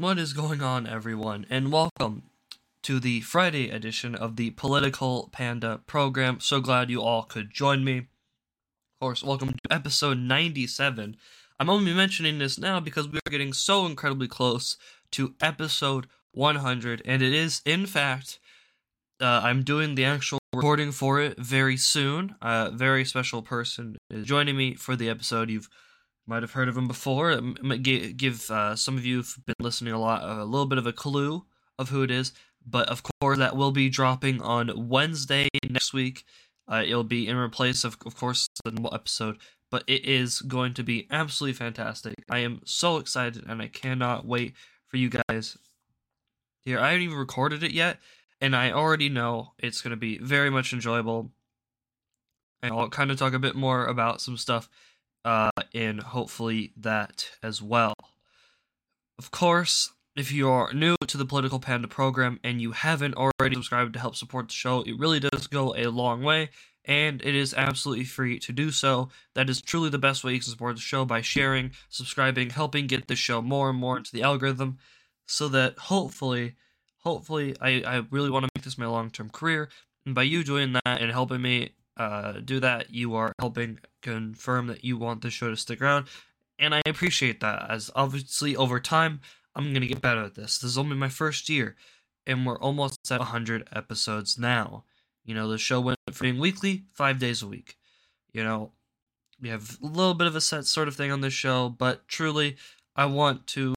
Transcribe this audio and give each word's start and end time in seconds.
What 0.00 0.18
is 0.18 0.32
going 0.32 0.62
on, 0.62 0.86
everyone, 0.86 1.44
and 1.50 1.70
welcome 1.70 2.22
to 2.84 3.00
the 3.00 3.20
Friday 3.20 3.68
edition 3.68 4.14
of 4.14 4.36
the 4.36 4.48
Political 4.52 5.28
Panda 5.30 5.82
program. 5.86 6.40
So 6.40 6.62
glad 6.62 6.88
you 6.88 7.02
all 7.02 7.24
could 7.24 7.50
join 7.52 7.84
me. 7.84 7.98
Of 7.98 8.06
course, 8.98 9.22
welcome 9.22 9.50
to 9.50 9.58
episode 9.70 10.16
97. 10.16 11.18
I'm 11.58 11.68
only 11.68 11.92
mentioning 11.92 12.38
this 12.38 12.58
now 12.58 12.80
because 12.80 13.08
we 13.08 13.18
are 13.18 13.30
getting 13.30 13.52
so 13.52 13.84
incredibly 13.84 14.26
close 14.26 14.78
to 15.10 15.34
episode 15.38 16.06
100, 16.32 17.02
and 17.04 17.20
it 17.20 17.34
is, 17.34 17.60
in 17.66 17.84
fact, 17.84 18.38
uh, 19.20 19.42
I'm 19.44 19.62
doing 19.62 19.96
the 19.96 20.06
actual 20.06 20.38
recording 20.54 20.92
for 20.92 21.20
it 21.20 21.38
very 21.38 21.76
soon. 21.76 22.36
A 22.40 22.70
very 22.70 23.04
special 23.04 23.42
person 23.42 23.98
is 24.08 24.24
joining 24.24 24.56
me 24.56 24.76
for 24.76 24.96
the 24.96 25.10
episode. 25.10 25.50
You've 25.50 25.68
might 26.30 26.44
have 26.44 26.52
heard 26.52 26.68
of 26.68 26.76
him 26.76 26.86
before. 26.86 27.32
It 27.32 27.62
might 27.62 27.82
give 27.82 28.50
uh, 28.52 28.76
some 28.76 28.96
of 28.96 29.04
you 29.04 29.16
who've 29.16 29.44
been 29.44 29.56
listening 29.58 29.92
a 29.92 29.98
lot 29.98 30.22
a 30.22 30.44
little 30.44 30.64
bit 30.64 30.78
of 30.78 30.86
a 30.86 30.92
clue 30.92 31.44
of 31.76 31.88
who 31.88 32.04
it 32.04 32.10
is. 32.10 32.32
But 32.64 32.88
of 32.88 33.02
course, 33.02 33.38
that 33.38 33.56
will 33.56 33.72
be 33.72 33.88
dropping 33.88 34.40
on 34.40 34.88
Wednesday 34.88 35.48
next 35.68 35.92
week. 35.92 36.24
Uh, 36.68 36.84
it'll 36.86 37.02
be 37.02 37.26
in 37.26 37.36
replace 37.36 37.82
of, 37.82 37.96
of 38.06 38.16
course, 38.16 38.46
the 38.64 38.70
normal 38.70 38.94
episode. 38.94 39.38
But 39.72 39.82
it 39.88 40.04
is 40.04 40.40
going 40.40 40.72
to 40.74 40.84
be 40.84 41.08
absolutely 41.10 41.54
fantastic. 41.54 42.14
I 42.30 42.38
am 42.38 42.60
so 42.64 42.98
excited, 42.98 43.44
and 43.48 43.60
I 43.60 43.66
cannot 43.66 44.24
wait 44.24 44.54
for 44.86 44.98
you 44.98 45.10
guys. 45.10 45.58
Here, 46.64 46.78
I 46.78 46.90
haven't 46.90 47.02
even 47.02 47.18
recorded 47.18 47.64
it 47.64 47.72
yet, 47.72 47.98
and 48.40 48.54
I 48.54 48.70
already 48.70 49.08
know 49.08 49.52
it's 49.58 49.80
going 49.82 49.90
to 49.90 49.96
be 49.96 50.18
very 50.18 50.50
much 50.50 50.72
enjoyable. 50.72 51.32
And 52.62 52.72
I'll 52.72 52.88
kind 52.88 53.10
of 53.10 53.18
talk 53.18 53.32
a 53.32 53.38
bit 53.40 53.56
more 53.56 53.86
about 53.86 54.20
some 54.20 54.36
stuff 54.36 54.68
uh, 55.24 55.50
and 55.74 56.00
hopefully 56.00 56.72
that 56.76 57.30
as 57.42 57.60
well. 57.62 57.94
Of 59.18 59.30
course, 59.30 59.92
if 60.16 60.32
you 60.32 60.48
are 60.48 60.72
new 60.72 60.96
to 61.06 61.16
the 61.16 61.24
Political 61.24 61.60
Panda 61.60 61.88
program 61.88 62.40
and 62.42 62.60
you 62.60 62.72
haven't 62.72 63.14
already 63.14 63.54
subscribed 63.54 63.92
to 63.94 64.00
help 64.00 64.16
support 64.16 64.48
the 64.48 64.54
show, 64.54 64.82
it 64.82 64.98
really 64.98 65.20
does 65.20 65.46
go 65.46 65.74
a 65.76 65.86
long 65.86 66.22
way, 66.22 66.50
and 66.84 67.22
it 67.22 67.34
is 67.34 67.54
absolutely 67.54 68.04
free 68.04 68.38
to 68.40 68.52
do 68.52 68.70
so. 68.70 69.10
That 69.34 69.50
is 69.50 69.60
truly 69.60 69.90
the 69.90 69.98
best 69.98 70.24
way 70.24 70.32
you 70.32 70.40
can 70.40 70.50
support 70.50 70.76
the 70.76 70.80
show 70.82 71.04
by 71.04 71.20
sharing, 71.20 71.72
subscribing, 71.88 72.50
helping 72.50 72.86
get 72.86 73.06
the 73.06 73.16
show 73.16 73.40
more 73.42 73.70
and 73.70 73.78
more 73.78 73.98
into 73.98 74.12
the 74.12 74.22
algorithm, 74.22 74.78
so 75.26 75.48
that 75.48 75.78
hopefully, 75.78 76.56
hopefully, 77.02 77.54
I, 77.60 77.82
I 77.86 78.02
really 78.10 78.30
want 78.30 78.44
to 78.44 78.50
make 78.56 78.64
this 78.64 78.78
my 78.78 78.86
long 78.86 79.10
term 79.10 79.30
career. 79.30 79.68
And 80.06 80.14
by 80.14 80.22
you 80.22 80.42
doing 80.42 80.72
that 80.72 81.00
and 81.00 81.12
helping 81.12 81.42
me 81.42 81.70
uh, 81.96 82.40
do 82.44 82.58
that, 82.60 82.90
you 82.90 83.14
are 83.14 83.32
helping 83.38 83.78
confirm 84.02 84.66
that 84.68 84.84
you 84.84 84.96
want 84.96 85.22
the 85.22 85.30
show 85.30 85.50
to 85.50 85.56
stick 85.56 85.80
around. 85.80 86.06
And 86.58 86.74
I 86.74 86.82
appreciate 86.86 87.40
that, 87.40 87.70
as 87.70 87.90
obviously 87.94 88.54
over 88.54 88.80
time, 88.80 89.20
I'm 89.54 89.72
going 89.72 89.80
to 89.80 89.86
get 89.86 90.02
better 90.02 90.22
at 90.22 90.34
this. 90.34 90.58
This 90.58 90.70
is 90.70 90.78
only 90.78 90.96
my 90.96 91.08
first 91.08 91.48
year, 91.48 91.76
and 92.26 92.44
we're 92.44 92.58
almost 92.58 93.10
at 93.10 93.18
100 93.18 93.68
episodes 93.72 94.38
now. 94.38 94.84
You 95.24 95.34
know, 95.34 95.48
the 95.48 95.58
show 95.58 95.80
went 95.80 95.98
from 96.12 96.24
being 96.24 96.40
weekly, 96.40 96.84
five 96.92 97.18
days 97.18 97.42
a 97.42 97.46
week. 97.46 97.76
You 98.32 98.44
know, 98.44 98.72
we 99.40 99.48
have 99.48 99.78
a 99.82 99.86
little 99.86 100.14
bit 100.14 100.26
of 100.26 100.36
a 100.36 100.40
set 100.40 100.66
sort 100.66 100.88
of 100.88 100.96
thing 100.96 101.10
on 101.10 101.20
this 101.20 101.32
show, 101.32 101.68
but 101.68 102.06
truly, 102.08 102.56
I 102.94 103.06
want 103.06 103.46
to, 103.48 103.74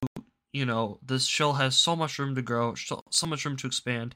you 0.52 0.66
know, 0.66 0.98
this 1.04 1.26
show 1.26 1.52
has 1.52 1.76
so 1.76 1.96
much 1.96 2.18
room 2.18 2.34
to 2.34 2.42
grow, 2.42 2.74
so, 2.74 3.02
so 3.10 3.26
much 3.26 3.44
room 3.44 3.56
to 3.56 3.66
expand. 3.66 4.14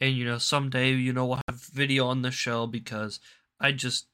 And, 0.00 0.14
you 0.16 0.24
know, 0.24 0.38
someday, 0.38 0.92
you 0.92 1.12
know, 1.12 1.26
we'll 1.26 1.40
have 1.48 1.60
video 1.62 2.06
on 2.06 2.22
the 2.22 2.30
show 2.30 2.66
because 2.66 3.20
I 3.60 3.72
just 3.72 4.06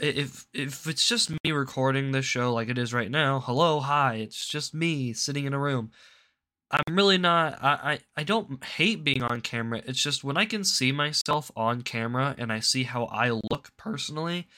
if 0.00 0.46
if 0.52 0.86
it's 0.86 1.06
just 1.06 1.30
me 1.30 1.52
recording 1.52 2.12
this 2.12 2.24
show 2.24 2.52
like 2.52 2.68
it 2.68 2.78
is 2.78 2.94
right 2.94 3.10
now, 3.10 3.40
hello, 3.40 3.80
hi, 3.80 4.14
it's 4.16 4.46
just 4.46 4.74
me 4.74 5.12
sitting 5.12 5.44
in 5.44 5.54
a 5.54 5.58
room. 5.58 5.90
I'm 6.70 6.96
really 6.96 7.18
not 7.18 7.62
I, 7.62 7.68
I, 7.92 7.98
I 8.16 8.22
don't 8.24 8.64
hate 8.64 9.04
being 9.04 9.22
on 9.22 9.42
camera. 9.42 9.82
It's 9.86 10.02
just 10.02 10.24
when 10.24 10.36
I 10.36 10.46
can 10.46 10.64
see 10.64 10.92
myself 10.92 11.50
on 11.54 11.82
camera 11.82 12.34
and 12.38 12.52
I 12.52 12.60
see 12.60 12.84
how 12.84 13.04
I 13.06 13.30
look 13.30 13.70
personally, 13.76 14.48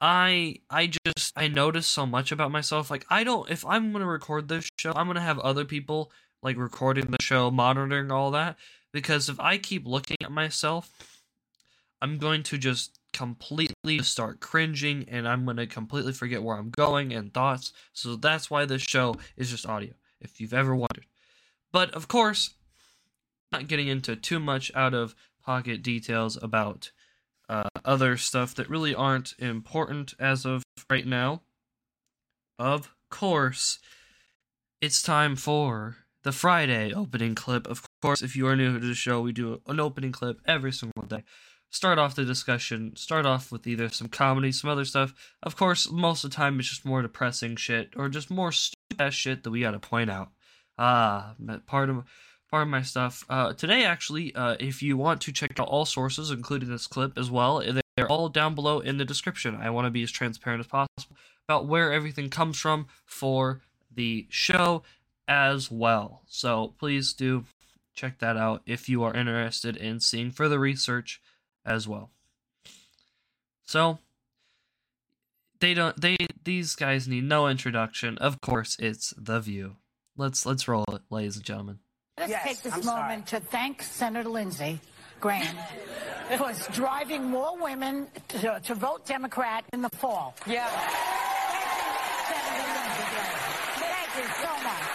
I 0.00 0.56
I 0.70 0.90
just 1.06 1.32
I 1.36 1.48
notice 1.48 1.86
so 1.86 2.06
much 2.06 2.30
about 2.30 2.52
myself. 2.52 2.90
Like 2.90 3.04
I 3.10 3.24
don't 3.24 3.50
if 3.50 3.66
I'm 3.66 3.92
gonna 3.92 4.06
record 4.06 4.48
this 4.48 4.68
show, 4.78 4.92
I'm 4.94 5.06
gonna 5.08 5.20
have 5.20 5.40
other 5.40 5.64
people 5.64 6.12
like 6.42 6.56
recording 6.56 7.10
the 7.10 7.22
show, 7.22 7.50
monitoring 7.50 8.12
all 8.12 8.30
that. 8.32 8.56
Because 8.92 9.28
if 9.28 9.40
I 9.40 9.58
keep 9.58 9.86
looking 9.86 10.18
at 10.22 10.30
myself, 10.30 11.20
I'm 12.00 12.18
going 12.18 12.44
to 12.44 12.58
just 12.58 13.00
completely 13.14 14.00
start 14.00 14.40
cringing 14.40 15.06
and 15.08 15.26
I'm 15.26 15.44
going 15.44 15.56
to 15.56 15.66
completely 15.66 16.12
forget 16.12 16.42
where 16.42 16.56
I'm 16.56 16.70
going 16.70 17.14
and 17.14 17.32
thoughts. 17.32 17.72
So 17.94 18.16
that's 18.16 18.50
why 18.50 18.66
this 18.66 18.82
show 18.82 19.14
is 19.36 19.50
just 19.50 19.66
audio, 19.66 19.94
if 20.20 20.40
you've 20.40 20.52
ever 20.52 20.74
wondered. 20.74 21.06
But 21.72 21.90
of 21.92 22.08
course, 22.08 22.54
not 23.52 23.68
getting 23.68 23.88
into 23.88 24.16
too 24.16 24.38
much 24.38 24.70
out 24.74 24.92
of 24.92 25.14
pocket 25.42 25.82
details 25.82 26.36
about 26.42 26.90
uh, 27.48 27.68
other 27.84 28.16
stuff 28.16 28.54
that 28.56 28.68
really 28.68 28.94
aren't 28.94 29.34
important 29.38 30.14
as 30.18 30.44
of 30.44 30.62
right 30.90 31.06
now. 31.06 31.42
Of 32.58 32.90
course, 33.10 33.78
it's 34.80 35.02
time 35.02 35.36
for 35.36 35.96
the 36.24 36.32
Friday 36.32 36.92
opening 36.92 37.34
clip. 37.34 37.66
Of 37.66 37.86
course, 38.02 38.22
if 38.22 38.34
you 38.34 38.46
are 38.48 38.56
new 38.56 38.78
to 38.78 38.86
the 38.86 38.94
show, 38.94 39.20
we 39.20 39.32
do 39.32 39.60
an 39.66 39.78
opening 39.78 40.12
clip 40.12 40.40
every 40.46 40.72
single 40.72 41.04
day 41.06 41.22
start 41.74 41.98
off 41.98 42.14
the 42.14 42.24
discussion, 42.24 42.94
start 42.94 43.26
off 43.26 43.50
with 43.50 43.66
either 43.66 43.88
some 43.88 44.08
comedy, 44.08 44.52
some 44.52 44.70
other 44.70 44.84
stuff. 44.84 45.12
Of 45.42 45.56
course, 45.56 45.90
most 45.90 46.22
of 46.22 46.30
the 46.30 46.36
time 46.36 46.60
it's 46.60 46.68
just 46.68 46.84
more 46.84 47.02
depressing 47.02 47.56
shit 47.56 47.92
or 47.96 48.08
just 48.08 48.30
more 48.30 48.52
stupid 48.52 49.12
shit 49.12 49.42
that 49.42 49.50
we 49.50 49.60
gotta 49.60 49.80
point 49.80 50.08
out. 50.08 50.28
Ah, 50.78 51.34
part 51.66 51.90
of 51.90 52.04
part 52.48 52.62
of 52.62 52.68
my 52.68 52.82
stuff. 52.82 53.24
Uh, 53.28 53.52
today, 53.54 53.84
actually, 53.84 54.32
uh, 54.36 54.54
if 54.60 54.84
you 54.84 54.96
want 54.96 55.20
to 55.22 55.32
check 55.32 55.58
out 55.58 55.66
all 55.66 55.84
sources, 55.84 56.30
including 56.30 56.70
this 56.70 56.86
clip 56.86 57.18
as 57.18 57.28
well, 57.28 57.60
they're 57.96 58.08
all 58.08 58.28
down 58.28 58.54
below 58.54 58.78
in 58.78 58.96
the 58.96 59.04
description. 59.04 59.56
I 59.56 59.70
want 59.70 59.86
to 59.86 59.90
be 59.90 60.04
as 60.04 60.12
transparent 60.12 60.60
as 60.60 60.68
possible 60.68 61.16
about 61.48 61.66
where 61.66 61.92
everything 61.92 62.30
comes 62.30 62.56
from 62.56 62.86
for 63.04 63.60
the 63.92 64.28
show 64.30 64.84
as 65.26 65.72
well. 65.72 66.22
So 66.28 66.74
please 66.78 67.12
do 67.12 67.44
check 67.94 68.20
that 68.20 68.36
out 68.36 68.62
if 68.64 68.88
you 68.88 69.02
are 69.02 69.14
interested 69.14 69.76
in 69.76 69.98
seeing 69.98 70.30
further 70.30 70.58
research 70.58 71.20
as 71.64 71.88
well. 71.88 72.10
So 73.64 73.98
they 75.60 75.74
don't 75.74 75.98
they 76.00 76.16
these 76.44 76.74
guys 76.74 77.08
need 77.08 77.24
no 77.24 77.48
introduction. 77.48 78.18
Of 78.18 78.40
course, 78.40 78.76
it's 78.78 79.14
the 79.16 79.40
view. 79.40 79.76
Let's 80.16 80.44
let's 80.46 80.68
roll 80.68 80.84
it, 80.92 81.02
ladies 81.10 81.36
and 81.36 81.44
gentlemen. 81.44 81.78
Let's 82.18 82.30
Yes, 82.30 82.44
take 82.44 82.62
this 82.62 82.74
I'm 82.74 82.84
moment 82.84 83.26
to 83.28 83.40
thank 83.40 83.82
Senator 83.82 84.28
Lindsey 84.28 84.80
Graham 85.20 85.56
for 86.38 86.52
driving 86.72 87.24
more 87.24 87.58
women 87.60 88.06
to, 88.28 88.60
to 88.62 88.74
vote 88.74 89.04
Democrat 89.06 89.64
in 89.72 89.82
the 89.82 89.90
fall. 89.90 90.34
Yeah. 90.46 90.68
Senator 92.28 92.68
Lindsey 92.78 93.04
Graham. 93.10 93.38
Thank 93.80 94.16
you 94.16 94.28
so 94.42 94.62
much. 94.62 94.93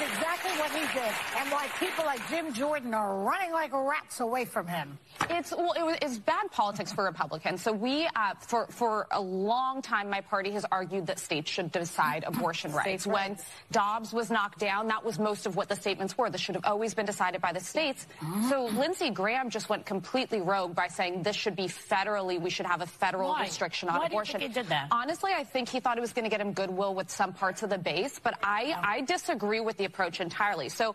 Exactly 0.00 0.50
what 0.52 0.70
he 0.70 0.80
did, 0.98 1.12
and 1.38 1.50
why 1.50 1.68
people 1.78 2.04
like 2.04 2.26
Jim 2.28 2.52
Jordan 2.52 2.94
are 2.94 3.18
running 3.18 3.52
like 3.52 3.72
rats 3.72 4.20
away 4.20 4.44
from 4.44 4.66
him. 4.66 4.98
It's 5.28 5.52
well, 5.52 5.72
it 5.72 5.84
was, 5.84 5.98
it's 6.00 6.18
bad 6.18 6.50
politics 6.50 6.92
for 6.92 7.04
Republicans. 7.04 7.62
So 7.62 7.72
we, 7.72 8.06
uh, 8.16 8.34
for 8.40 8.66
for 8.68 9.06
a 9.10 9.20
long 9.20 9.82
time, 9.82 10.08
my 10.08 10.22
party 10.22 10.50
has 10.52 10.64
argued 10.72 11.06
that 11.08 11.18
states 11.18 11.50
should 11.50 11.70
decide 11.70 12.24
abortion 12.26 12.72
rights. 12.72 13.06
When 13.06 13.36
Dobbs 13.72 14.12
was 14.12 14.30
knocked 14.30 14.58
down, 14.58 14.88
that 14.88 15.04
was 15.04 15.18
most 15.18 15.46
of 15.46 15.56
what 15.56 15.68
the 15.68 15.76
statements 15.76 16.16
were. 16.16 16.30
This 16.30 16.40
should 16.40 16.54
have 16.54 16.64
always 16.64 16.94
been 16.94 17.06
decided 17.06 17.40
by 17.40 17.52
the 17.52 17.60
states. 17.60 18.06
So 18.48 18.66
Lindsey 18.66 19.10
Graham 19.10 19.50
just 19.50 19.68
went 19.68 19.84
completely 19.84 20.40
rogue 20.40 20.74
by 20.74 20.88
saying 20.88 21.22
this 21.22 21.36
should 21.36 21.56
be 21.56 21.66
federally. 21.66 22.40
We 22.40 22.50
should 22.50 22.66
have 22.66 22.80
a 22.80 22.86
federal 22.86 23.30
Why? 23.30 23.42
restriction 23.42 23.88
on 23.88 23.98
Why 24.00 24.06
abortion. 24.06 24.40
think 24.40 24.52
he 24.54 24.60
did 24.60 24.68
that? 24.70 24.88
Honestly, 24.90 25.32
I 25.34 25.44
think 25.44 25.68
he 25.68 25.80
thought 25.80 25.98
it 25.98 26.00
was 26.00 26.12
going 26.12 26.24
to 26.24 26.30
get 26.30 26.40
him 26.40 26.52
goodwill 26.52 26.94
with 26.94 27.10
some 27.10 27.32
parts 27.32 27.62
of 27.62 27.70
the 27.70 27.78
base, 27.78 28.18
but 28.18 28.38
I 28.42 28.74
I 28.82 29.00
disagree 29.02 29.60
with 29.60 29.76
the 29.76 29.84
approach 29.90 30.16
entirely. 30.20 30.68
So. 30.68 30.86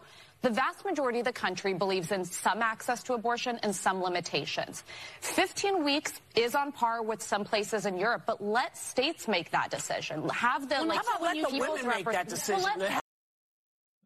The 0.42 0.51
vast 0.51 0.86
majority 0.86 1.19
of 1.24 1.25
the 1.25 1.33
country 1.45 1.74
believes 1.74 2.12
in 2.12 2.24
some 2.24 2.62
access 2.62 3.01
to 3.07 3.13
abortion 3.13 3.57
and 3.63 3.75
some 3.75 3.97
limitations. 4.07 4.83
15 5.21 5.83
weeks 5.83 6.12
is 6.36 6.53
on 6.53 6.71
par 6.71 7.01
with 7.01 7.21
some 7.24 7.44
places 7.51 7.88
in 7.88 7.97
Europe, 7.97 8.24
but 8.27 8.38
let 8.59 8.77
states 8.77 9.27
make 9.27 9.50
that 9.57 9.71
decision. 9.71 10.30
Have 10.30 10.69
the 10.69 10.75
Well, 10.75 10.88
like 10.88 11.00
how 11.03 11.15
about 11.15 11.21
let 11.24 11.50
the 11.50 11.57
women 11.57 11.88
make 11.88 12.06
that 12.18 12.27
decision? 12.30 12.62
Well, 12.63 12.77
let- 12.77 13.01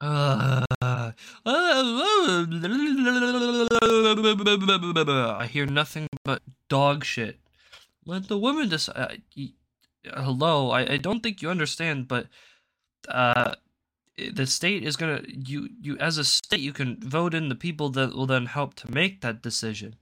Uh, 0.02 0.72
I 5.40 5.48
hear 5.52 5.66
nothing 5.66 6.08
but 6.24 6.42
dog 6.70 7.04
shit. 7.04 7.40
Let 8.06 8.28
the 8.30 8.38
women 8.38 8.70
decide. 8.70 9.24
Uh, 9.38 10.22
hello, 10.24 10.72
I, 10.72 10.94
I 10.94 10.98
don't 10.98 11.22
think 11.22 11.42
you 11.42 11.50
understand, 11.50 12.08
but 12.08 12.28
uh, 13.10 13.56
the 14.34 14.46
state 14.48 14.84
is 14.84 14.96
gonna 14.96 15.22
you 15.28 15.70
you 15.82 15.98
as 15.98 16.18
a 16.18 16.24
state 16.24 16.60
you 16.60 16.74
can 16.74 16.98
vote 17.00 17.34
in 17.34 17.50
the 17.50 17.56
people 17.56 17.90
that 17.90 18.14
will 18.14 18.26
then 18.26 18.46
help 18.46 18.74
to 18.76 18.92
make 18.92 19.22
that 19.22 19.42
decision. 19.42 19.96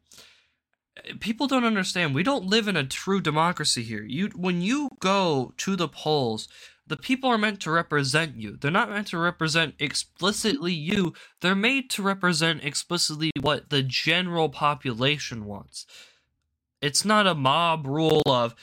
People 1.19 1.47
don't 1.47 1.63
understand. 1.63 2.15
We 2.15 2.23
don't 2.23 2.45
live 2.45 2.67
in 2.67 2.75
a 2.75 2.83
true 2.83 3.21
democracy 3.21 3.83
here. 3.83 4.03
You 4.03 4.29
when 4.35 4.61
you 4.61 4.89
go 4.99 5.53
to 5.57 5.75
the 5.75 5.87
polls, 5.87 6.47
the 6.87 6.97
people 6.97 7.29
are 7.29 7.37
meant 7.37 7.59
to 7.61 7.71
represent 7.71 8.37
you. 8.37 8.57
They're 8.57 8.71
not 8.71 8.89
meant 8.89 9.07
to 9.07 9.17
represent 9.17 9.75
explicitly 9.79 10.73
you. 10.73 11.13
They're 11.41 11.55
made 11.55 11.89
to 11.91 12.01
represent 12.01 12.63
explicitly 12.63 13.31
what 13.39 13.69
the 13.69 13.83
general 13.83 14.49
population 14.49 15.45
wants. 15.45 15.85
It's 16.81 17.03
not 17.03 17.27
a 17.27 17.35
mob 17.35 17.85
rule 17.85 18.21
of, 18.25 18.55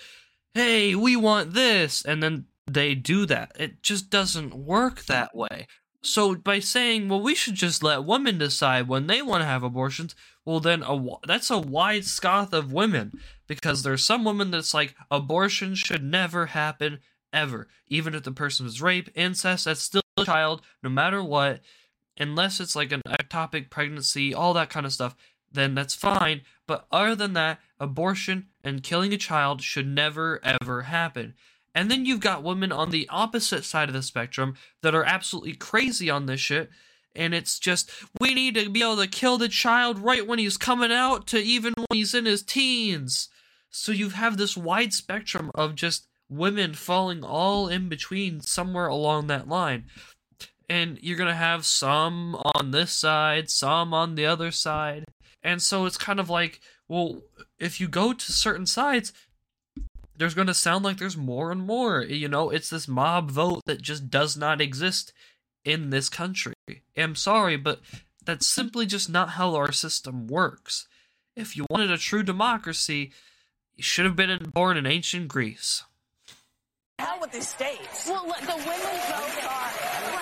hey, 0.55 0.95
we 0.95 1.17
want 1.17 1.53
this, 1.53 2.05
and 2.05 2.23
then 2.23 2.47
they 2.75 2.95
do 2.95 3.27
that. 3.27 3.53
It 3.59 3.83
just 3.83 4.11
doesn't 4.11 4.55
work 4.55 5.05
that 5.07 5.35
way. 5.35 5.67
So 6.03 6.35
by 6.35 6.59
saying, 6.59 7.09
well, 7.09 7.23
we 7.23 7.35
should 7.35 7.55
just 7.55 7.83
let 7.83 8.05
women 8.05 8.37
decide 8.37 8.89
when 8.89 9.07
they 9.07 9.23
want 9.23 9.41
to 9.41 9.47
have 9.47 9.63
abortions, 9.63 10.15
well, 10.45 10.61
then 10.61 10.83
a, 10.83 11.03
that's 11.27 11.51
a 11.51 11.59
wide 11.59 12.05
swath 12.05 12.53
of 12.53 12.73
women 12.73 13.19
because 13.47 13.83
there's 13.83 14.05
some 14.05 14.25
women 14.25 14.51
that's 14.51 14.75
like 14.75 14.95
abortion 15.11 15.75
should 15.75 16.05
never 16.05 16.47
happen 16.47 16.99
ever, 17.33 17.69
even 17.89 18.15
if 18.15 18.23
the 18.23 18.33
person 18.33 18.65
was 18.65 18.83
rape, 18.83 19.09
incest, 19.15 19.65
that's 19.65 19.81
still 19.81 20.03
a 20.19 20.25
child, 20.25 20.61
no 20.83 20.91
matter 20.91 21.25
what, 21.25 21.61
unless 22.19 22.61
it's 22.61 22.77
like 22.77 22.93
an 22.93 23.03
ectopic 23.09 23.71
pregnancy, 23.71 24.35
all 24.35 24.53
that 24.53 24.71
kind 24.71 24.85
of 24.85 24.93
stuff. 24.93 25.17
Then 25.51 25.75
that's 25.75 25.95
fine. 25.95 26.43
But 26.67 26.87
other 26.91 27.15
than 27.15 27.33
that, 27.35 27.61
abortion 27.81 28.49
and 28.63 28.83
killing 28.83 29.13
a 29.13 29.19
child 29.19 29.63
should 29.63 29.87
never 29.87 30.41
ever 30.45 30.83
happen. 30.83 31.35
And 31.75 31.91
then 31.91 32.07
you've 32.07 32.21
got 32.21 32.43
women 32.43 32.71
on 32.71 32.91
the 32.91 33.09
opposite 33.11 33.65
side 33.65 33.89
of 33.89 33.95
the 33.95 34.03
spectrum 34.03 34.57
that 34.83 34.95
are 34.95 35.05
absolutely 35.05 35.55
crazy 35.55 36.09
on 36.09 36.27
this 36.27 36.41
shit. 36.41 36.71
And 37.17 37.35
it's 37.35 37.59
just, 37.59 37.91
we 38.21 38.35
need 38.35 38.55
to 38.55 38.69
be 38.69 38.83
able 38.83 38.97
to 38.97 39.07
kill 39.07 39.39
the 39.39 39.49
child 39.49 39.99
right 39.99 40.27
when 40.27 40.39
he's 40.39 40.57
coming 40.57 40.93
out 40.93 41.27
to 41.29 41.39
even 41.39 41.73
when 41.77 41.87
he's 41.93 42.15
in 42.15 42.27
his 42.27 42.43
teens. 42.43 43.29
So 43.71 43.93
you 43.93 44.11
have 44.11 44.37
this 44.37 44.57
wide 44.57 44.93
spectrum 44.93 45.51
of 45.55 45.75
just 45.75 46.07
women 46.29 46.75
falling 46.75 47.25
all 47.25 47.69
in 47.69 47.89
between 47.89 48.41
somewhere 48.41 48.87
along 48.87 49.27
that 49.27 49.49
line. 49.49 49.85
And 50.69 50.99
you're 51.03 51.19
going 51.19 51.29
to 51.29 51.35
have 51.35 51.67
some 51.67 52.37
on 52.55 52.71
this 52.71 52.93
side, 52.93 53.51
some 53.51 53.93
on 53.93 54.15
the 54.15 54.27
other 54.27 54.51
side. 54.51 55.05
And 55.43 55.61
so 55.61 55.87
it's 55.87 55.99
kind 55.99 56.19
of 56.19 56.31
like, 56.31 56.61
well, 56.89 57.23
if 57.59 57.81
you 57.81 57.89
go 57.89 58.13
to 58.13 58.33
certain 58.33 58.67
sides, 58.67 59.13
there's 60.17 60.35
going 60.35 60.47
to 60.47 60.55
sound 60.55 60.85
like 60.85 60.99
there's 60.99 61.17
more 61.17 61.51
and 61.51 61.63
more. 61.63 62.03
You 62.03 62.29
know, 62.29 62.51
it's 62.51 62.71
this 62.71 62.89
mob 62.89 63.31
vote 63.31 63.63
that 63.67 63.83
just 63.83 64.11
does 64.11 64.37
not 64.37 64.61
exist 64.61 65.13
in 65.65 65.91
this 65.91 66.09
country. 66.09 66.55
I'm 66.97 67.15
sorry, 67.15 67.57
but 67.57 67.81
that's 68.25 68.47
simply 68.47 68.87
just 68.87 69.11
not 69.11 69.31
how 69.31 69.55
our 69.55 69.73
system 69.73 70.27
works. 70.27 70.87
If 71.37 71.57
you 71.57 71.67
wanted 71.69 71.91
a 71.91 71.99
true 71.99 72.23
democracy, 72.23 73.13
you 73.77 73.83
should 73.83 74.05
have 74.05 74.17
been 74.17 74.39
born 74.53 74.77
in 74.77 74.87
ancient 74.87 75.29
Greece. 75.29 75.83
Hell 76.99 77.19
with 77.21 77.33
the 77.33 77.43
states. 77.43 78.07
Well, 78.09 78.27
look, 78.27 78.41
the 78.41 78.55
women 78.55 78.67
vote 78.67 79.35
the 79.35 80.14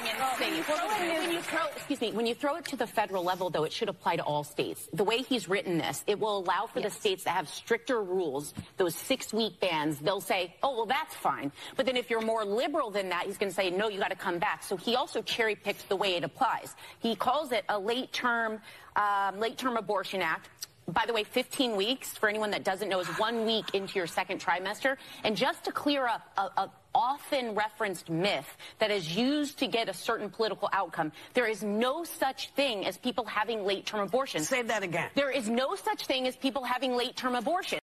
women 0.00 0.16
voting 0.18 0.56
in 0.56 0.64
states. 0.64 0.68
Well, 0.68 1.20
when 1.20 1.32
you 1.32 1.40
throw, 1.40 1.66
excuse 1.76 2.00
me, 2.00 2.12
when 2.12 2.26
you 2.26 2.34
throw 2.34 2.56
it 2.56 2.64
to 2.66 2.76
the 2.76 2.86
federal 2.86 3.24
level, 3.24 3.50
though, 3.50 3.64
it 3.64 3.72
should 3.72 3.88
apply 3.88 4.16
to 4.16 4.22
all 4.22 4.44
states. 4.44 4.88
The 4.92 5.04
way 5.04 5.18
he's 5.18 5.48
written 5.48 5.78
this, 5.78 6.04
it 6.06 6.18
will 6.18 6.38
allow 6.38 6.66
for 6.66 6.80
the 6.80 6.90
states 6.90 7.24
that 7.24 7.30
have 7.30 7.48
stricter 7.48 8.02
rules, 8.02 8.54
those 8.76 8.94
six-week 8.94 9.60
bans. 9.60 9.98
They'll 9.98 10.20
say, 10.20 10.54
"Oh, 10.62 10.76
well, 10.76 10.86
that's 10.86 11.14
fine." 11.14 11.52
But 11.76 11.86
then 11.86 11.96
if 11.96 12.10
you're 12.10 12.20
more 12.20 12.44
liberal 12.44 12.90
than 12.90 13.08
that, 13.10 13.26
he's 13.26 13.38
going 13.38 13.50
to 13.50 13.54
say, 13.54 13.70
"No, 13.70 13.88
you 13.88 13.98
got 13.98 14.10
to 14.10 14.16
come 14.16 14.38
back." 14.38 14.62
So 14.62 14.76
he 14.76 14.96
also 14.96 15.22
cherry 15.22 15.54
picks 15.54 15.82
the 15.84 15.96
way 15.96 16.16
it 16.16 16.24
applies. 16.24 16.74
He 17.00 17.14
calls 17.14 17.52
it 17.52 17.64
a 17.68 17.78
late-term, 17.78 18.60
um, 18.96 19.38
late-term 19.38 19.76
abortion 19.76 20.22
act 20.22 20.48
by 20.88 21.04
the 21.06 21.12
way, 21.12 21.24
15 21.24 21.76
weeks, 21.76 22.16
for 22.16 22.28
anyone 22.28 22.50
that 22.50 22.64
doesn't 22.64 22.88
know, 22.88 23.00
is 23.00 23.06
one 23.18 23.46
week 23.46 23.74
into 23.74 23.94
your 23.94 24.06
second 24.06 24.40
trimester. 24.40 24.96
And 25.24 25.36
just 25.36 25.64
to 25.64 25.72
clear 25.72 26.06
up 26.06 26.22
a, 26.36 26.62
a 26.62 26.70
often 26.94 27.54
referenced 27.54 28.10
myth 28.10 28.56
that 28.78 28.90
is 28.90 29.16
used 29.16 29.58
to 29.58 29.66
get 29.66 29.88
a 29.88 29.94
certain 29.94 30.30
political 30.30 30.68
outcome, 30.72 31.12
there 31.34 31.46
is 31.46 31.62
no 31.62 32.04
such 32.04 32.50
thing 32.50 32.86
as 32.86 32.98
people 32.98 33.24
having 33.24 33.64
late-term 33.64 34.00
abortions. 34.00 34.48
Say 34.48 34.62
that 34.62 34.82
again. 34.82 35.10
There 35.14 35.30
is 35.30 35.48
no 35.48 35.74
such 35.74 36.06
thing 36.06 36.26
as 36.26 36.36
people 36.36 36.64
having 36.64 36.96
late-term 36.96 37.34
abortions. 37.34 37.80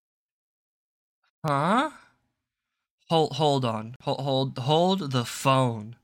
Huh? 1.45 1.91
Hold 3.09 3.33
hold 3.33 3.65
on. 3.65 3.95
Hold 4.01 4.21
hold 4.21 4.57
hold 4.57 5.11
the 5.11 5.25
phone. 5.25 5.95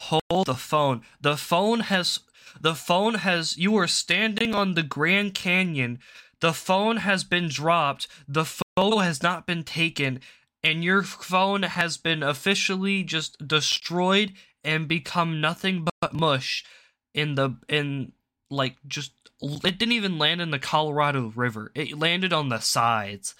Hold 0.00 0.46
the 0.46 0.54
phone. 0.54 1.02
The 1.20 1.36
phone 1.36 1.80
has 1.80 2.20
the 2.60 2.74
phone 2.74 3.14
has 3.14 3.56
you 3.56 3.76
are 3.76 3.86
standing 3.86 4.54
on 4.54 4.74
the 4.74 4.82
Grand 4.82 5.34
Canyon. 5.34 6.00
The 6.40 6.52
phone 6.52 6.98
has 6.98 7.22
been 7.22 7.48
dropped. 7.48 8.08
The 8.26 8.44
photo 8.44 8.98
has 8.98 9.22
not 9.22 9.46
been 9.46 9.62
taken 9.62 10.20
and 10.64 10.82
your 10.82 11.02
phone 11.02 11.62
has 11.62 11.98
been 11.98 12.22
officially 12.22 13.04
just 13.04 13.46
destroyed 13.46 14.32
and 14.64 14.88
become 14.88 15.40
nothing 15.40 15.86
but 16.00 16.14
mush 16.14 16.64
in 17.12 17.34
the 17.34 17.56
in 17.68 18.12
like 18.50 18.76
just 18.88 19.12
it 19.42 19.78
didn't 19.78 19.92
even 19.92 20.18
land 20.18 20.40
in 20.40 20.50
the 20.50 20.58
Colorado 20.58 21.32
River. 21.36 21.70
It 21.74 21.98
landed 21.98 22.32
on 22.32 22.48
the 22.48 22.60
sides. 22.60 23.34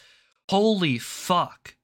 Holy 0.51 0.99
fuck. 0.99 1.77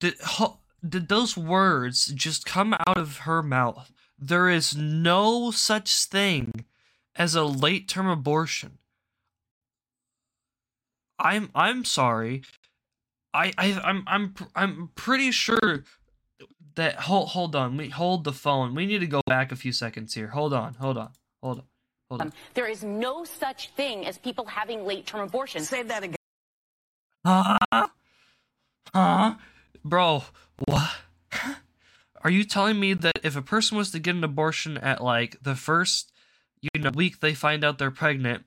Did, 0.00 0.14
ho, 0.20 0.58
did 0.86 1.08
those 1.08 1.36
words 1.36 2.08
just 2.08 2.44
come 2.44 2.74
out 2.74 2.98
of 2.98 3.18
her 3.18 3.42
mouth? 3.42 3.92
There 4.18 4.48
is 4.48 4.76
no 4.76 5.50
such 5.52 6.04
thing 6.04 6.64
as 7.14 7.34
a 7.34 7.44
late 7.44 7.88
term 7.88 8.08
abortion. 8.08 8.78
I'm 11.18 11.50
I'm 11.54 11.84
sorry. 11.84 12.42
I 13.36 13.52
I 13.58 13.80
I'm 13.84 14.04
I'm 14.06 14.34
I'm 14.54 14.90
pretty 14.94 15.30
sure 15.30 15.84
that 16.74 17.00
hold 17.00 17.28
hold 17.28 17.54
on. 17.54 17.76
We 17.76 17.90
hold 17.90 18.24
the 18.24 18.32
phone. 18.32 18.74
We 18.74 18.86
need 18.86 19.00
to 19.00 19.06
go 19.06 19.20
back 19.26 19.52
a 19.52 19.56
few 19.56 19.72
seconds 19.72 20.14
here. 20.14 20.28
Hold 20.28 20.54
on. 20.54 20.74
Hold 20.74 20.96
on. 20.96 21.10
Hold 21.42 21.58
on. 21.58 21.64
Hold 22.08 22.20
on. 22.22 22.26
Um, 22.28 22.32
there 22.54 22.66
is 22.66 22.82
no 22.82 23.24
such 23.24 23.70
thing 23.70 24.06
as 24.06 24.16
people 24.18 24.46
having 24.46 24.86
late 24.86 25.06
term 25.06 25.20
abortions. 25.20 25.68
Say 25.68 25.82
that 25.82 26.02
again. 26.02 26.16
Huh? 27.24 27.58
Huh? 28.94 29.34
Bro, 29.84 30.24
what? 30.66 30.90
Are 32.22 32.30
you 32.30 32.44
telling 32.44 32.80
me 32.80 32.94
that 32.94 33.20
if 33.22 33.36
a 33.36 33.42
person 33.42 33.76
was 33.76 33.90
to 33.90 33.98
get 33.98 34.16
an 34.16 34.24
abortion 34.24 34.78
at 34.78 35.02
like 35.02 35.36
the 35.42 35.54
first 35.54 36.12
you 36.60 36.80
know 36.80 36.90
week 36.90 37.20
they 37.20 37.34
find 37.34 37.62
out 37.62 37.78
they're 37.78 37.90
pregnant 37.90 38.44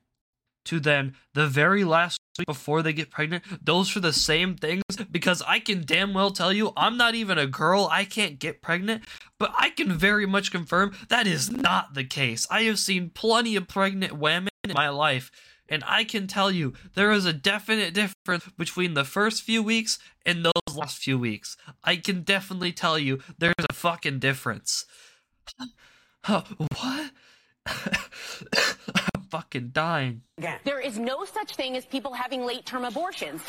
to 0.66 0.80
then 0.80 1.16
the 1.34 1.48
very 1.48 1.84
last 1.84 2.20
week 2.38 2.46
before 2.48 2.82
they 2.82 2.94
get 2.94 3.10
pregnant, 3.10 3.44
those 3.64 3.96
are 3.96 4.00
the 4.00 4.14
same 4.14 4.56
things? 4.56 4.84
Because 5.12 5.42
I 5.48 5.60
can 5.60 5.84
damn 5.86 6.14
well 6.14 6.32
tell 6.32 6.54
you 6.54 6.74
I'm 6.76 6.98
not 6.98 7.16
even 7.16 7.38
a 7.38 7.48
girl, 7.48 7.88
I 7.92 8.06
can't 8.06 8.40
get 8.40 8.62
pregnant, 8.62 9.04
but 9.38 9.54
I 9.58 9.70
can 9.70 9.92
very 9.92 10.26
much 10.26 10.52
confirm 10.52 10.96
that 11.10 11.28
is 11.28 11.50
not 11.52 11.94
the 11.94 12.04
case. 12.04 12.48
I 12.50 12.64
have 12.64 12.80
seen 12.80 13.10
plenty 13.10 13.56
of 13.56 13.68
pregnant 13.68 14.14
women 14.14 14.50
in 14.64 14.74
my 14.74 14.90
life 14.90 15.32
and 15.70 15.84
I 15.86 16.04
can 16.04 16.28
tell 16.28 16.52
you 16.52 16.74
there 16.96 17.12
is 17.12 17.26
a 17.26 17.34
definite 17.34 17.94
difference 17.94 18.46
between 18.58 18.96
the 18.96 19.06
first 19.06 19.44
few 19.44 19.62
weeks 19.62 20.00
and 20.26 20.44
those 20.44 20.76
last 20.76 20.98
few 20.98 21.18
weeks. 21.18 21.56
I 21.84 21.98
can 21.98 22.24
definitely 22.24 22.74
tell 22.74 22.98
you 22.98 23.20
there's 23.38 23.54
a 23.70 23.74
fucking 23.74 24.20
difference. 24.20 24.86
what? 26.28 27.12
I'm 29.30 29.42
fucking 29.42 29.70
dying. 29.74 30.22
There 30.64 30.80
is 30.80 30.98
no 30.98 31.24
such 31.26 31.56
thing 31.56 31.76
as 31.78 31.86
people 31.86 32.14
having 32.14 32.46
late 32.46 32.66
term 32.66 32.84
abortions. 32.84 33.42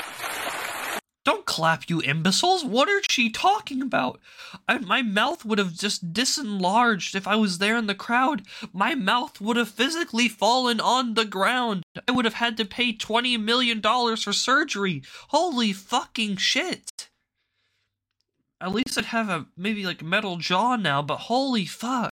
Don't 1.24 1.46
clap, 1.46 1.88
you 1.88 2.00
imbeciles. 2.00 2.64
What 2.64 2.88
are 2.88 3.00
she 3.08 3.30
talking 3.30 3.80
about? 3.82 4.20
I, 4.68 4.78
my 4.78 5.02
mouth 5.02 5.44
would 5.44 5.58
have 5.58 5.74
just 5.74 6.12
disenlarged 6.12 7.14
if 7.14 7.28
I 7.28 7.36
was 7.36 7.58
there 7.58 7.76
in 7.76 7.86
the 7.86 7.94
crowd. 7.94 8.42
My 8.72 8.94
mouth 8.94 9.40
would 9.40 9.56
have 9.56 9.68
physically 9.68 10.28
fallen 10.28 10.80
on 10.80 11.14
the 11.14 11.26
ground. 11.26 11.82
I 12.08 12.12
would 12.12 12.24
have 12.24 12.34
had 12.34 12.56
to 12.56 12.64
pay 12.64 12.92
$20 12.94 13.42
million 13.42 13.80
for 13.82 14.32
surgery. 14.32 15.02
Holy 15.28 15.72
fucking 15.72 16.36
shit. 16.36 17.08
At 18.60 18.72
least 18.72 18.98
I'd 18.98 19.06
have 19.06 19.28
a 19.28 19.46
maybe 19.56 19.84
like 19.84 20.02
metal 20.02 20.36
jaw 20.36 20.76
now, 20.76 21.00
but 21.02 21.16
holy 21.16 21.66
fuck. 21.66 22.10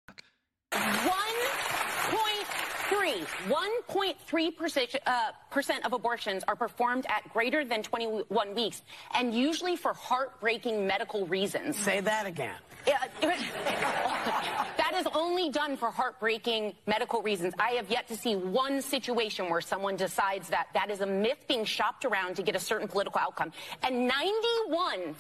1.3% 3.95 4.95
uh, 5.05 5.31
percent 5.49 5.85
of 5.85 5.93
abortions 5.93 6.43
are 6.47 6.55
performed 6.55 7.05
at 7.07 7.31
greater 7.31 7.63
than 7.63 7.81
21 7.81 8.53
weeks, 8.53 8.81
and 9.13 9.33
usually 9.33 9.77
for 9.77 9.93
heartbreaking 9.93 10.85
medical 10.85 11.25
reasons. 11.27 11.77
Say 11.77 12.01
that 12.01 12.25
again. 12.25 12.55
that 12.85 14.93
is 14.95 15.07
only 15.15 15.49
done 15.49 15.77
for 15.77 15.89
heartbreaking 15.89 16.73
medical 16.85 17.21
reasons. 17.21 17.53
I 17.57 17.71
have 17.71 17.89
yet 17.89 18.07
to 18.09 18.17
see 18.17 18.35
one 18.35 18.81
situation 18.81 19.49
where 19.49 19.61
someone 19.61 19.95
decides 19.95 20.49
that 20.49 20.67
that 20.73 20.91
is 20.91 21.01
a 21.01 21.05
myth 21.05 21.45
being 21.47 21.65
shopped 21.65 22.05
around 22.05 22.35
to 22.35 22.43
get 22.43 22.55
a 22.55 22.59
certain 22.59 22.87
political 22.87 23.19
outcome. 23.19 23.51
And 23.81 24.11
91% 24.11 25.15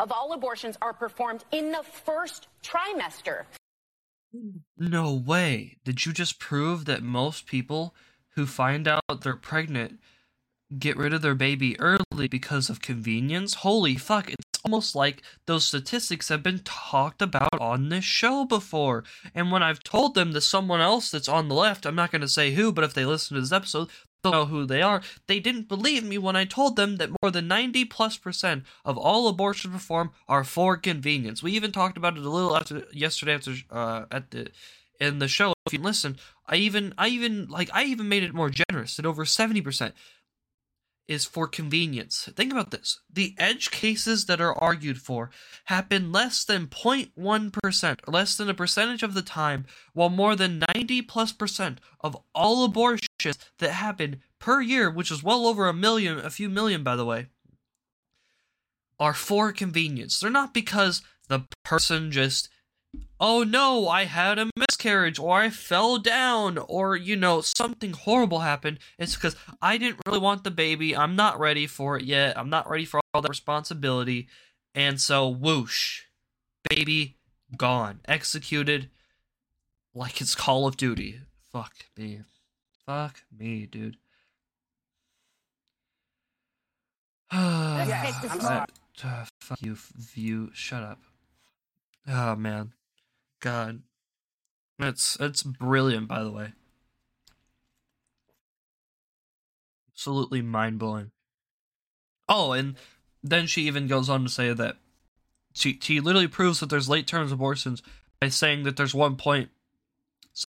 of 0.00 0.10
all 0.10 0.32
abortions 0.32 0.76
are 0.82 0.92
performed 0.92 1.44
in 1.52 1.70
the 1.70 1.84
first 2.04 2.48
trimester. 2.64 3.44
No 4.76 5.12
way. 5.12 5.76
Did 5.84 6.06
you 6.06 6.12
just 6.12 6.38
prove 6.38 6.84
that 6.86 7.02
most 7.02 7.46
people 7.46 7.94
who 8.34 8.46
find 8.46 8.88
out 8.88 9.02
they're 9.22 9.36
pregnant 9.36 10.00
get 10.78 10.96
rid 10.96 11.12
of 11.12 11.22
their 11.22 11.34
baby 11.34 11.78
early 11.80 12.28
because 12.28 12.70
of 12.70 12.80
convenience. 12.80 13.54
Holy 13.54 13.96
fuck, 13.96 14.30
it's 14.30 14.44
almost 14.64 14.94
like 14.94 15.22
those 15.46 15.64
statistics 15.64 16.28
have 16.28 16.42
been 16.42 16.60
talked 16.60 17.20
about 17.20 17.60
on 17.60 17.88
this 17.88 18.04
show 18.04 18.44
before. 18.44 19.04
And 19.34 19.50
when 19.50 19.62
I've 19.62 19.82
told 19.82 20.14
them 20.14 20.32
to 20.32 20.40
someone 20.40 20.80
else 20.80 21.10
that's 21.10 21.28
on 21.28 21.48
the 21.48 21.54
left, 21.54 21.86
I'm 21.86 21.94
not 21.94 22.10
going 22.10 22.22
to 22.22 22.28
say 22.28 22.52
who, 22.52 22.72
but 22.72 22.84
if 22.84 22.94
they 22.94 23.04
listen 23.04 23.34
to 23.34 23.40
this 23.40 23.52
episode, 23.52 23.88
they'll 24.22 24.32
know 24.32 24.46
who 24.46 24.66
they 24.66 24.82
are. 24.82 25.02
They 25.26 25.40
didn't 25.40 25.68
believe 25.68 26.04
me 26.04 26.18
when 26.18 26.36
I 26.36 26.44
told 26.44 26.76
them 26.76 26.96
that 26.96 27.10
more 27.22 27.30
than 27.30 27.48
90 27.48 27.84
plus 27.86 28.16
percent 28.16 28.64
of 28.84 28.96
all 28.96 29.28
abortion 29.28 29.72
reform 29.72 30.12
are 30.28 30.44
for 30.44 30.76
convenience. 30.76 31.42
We 31.42 31.52
even 31.52 31.72
talked 31.72 31.96
about 31.96 32.16
it 32.16 32.24
a 32.24 32.30
little 32.30 32.56
after 32.56 32.86
yesterday 32.92 33.34
after 33.34 33.54
uh, 33.70 34.04
at 34.10 34.30
the 34.30 34.50
in 35.00 35.18
the 35.18 35.28
show. 35.28 35.52
If 35.66 35.72
you 35.72 35.80
listen, 35.80 36.18
I 36.46 36.56
even 36.56 36.94
I 36.96 37.08
even 37.08 37.48
like 37.48 37.70
I 37.72 37.84
even 37.84 38.08
made 38.08 38.22
it 38.22 38.34
more 38.34 38.50
generous 38.50 38.98
at 38.98 39.06
over 39.06 39.24
70 39.24 39.60
percent 39.60 39.94
is 41.08 41.24
for 41.24 41.46
convenience. 41.46 42.28
Think 42.34 42.52
about 42.52 42.70
this. 42.70 43.00
The 43.12 43.34
edge 43.38 43.70
cases 43.70 44.26
that 44.26 44.40
are 44.40 44.56
argued 44.56 44.98
for 44.98 45.30
happen 45.64 46.12
less 46.12 46.44
than 46.44 46.66
0.1%, 46.66 47.98
or 48.06 48.12
less 48.12 48.36
than 48.36 48.48
a 48.48 48.54
percentage 48.54 49.02
of 49.02 49.14
the 49.14 49.22
time, 49.22 49.66
while 49.92 50.10
more 50.10 50.36
than 50.36 50.62
90 50.74 51.02
plus 51.02 51.32
percent 51.32 51.80
of 52.00 52.16
all 52.34 52.64
abortions 52.64 53.38
that 53.58 53.72
happen 53.72 54.22
per 54.38 54.60
year, 54.60 54.90
which 54.90 55.10
is 55.10 55.22
well 55.22 55.46
over 55.46 55.68
a 55.68 55.74
million, 55.74 56.18
a 56.18 56.30
few 56.30 56.48
million 56.48 56.82
by 56.82 56.96
the 56.96 57.04
way, 57.04 57.26
are 58.98 59.14
for 59.14 59.52
convenience. 59.52 60.20
They're 60.20 60.30
not 60.30 60.54
because 60.54 61.02
the 61.28 61.44
person 61.64 62.12
just 62.12 62.48
oh 63.22 63.44
no, 63.44 63.88
I 63.88 64.04
had 64.04 64.38
a 64.40 64.50
miscarriage, 64.56 65.18
or 65.18 65.38
I 65.38 65.48
fell 65.48 65.98
down, 65.98 66.58
or, 66.58 66.96
you 66.96 67.14
know, 67.14 67.40
something 67.40 67.92
horrible 67.92 68.40
happened. 68.40 68.80
It's 68.98 69.14
because 69.14 69.36
I 69.62 69.78
didn't 69.78 70.00
really 70.04 70.18
want 70.18 70.42
the 70.42 70.50
baby. 70.50 70.94
I'm 70.94 71.14
not 71.14 71.38
ready 71.38 71.68
for 71.68 71.96
it 71.96 72.04
yet. 72.04 72.36
I'm 72.36 72.50
not 72.50 72.68
ready 72.68 72.84
for 72.84 73.00
all 73.14 73.22
that 73.22 73.28
responsibility. 73.28 74.26
And 74.74 75.00
so, 75.00 75.28
whoosh, 75.28 76.02
baby 76.68 77.16
gone. 77.56 78.00
Executed 78.06 78.90
like 79.94 80.20
it's 80.20 80.34
Call 80.34 80.66
of 80.66 80.76
Duty. 80.76 81.20
Fuck 81.52 81.72
me. 81.96 82.22
Fuck 82.84 83.22
me, 83.38 83.66
dude. 83.66 83.96
uh, 87.30 88.66
fuck 89.40 89.62
you, 89.62 89.76
view. 89.96 90.50
Shut 90.54 90.82
up. 90.82 90.98
Oh 92.08 92.34
man. 92.34 92.72
God. 93.42 93.82
that's 94.78 95.16
that's 95.18 95.42
brilliant 95.42 96.08
by 96.08 96.22
the 96.22 96.30
way. 96.30 96.52
Absolutely 99.92 100.40
mind 100.40 100.78
blowing. 100.78 101.10
Oh, 102.28 102.52
and 102.52 102.76
then 103.22 103.46
she 103.46 103.62
even 103.62 103.88
goes 103.88 104.08
on 104.08 104.22
to 104.22 104.30
say 104.30 104.52
that 104.54 104.76
she 105.52 105.78
she 105.82 106.00
literally 106.00 106.28
proves 106.28 106.60
that 106.60 106.70
there's 106.70 106.88
late 106.88 107.06
term 107.06 107.30
abortions 107.30 107.82
by 108.20 108.28
saying 108.28 108.62
that 108.62 108.76
there's 108.76 108.94
one 108.94 109.16
point 109.16 109.50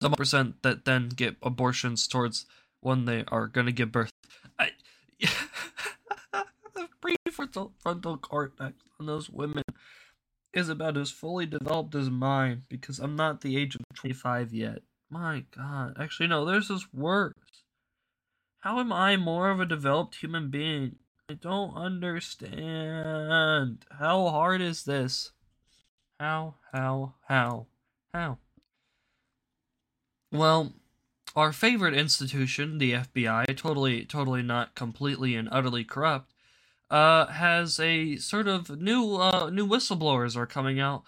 some 0.00 0.12
percent 0.12 0.62
that 0.62 0.84
then 0.84 1.08
get 1.08 1.36
abortions 1.42 2.06
towards 2.06 2.46
when 2.80 3.06
they 3.06 3.24
are 3.28 3.48
gonna 3.48 3.72
give 3.72 3.90
birth. 3.90 4.12
I, 4.58 4.70
the 5.20 6.88
prefrontal 7.02 7.72
frontal 7.80 8.18
cortex 8.18 8.74
on 9.00 9.06
those 9.06 9.28
women 9.30 9.63
is 10.54 10.68
about 10.68 10.96
as 10.96 11.10
fully 11.10 11.46
developed 11.46 11.94
as 11.94 12.10
mine 12.10 12.62
because 12.68 12.98
I'm 12.98 13.16
not 13.16 13.40
the 13.40 13.56
age 13.56 13.74
of 13.74 13.82
25 13.94 14.52
yet. 14.52 14.82
My 15.10 15.44
god. 15.56 15.96
Actually, 15.98 16.28
no, 16.28 16.44
there's 16.44 16.68
this 16.68 16.86
worse. 16.92 17.34
How 18.60 18.80
am 18.80 18.92
I 18.92 19.16
more 19.16 19.50
of 19.50 19.60
a 19.60 19.66
developed 19.66 20.16
human 20.16 20.50
being? 20.50 20.96
I 21.30 21.34
don't 21.34 21.74
understand. 21.74 23.84
How 23.90 24.28
hard 24.28 24.60
is 24.60 24.84
this? 24.84 25.32
How, 26.20 26.56
how, 26.72 27.14
how, 27.28 27.66
how? 28.12 28.38
Well, 30.30 30.72
our 31.36 31.52
favorite 31.52 31.94
institution, 31.94 32.78
the 32.78 32.92
FBI, 32.92 33.56
totally, 33.56 34.04
totally 34.04 34.42
not 34.42 34.74
completely 34.74 35.34
and 35.34 35.48
utterly 35.50 35.84
corrupt, 35.84 36.33
uh, 36.94 37.26
has 37.26 37.80
a 37.80 38.14
sort 38.18 38.46
of 38.46 38.70
new 38.80 39.16
uh, 39.16 39.50
new 39.50 39.66
whistleblowers 39.66 40.36
are 40.36 40.46
coming 40.46 40.78
out 40.78 41.02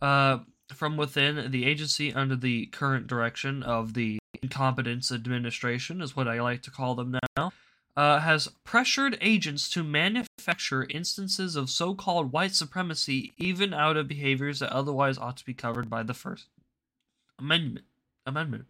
uh, 0.00 0.38
from 0.72 0.96
within 0.96 1.50
the 1.50 1.66
agency 1.66 2.10
under 2.10 2.34
the 2.34 2.64
current 2.66 3.06
direction 3.06 3.62
of 3.62 3.92
the 3.92 4.18
incompetence 4.42 5.12
administration, 5.12 6.00
is 6.00 6.16
what 6.16 6.26
I 6.26 6.40
like 6.40 6.62
to 6.62 6.70
call 6.70 6.94
them 6.94 7.18
now. 7.36 7.52
Uh, 7.94 8.20
has 8.20 8.48
pressured 8.64 9.18
agents 9.20 9.68
to 9.70 9.84
manufacture 9.84 10.86
instances 10.88 11.54
of 11.54 11.68
so-called 11.68 12.32
white 12.32 12.54
supremacy, 12.54 13.34
even 13.36 13.74
out 13.74 13.98
of 13.98 14.08
behaviors 14.08 14.60
that 14.60 14.72
otherwise 14.72 15.18
ought 15.18 15.36
to 15.36 15.44
be 15.44 15.54
covered 15.54 15.90
by 15.90 16.02
the 16.02 16.14
First 16.14 16.46
Amendment. 17.38 17.84
Amendment. 18.24 18.64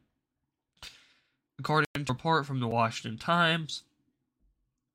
According 1.61 1.87
to 1.95 2.01
a 2.01 2.13
report 2.13 2.45
from 2.45 2.59
the 2.59 2.69
Washington 2.69 3.19
Times, 3.19 3.83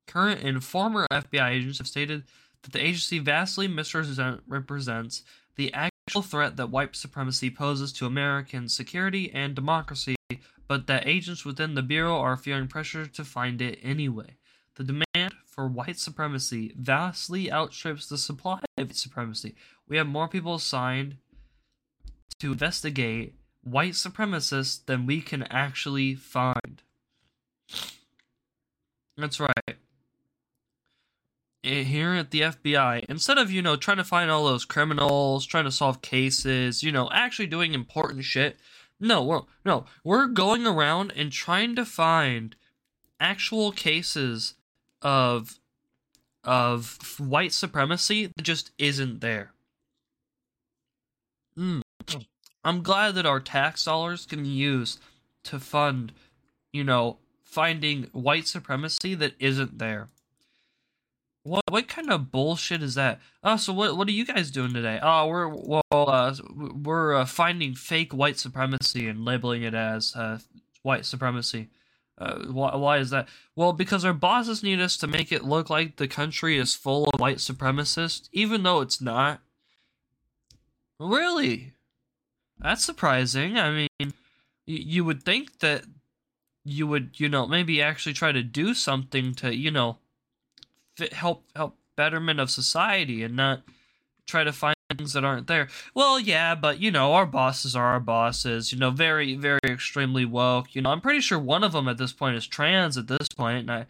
Current 0.06 0.42
and 0.42 0.62
former 0.62 1.06
FBI 1.12 1.50
agents 1.50 1.78
have 1.78 1.86
stated 1.86 2.24
that 2.62 2.72
the 2.72 2.84
agency 2.84 3.18
vastly 3.18 3.68
misrepresents 3.68 5.22
the 5.56 5.72
actual 5.72 6.22
threat 6.22 6.56
that 6.56 6.70
white 6.70 6.94
supremacy 6.96 7.50
poses 7.50 7.92
to 7.94 8.06
American 8.06 8.68
security 8.68 9.30
and 9.32 9.54
democracy, 9.54 10.16
but 10.68 10.86
that 10.86 11.06
agents 11.06 11.44
within 11.44 11.74
the 11.74 11.82
Bureau 11.82 12.18
are 12.18 12.36
feeling 12.36 12.68
pressure 12.68 13.06
to 13.06 13.24
find 13.24 13.60
it 13.60 13.78
anyway. 13.82 14.36
The 14.76 14.84
demand 14.84 15.34
for 15.44 15.68
white 15.68 15.98
supremacy 15.98 16.72
vastly 16.76 17.52
outstrips 17.52 18.08
the 18.08 18.16
supply 18.16 18.60
of 18.78 18.96
supremacy. 18.96 19.54
We 19.86 19.98
have 19.98 20.06
more 20.06 20.28
people 20.28 20.54
assigned 20.54 21.16
to 22.38 22.52
investigate 22.52 23.34
white 23.62 23.92
supremacists 23.92 24.84
than 24.84 25.06
we 25.06 25.20
can 25.20 25.42
actually 25.44 26.14
find. 26.14 26.82
That's 29.16 29.38
right. 29.38 29.76
Eh, 31.64 31.84
here 31.84 32.12
at 32.14 32.32
the 32.32 32.40
FBI, 32.40 33.04
instead 33.08 33.38
of, 33.38 33.50
you 33.50 33.62
know, 33.62 33.76
trying 33.76 33.98
to 33.98 34.04
find 34.04 34.30
all 34.30 34.44
those 34.44 34.64
criminals, 34.64 35.46
trying 35.46 35.64
to 35.64 35.70
solve 35.70 36.02
cases, 36.02 36.82
you 36.82 36.90
know, 36.90 37.08
actually 37.12 37.46
doing 37.46 37.72
important 37.72 38.24
shit, 38.24 38.58
no, 38.98 39.22
we're, 39.22 39.42
no, 39.64 39.84
we're 40.02 40.26
going 40.26 40.66
around 40.66 41.12
and 41.14 41.30
trying 41.30 41.76
to 41.76 41.84
find 41.84 42.56
actual 43.20 43.70
cases 43.72 44.54
of 45.00 45.58
of 46.44 46.98
white 47.20 47.52
supremacy 47.52 48.26
that 48.26 48.42
just 48.42 48.72
isn't 48.76 49.20
there. 49.20 49.52
Mm. 51.56 51.82
I'm 52.64 52.82
glad 52.82 53.14
that 53.14 53.26
our 53.26 53.38
tax 53.38 53.84
dollars 53.84 54.26
can 54.26 54.42
be 54.42 54.48
used 54.48 54.98
to 55.44 55.60
fund, 55.60 56.12
you 56.72 56.82
know, 56.82 57.18
finding 57.44 58.04
white 58.12 58.48
supremacy 58.48 59.14
that 59.14 59.34
isn't 59.38 59.78
there. 59.78 60.08
What 61.44 61.62
what 61.68 61.88
kind 61.88 62.10
of 62.10 62.30
bullshit 62.30 62.82
is 62.82 62.94
that? 62.94 63.20
Oh, 63.42 63.56
so 63.56 63.72
what 63.72 63.96
what 63.96 64.06
are 64.08 64.12
you 64.12 64.24
guys 64.24 64.50
doing 64.50 64.72
today? 64.72 65.00
Oh, 65.02 65.26
we're 65.26 65.48
well, 65.48 65.82
uh, 65.90 66.34
we're 66.54 67.14
uh, 67.14 67.24
finding 67.24 67.74
fake 67.74 68.12
white 68.12 68.38
supremacy 68.38 69.08
and 69.08 69.24
labeling 69.24 69.62
it 69.64 69.74
as 69.74 70.14
uh, 70.14 70.38
white 70.82 71.04
supremacy. 71.04 71.68
Uh, 72.16 72.44
why, 72.44 72.76
why 72.76 72.98
is 72.98 73.10
that? 73.10 73.26
Well, 73.56 73.72
because 73.72 74.04
our 74.04 74.12
bosses 74.12 74.62
need 74.62 74.80
us 74.80 74.96
to 74.98 75.08
make 75.08 75.32
it 75.32 75.44
look 75.44 75.68
like 75.68 75.96
the 75.96 76.06
country 76.06 76.58
is 76.58 76.76
full 76.76 77.06
of 77.06 77.18
white 77.18 77.38
supremacists, 77.38 78.28
even 78.32 78.62
though 78.62 78.80
it's 78.80 79.00
not. 79.00 79.40
Really? 81.00 81.72
That's 82.58 82.84
surprising. 82.84 83.58
I 83.58 83.72
mean, 83.72 83.88
y- 84.00 84.12
you 84.66 85.04
would 85.04 85.24
think 85.24 85.58
that 85.58 85.84
you 86.64 86.86
would, 86.86 87.18
you 87.18 87.28
know, 87.28 87.46
maybe 87.48 87.82
actually 87.82 88.12
try 88.12 88.30
to 88.30 88.42
do 88.44 88.74
something 88.74 89.34
to, 89.34 89.52
you 89.56 89.72
know, 89.72 89.98
fit, 91.02 91.12
help 91.12 91.44
help 91.54 91.76
betterment 91.96 92.40
of 92.40 92.50
society 92.50 93.22
and 93.22 93.36
not 93.36 93.62
try 94.26 94.44
to 94.44 94.52
find 94.52 94.76
things 94.96 95.12
that 95.12 95.24
aren't 95.24 95.46
there. 95.46 95.68
Well, 95.94 96.18
yeah, 96.20 96.54
but 96.54 96.80
you 96.80 96.90
know, 96.90 97.12
our 97.12 97.26
bosses 97.26 97.74
are 97.74 97.86
our 97.86 98.00
bosses. 98.00 98.72
You 98.72 98.78
know, 98.78 98.90
very 98.90 99.34
very 99.34 99.60
extremely 99.64 100.24
woke. 100.24 100.74
You 100.74 100.82
know, 100.82 100.90
I'm 100.90 101.00
pretty 101.00 101.20
sure 101.20 101.38
one 101.38 101.64
of 101.64 101.72
them 101.72 101.88
at 101.88 101.98
this 101.98 102.12
point 102.12 102.36
is 102.36 102.46
trans 102.46 102.96
at 102.96 103.08
this 103.08 103.28
point, 103.36 103.68
and 103.68 103.70
I 103.70 103.86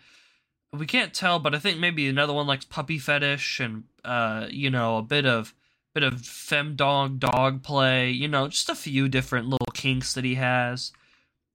we 0.72 0.86
can't 0.86 1.12
tell, 1.12 1.38
but 1.38 1.54
I 1.54 1.58
think 1.58 1.78
maybe 1.78 2.08
another 2.08 2.32
one 2.32 2.46
likes 2.46 2.64
puppy 2.64 2.98
fetish 2.98 3.60
and 3.60 3.84
uh, 4.04 4.46
you 4.50 4.70
know, 4.70 4.98
a 4.98 5.02
bit 5.02 5.26
of 5.26 5.54
bit 5.94 6.02
of 6.02 6.22
fem 6.22 6.76
dog 6.76 7.20
dog 7.20 7.62
play. 7.62 8.10
You 8.10 8.28
know, 8.28 8.48
just 8.48 8.68
a 8.68 8.74
few 8.74 9.08
different 9.08 9.48
little 9.48 9.72
kinks 9.74 10.14
that 10.14 10.24
he 10.24 10.36
has. 10.36 10.92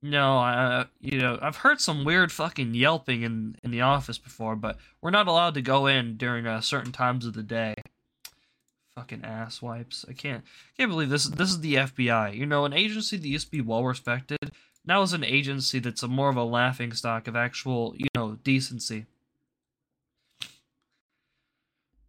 No, 0.01 0.37
I, 0.37 0.85
you 1.01 1.19
know, 1.19 1.39
I've 1.41 1.57
heard 1.57 1.81
some 1.81 2.05
weird 2.05 2.31
fucking 2.31 2.75
yelping 2.75 3.23
in 3.23 3.55
in 3.63 3.71
the 3.71 3.81
office 3.81 4.17
before, 4.17 4.55
but 4.55 4.77
we're 5.01 5.09
not 5.09 5.27
allowed 5.27 5.55
to 5.55 5.61
go 5.61 5.87
in 5.87 6.17
during 6.17 6.45
uh, 6.45 6.61
certain 6.61 6.91
times 6.91 7.25
of 7.25 7.33
the 7.33 7.43
day. 7.43 7.73
Fucking 8.93 9.25
ass 9.25 9.61
wipes. 9.61 10.05
I 10.07 10.13
can't 10.13 10.43
can't 10.77 10.91
believe 10.91 11.09
this. 11.09 11.25
This 11.25 11.49
is 11.49 11.61
the 11.61 11.75
FBI. 11.75 12.35
You 12.35 12.45
know, 12.45 12.65
an 12.65 12.73
agency 12.73 13.17
that 13.17 13.27
used 13.27 13.47
to 13.47 13.51
be 13.51 13.61
well 13.61 13.83
respected 13.83 14.51
now 14.85 15.01
is 15.01 15.13
an 15.13 15.23
agency 15.23 15.79
that's 15.79 16.03
a 16.03 16.07
more 16.07 16.29
of 16.29 16.37
a 16.37 16.43
laughing 16.43 16.93
stock 16.93 17.27
of 17.27 17.35
actual, 17.35 17.93
you 17.97 18.07
know, 18.15 18.37
decency. 18.43 19.05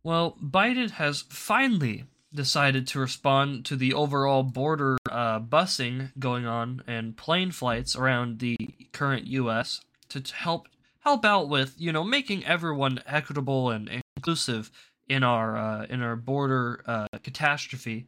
Well, 0.05 0.37
Biden 0.43 0.93
has 0.93 1.23
finally 1.23 2.05
decided 2.33 2.87
to 2.89 3.01
respond 3.01 3.65
to 3.67 3.77
the 3.77 3.95
overall 3.95 4.43
border 4.43 4.98
uh, 5.19 5.41
busing 5.41 6.13
going 6.17 6.47
on 6.47 6.81
and 6.87 7.17
plane 7.17 7.51
flights 7.51 7.97
around 7.97 8.39
the 8.39 8.57
current 8.93 9.27
U.S. 9.27 9.81
to 10.11 10.23
help 10.33 10.69
help 11.01 11.25
out 11.25 11.49
with 11.49 11.75
you 11.77 11.91
know 11.91 12.05
making 12.05 12.47
everyone 12.47 13.01
equitable 13.05 13.69
and 13.71 13.91
inclusive 14.17 14.71
in 15.09 15.25
our 15.25 15.57
uh, 15.57 15.87
in 15.91 16.03
our 16.03 16.15
border 16.15 16.85
uh, 16.87 17.09
catastrophe. 17.25 18.07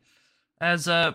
As 0.61 0.87
uh, 0.87 1.15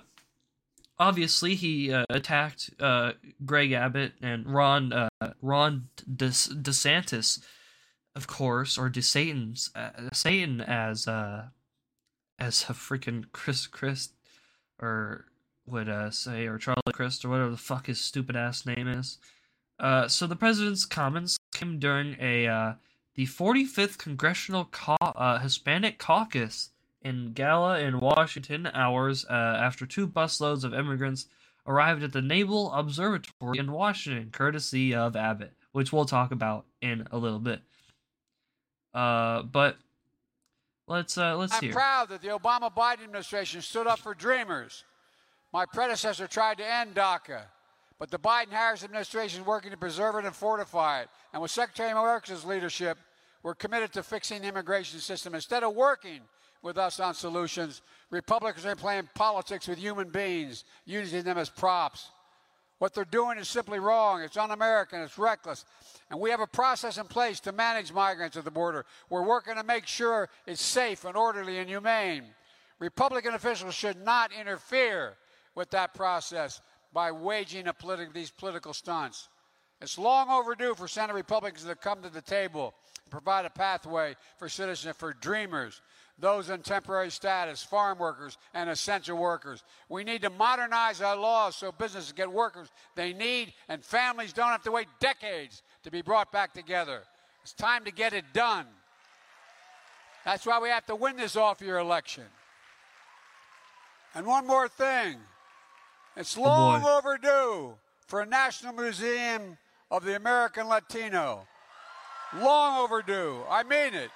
obviously 0.99 1.55
he 1.55 1.93
uh, 1.93 2.03
attacked 2.09 2.71
uh, 2.77 3.13
Greg 3.45 3.71
Abbott 3.71 4.15
and 4.21 4.45
Ron 4.45 4.91
uh, 4.91 5.09
Ron 5.41 5.87
De- 6.13 6.27
DeSantis, 6.27 7.41
of 8.17 8.27
course, 8.27 8.77
or 8.77 8.89
DeSatan's 8.89 9.69
uh, 9.73 10.09
Satan 10.11 10.59
as 10.59 11.07
uh, 11.07 11.45
as 12.37 12.63
a 12.63 12.73
freaking 12.73 13.23
Chris 13.31 13.65
Chris 13.65 14.09
or 14.77 15.27
would 15.67 15.89
uh, 15.89 16.11
say 16.11 16.47
or 16.47 16.57
Charlie 16.57 16.81
Crist 16.93 17.25
or 17.25 17.29
whatever 17.29 17.51
the 17.51 17.57
fuck 17.57 17.87
his 17.87 17.99
stupid 17.99 18.35
ass 18.35 18.65
name 18.65 18.87
is. 18.87 19.17
Uh, 19.79 20.07
so 20.07 20.27
the 20.27 20.35
president's 20.35 20.85
comments 20.85 21.37
came 21.53 21.79
during 21.79 22.15
a 22.19 22.47
uh, 22.47 22.73
the 23.15 23.25
45th 23.25 23.97
Congressional 23.97 24.65
Ca- 24.65 24.97
uh, 25.01 25.39
Hispanic 25.39 25.97
Caucus 25.99 26.69
in 27.01 27.33
Gala 27.33 27.79
in 27.79 27.99
Washington 27.99 28.69
hours 28.73 29.25
uh, 29.29 29.33
after 29.33 29.85
two 29.85 30.07
busloads 30.07 30.63
of 30.63 30.73
immigrants 30.73 31.27
arrived 31.67 32.03
at 32.03 32.13
the 32.13 32.21
Naval 32.21 32.71
Observatory 32.73 33.57
in 33.57 33.71
Washington, 33.71 34.29
courtesy 34.31 34.93
of 34.93 35.15
Abbott, 35.15 35.53
which 35.71 35.91
we'll 35.91 36.05
talk 36.05 36.31
about 36.31 36.65
in 36.81 37.07
a 37.11 37.17
little 37.17 37.39
bit. 37.39 37.61
Uh, 38.93 39.43
but 39.43 39.77
let's 40.87 41.17
uh, 41.17 41.35
let's 41.35 41.53
I'm 41.53 41.61
hear. 41.63 41.73
proud 41.73 42.09
that 42.09 42.21
the 42.21 42.29
Obama 42.29 42.73
Biden 42.73 43.03
administration 43.03 43.61
stood 43.61 43.87
up 43.87 43.99
for 43.99 44.13
dreamers. 44.13 44.83
My 45.53 45.65
predecessor 45.65 46.27
tried 46.27 46.57
to 46.57 46.65
end 46.65 46.95
DACA, 46.95 47.41
but 47.97 48.11
the 48.11 48.19
Biden 48.19 48.51
Harris 48.51 48.83
administration 48.83 49.41
is 49.41 49.47
working 49.47 49.71
to 49.71 49.77
preserve 49.77 50.15
it 50.15 50.25
and 50.25 50.35
fortify 50.35 51.01
it. 51.01 51.09
And 51.33 51.41
with 51.41 51.51
Secretary 51.51 51.91
Mayorkas' 51.91 52.45
leadership, 52.45 52.97
we're 53.41 53.55
committed 53.55 53.93
to 53.93 54.03
fixing 54.03 54.41
the 54.41 54.47
immigration 54.47 54.99
system. 54.99 55.35
Instead 55.35 55.63
of 55.63 55.75
working 55.75 56.21
with 56.61 56.77
us 56.77 56.99
on 56.99 57.13
solutions, 57.13 57.81
Republicans 58.09 58.65
are 58.65 58.75
playing 58.75 59.07
politics 59.13 59.67
with 59.67 59.77
human 59.77 60.09
beings, 60.09 60.65
using 60.85 61.23
them 61.23 61.37
as 61.37 61.49
props. 61.49 62.09
What 62.79 62.93
they're 62.93 63.05
doing 63.05 63.37
is 63.37 63.47
simply 63.47 63.79
wrong. 63.79 64.21
It's 64.21 64.35
un 64.35 64.51
American. 64.51 65.01
It's 65.01 65.17
reckless. 65.17 65.63
And 66.09 66.19
we 66.19 66.29
have 66.31 66.41
a 66.41 66.47
process 66.47 66.97
in 66.97 67.05
place 67.05 67.39
to 67.41 67.51
manage 67.51 67.93
migrants 67.93 68.35
at 68.35 68.43
the 68.43 68.51
border. 68.51 68.85
We're 69.09 69.25
working 69.25 69.55
to 69.55 69.63
make 69.63 69.87
sure 69.87 70.29
it's 70.45 70.61
safe 70.61 71.05
and 71.05 71.15
orderly 71.15 71.59
and 71.59 71.69
humane. 71.69 72.23
Republican 72.79 73.33
officials 73.33 73.73
should 73.73 74.03
not 74.03 74.31
interfere 74.33 75.15
with 75.55 75.71
that 75.71 75.93
process 75.93 76.61
by 76.93 77.11
waging 77.11 77.65
politi- 77.65 78.13
these 78.13 78.31
political 78.31 78.73
stunts. 78.73 79.29
It's 79.81 79.97
long 79.97 80.29
overdue 80.29 80.75
for 80.75 80.87
Senate 80.87 81.13
Republicans 81.13 81.65
to 81.65 81.75
come 81.75 82.01
to 82.01 82.09
the 82.09 82.21
table 82.21 82.73
and 83.03 83.11
provide 83.11 83.45
a 83.45 83.49
pathway 83.49 84.15
for 84.37 84.47
citizens, 84.47 84.95
for 84.95 85.13
dreamers, 85.13 85.81
those 86.17 86.49
on 86.49 86.61
temporary 86.61 87.11
status, 87.11 87.61
farm 87.61 87.99
workers, 87.99 88.37
and 88.53 88.69
essential 88.69 89.17
workers. 89.17 89.63
We 89.89 90.05
need 90.05 90.21
to 90.21 90.29
modernize 90.29 91.01
our 91.01 91.17
laws 91.17 91.57
so 91.57 91.73
businesses 91.73 92.13
get 92.13 92.31
workers 92.31 92.69
they 92.95 93.11
need 93.11 93.53
and 93.67 93.83
families 93.83 94.31
don't 94.31 94.47
have 94.47 94.63
to 94.63 94.71
wait 94.71 94.87
decades 94.99 95.61
to 95.83 95.91
be 95.91 96.01
brought 96.01 96.31
back 96.31 96.53
together. 96.53 97.01
It's 97.43 97.53
time 97.53 97.83
to 97.83 97.91
get 97.91 98.13
it 98.13 98.25
done. 98.33 98.65
That's 100.23 100.45
why 100.45 100.59
we 100.59 100.69
have 100.69 100.85
to 100.87 100.95
win 100.95 101.17
this 101.17 101.35
off 101.35 101.61
year 101.61 101.77
election. 101.77 102.23
And 104.15 104.25
one 104.25 104.47
more 104.47 104.69
thing 104.69 105.17
it's 106.17 106.37
long 106.37 106.81
boy. 106.81 106.89
overdue 106.89 107.75
for 108.07 108.21
a 108.21 108.25
National 108.25 108.73
Museum 108.73 109.57
of 109.91 110.03
the 110.03 110.15
American 110.15 110.67
Latino. 110.67 111.47
Long 112.35 112.83
overdue. 112.83 113.43
I 113.49 113.63
mean 113.63 113.93
it. 113.93 114.11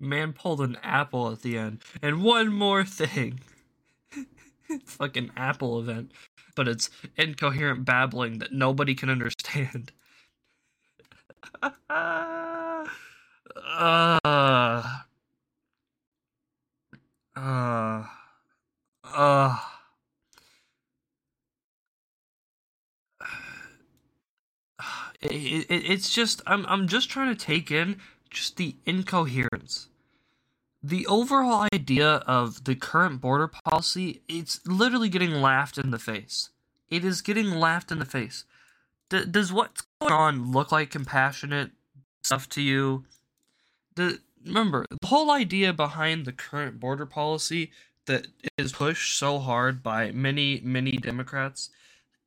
Man 0.00 0.32
pulled 0.32 0.60
an 0.60 0.76
apple 0.82 1.32
at 1.32 1.42
the 1.42 1.58
end. 1.58 1.82
And 2.00 2.22
one 2.22 2.52
more 2.52 2.84
thing. 2.84 3.40
Fucking 4.84 5.30
Apple 5.36 5.80
event. 5.80 6.12
But 6.54 6.68
it's 6.68 6.90
incoherent 7.16 7.84
babbling 7.84 8.38
that 8.38 8.52
nobody 8.52 8.94
can 8.94 9.10
understand. 9.10 9.92
uh, 13.56 14.18
uh, 17.36 18.04
uh, 19.04 19.58
it, 25.20 25.66
it, 25.68 25.90
it's 25.90 26.10
just 26.10 26.42
I'm 26.46 26.66
I'm 26.66 26.88
just 26.88 27.10
trying 27.10 27.34
to 27.34 27.46
take 27.46 27.70
in 27.70 27.98
just 28.30 28.56
the 28.56 28.76
incoherence. 28.86 29.88
The 30.82 31.06
overall 31.06 31.66
idea 31.72 32.08
of 32.26 32.64
the 32.64 32.76
current 32.76 33.20
border 33.20 33.48
policy, 33.48 34.22
it's 34.28 34.60
literally 34.66 35.08
getting 35.08 35.32
laughed 35.32 35.76
in 35.76 35.90
the 35.90 35.98
face. 35.98 36.50
It 36.88 37.04
is 37.04 37.20
getting 37.20 37.50
laughed 37.50 37.90
in 37.90 37.98
the 37.98 38.04
face. 38.04 38.44
D- 39.08 39.24
does 39.24 39.52
what's 39.52 39.82
going 40.00 40.12
on 40.12 40.52
look 40.52 40.70
like 40.70 40.90
compassionate 40.90 41.72
stuff 42.22 42.48
to 42.50 42.62
you? 42.62 43.04
The 43.98 44.20
remember 44.46 44.84
the 44.88 45.08
whole 45.08 45.28
idea 45.32 45.72
behind 45.72 46.24
the 46.24 46.32
current 46.32 46.78
border 46.78 47.04
policy 47.04 47.72
that 48.06 48.28
is 48.56 48.70
pushed 48.70 49.18
so 49.18 49.40
hard 49.40 49.82
by 49.82 50.12
many 50.12 50.60
many 50.62 50.92
Democrats 50.92 51.70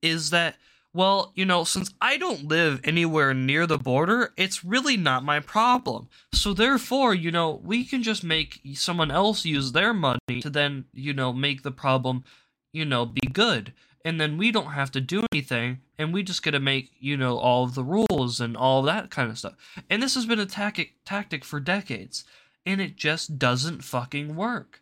is 0.01 0.31
that 0.31 0.57
well, 0.93 1.31
you 1.33 1.45
know, 1.45 1.63
since 1.63 1.89
I 2.01 2.17
don't 2.17 2.49
live 2.49 2.81
anywhere 2.83 3.33
near 3.33 3.65
the 3.65 3.77
border, 3.77 4.33
it's 4.35 4.65
really 4.65 4.97
not 4.97 5.23
my 5.23 5.39
problem. 5.39 6.09
So 6.33 6.53
therefore, 6.53 7.13
you 7.13 7.31
know, 7.31 7.61
we 7.63 7.85
can 7.85 8.03
just 8.03 8.21
make 8.25 8.59
someone 8.73 9.09
else 9.09 9.45
use 9.45 9.71
their 9.71 9.93
money 9.93 10.41
to 10.41 10.49
then, 10.49 10.83
you 10.93 11.13
know, 11.13 11.31
make 11.31 11.63
the 11.63 11.71
problem, 11.71 12.25
you 12.73 12.83
know, 12.83 13.05
be 13.05 13.21
good. 13.21 13.71
And 14.03 14.19
then 14.19 14.37
we 14.37 14.51
don't 14.51 14.71
have 14.71 14.91
to 14.91 15.01
do 15.01 15.25
anything, 15.31 15.81
and 15.97 16.11
we 16.11 16.23
just 16.23 16.41
get 16.41 16.51
to 16.51 16.59
make, 16.59 16.91
you 16.99 17.15
know, 17.15 17.37
all 17.37 17.63
of 17.63 17.75
the 17.75 17.83
rules 17.83 18.41
and 18.41 18.57
all 18.57 18.81
that 18.81 19.11
kind 19.11 19.29
of 19.29 19.37
stuff. 19.37 19.53
And 19.89 20.01
this 20.01 20.15
has 20.15 20.25
been 20.25 20.39
a 20.39 20.45
tactic 20.45 20.95
tactic 21.05 21.45
for 21.45 21.59
decades, 21.59 22.23
and 22.65 22.81
it 22.81 22.95
just 22.95 23.37
doesn't 23.37 23.83
fucking 23.83 24.35
work. 24.35 24.81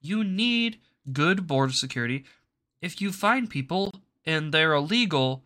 You 0.00 0.22
need 0.22 0.78
good 1.12 1.46
border 1.46 1.72
security. 1.72 2.24
If 2.80 3.00
you 3.00 3.10
find 3.10 3.50
people 3.50 3.92
and 4.24 4.52
they're 4.52 4.72
illegal 4.72 5.44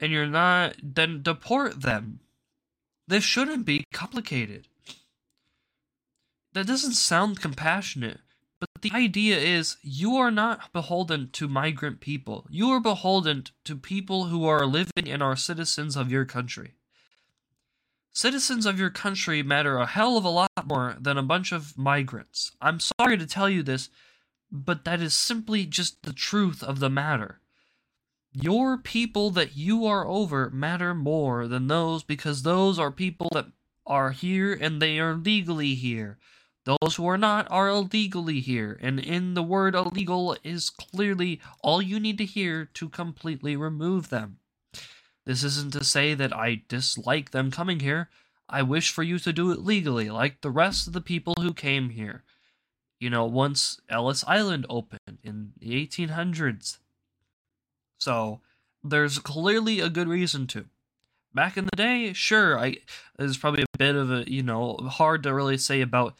and 0.00 0.10
you're 0.10 0.26
not, 0.26 0.74
then 0.82 1.22
deport 1.22 1.82
them. 1.82 2.20
This 3.06 3.22
shouldn't 3.22 3.66
be 3.66 3.84
complicated. 3.92 4.66
That 6.52 6.66
doesn't 6.66 6.94
sound 6.94 7.40
compassionate, 7.40 8.20
the 8.82 8.92
idea 8.94 9.38
is 9.38 9.76
you 9.82 10.16
are 10.16 10.30
not 10.30 10.72
beholden 10.72 11.30
to 11.32 11.48
migrant 11.48 12.00
people. 12.00 12.46
You 12.50 12.70
are 12.70 12.80
beholden 12.80 13.44
to 13.64 13.76
people 13.76 14.26
who 14.26 14.46
are 14.46 14.66
living 14.66 15.08
and 15.08 15.22
are 15.22 15.36
citizens 15.36 15.96
of 15.96 16.10
your 16.10 16.24
country. 16.24 16.74
Citizens 18.12 18.66
of 18.66 18.78
your 18.78 18.90
country 18.90 19.42
matter 19.42 19.78
a 19.78 19.86
hell 19.86 20.16
of 20.16 20.24
a 20.24 20.30
lot 20.30 20.50
more 20.66 20.96
than 21.00 21.16
a 21.16 21.22
bunch 21.22 21.52
of 21.52 21.78
migrants. 21.78 22.52
I'm 22.60 22.80
sorry 22.80 23.16
to 23.16 23.26
tell 23.26 23.48
you 23.48 23.62
this, 23.62 23.88
but 24.50 24.84
that 24.84 25.00
is 25.00 25.14
simply 25.14 25.64
just 25.64 26.02
the 26.02 26.12
truth 26.12 26.62
of 26.62 26.80
the 26.80 26.90
matter. 26.90 27.40
Your 28.32 28.78
people 28.78 29.30
that 29.30 29.56
you 29.56 29.86
are 29.86 30.06
over 30.06 30.50
matter 30.50 30.94
more 30.94 31.46
than 31.46 31.68
those 31.68 32.02
because 32.02 32.42
those 32.42 32.78
are 32.78 32.90
people 32.90 33.28
that 33.32 33.46
are 33.86 34.10
here 34.10 34.52
and 34.52 34.80
they 34.80 34.98
are 34.98 35.14
legally 35.14 35.74
here. 35.74 36.18
Those 36.64 36.96
who 36.96 37.06
are 37.06 37.18
not 37.18 37.50
are 37.50 37.68
illegally 37.68 38.40
here, 38.40 38.78
and 38.82 39.00
in 39.00 39.34
the 39.34 39.42
word 39.42 39.74
illegal 39.74 40.36
is 40.44 40.68
clearly 40.68 41.40
all 41.62 41.80
you 41.80 41.98
need 41.98 42.18
to 42.18 42.24
hear 42.24 42.66
to 42.74 42.88
completely 42.88 43.56
remove 43.56 44.10
them. 44.10 44.38
This 45.24 45.42
isn't 45.42 45.72
to 45.72 45.84
say 45.84 46.14
that 46.14 46.36
I 46.36 46.62
dislike 46.68 47.30
them 47.30 47.50
coming 47.50 47.80
here. 47.80 48.10
I 48.48 48.62
wish 48.62 48.90
for 48.90 49.02
you 49.02 49.18
to 49.20 49.32
do 49.32 49.52
it 49.52 49.60
legally, 49.60 50.10
like 50.10 50.40
the 50.40 50.50
rest 50.50 50.86
of 50.86 50.92
the 50.92 51.00
people 51.00 51.34
who 51.40 51.54
came 51.54 51.90
here. 51.90 52.24
You 52.98 53.08
know, 53.08 53.24
once 53.24 53.80
Ellis 53.88 54.24
Island 54.26 54.66
opened 54.68 55.18
in 55.22 55.52
the 55.58 55.86
1800s. 55.86 56.78
So, 57.98 58.40
there's 58.82 59.18
clearly 59.18 59.80
a 59.80 59.88
good 59.88 60.08
reason 60.08 60.46
to. 60.48 60.66
Back 61.32 61.56
in 61.56 61.64
the 61.64 61.76
day, 61.76 62.12
sure, 62.12 62.58
I 62.58 62.78
there's 63.16 63.38
probably 63.38 63.62
a 63.62 63.78
bit 63.78 63.94
of 63.94 64.10
a, 64.10 64.30
you 64.30 64.42
know, 64.42 64.76
hard 64.76 65.22
to 65.22 65.32
really 65.32 65.58
say 65.58 65.80
about 65.80 66.14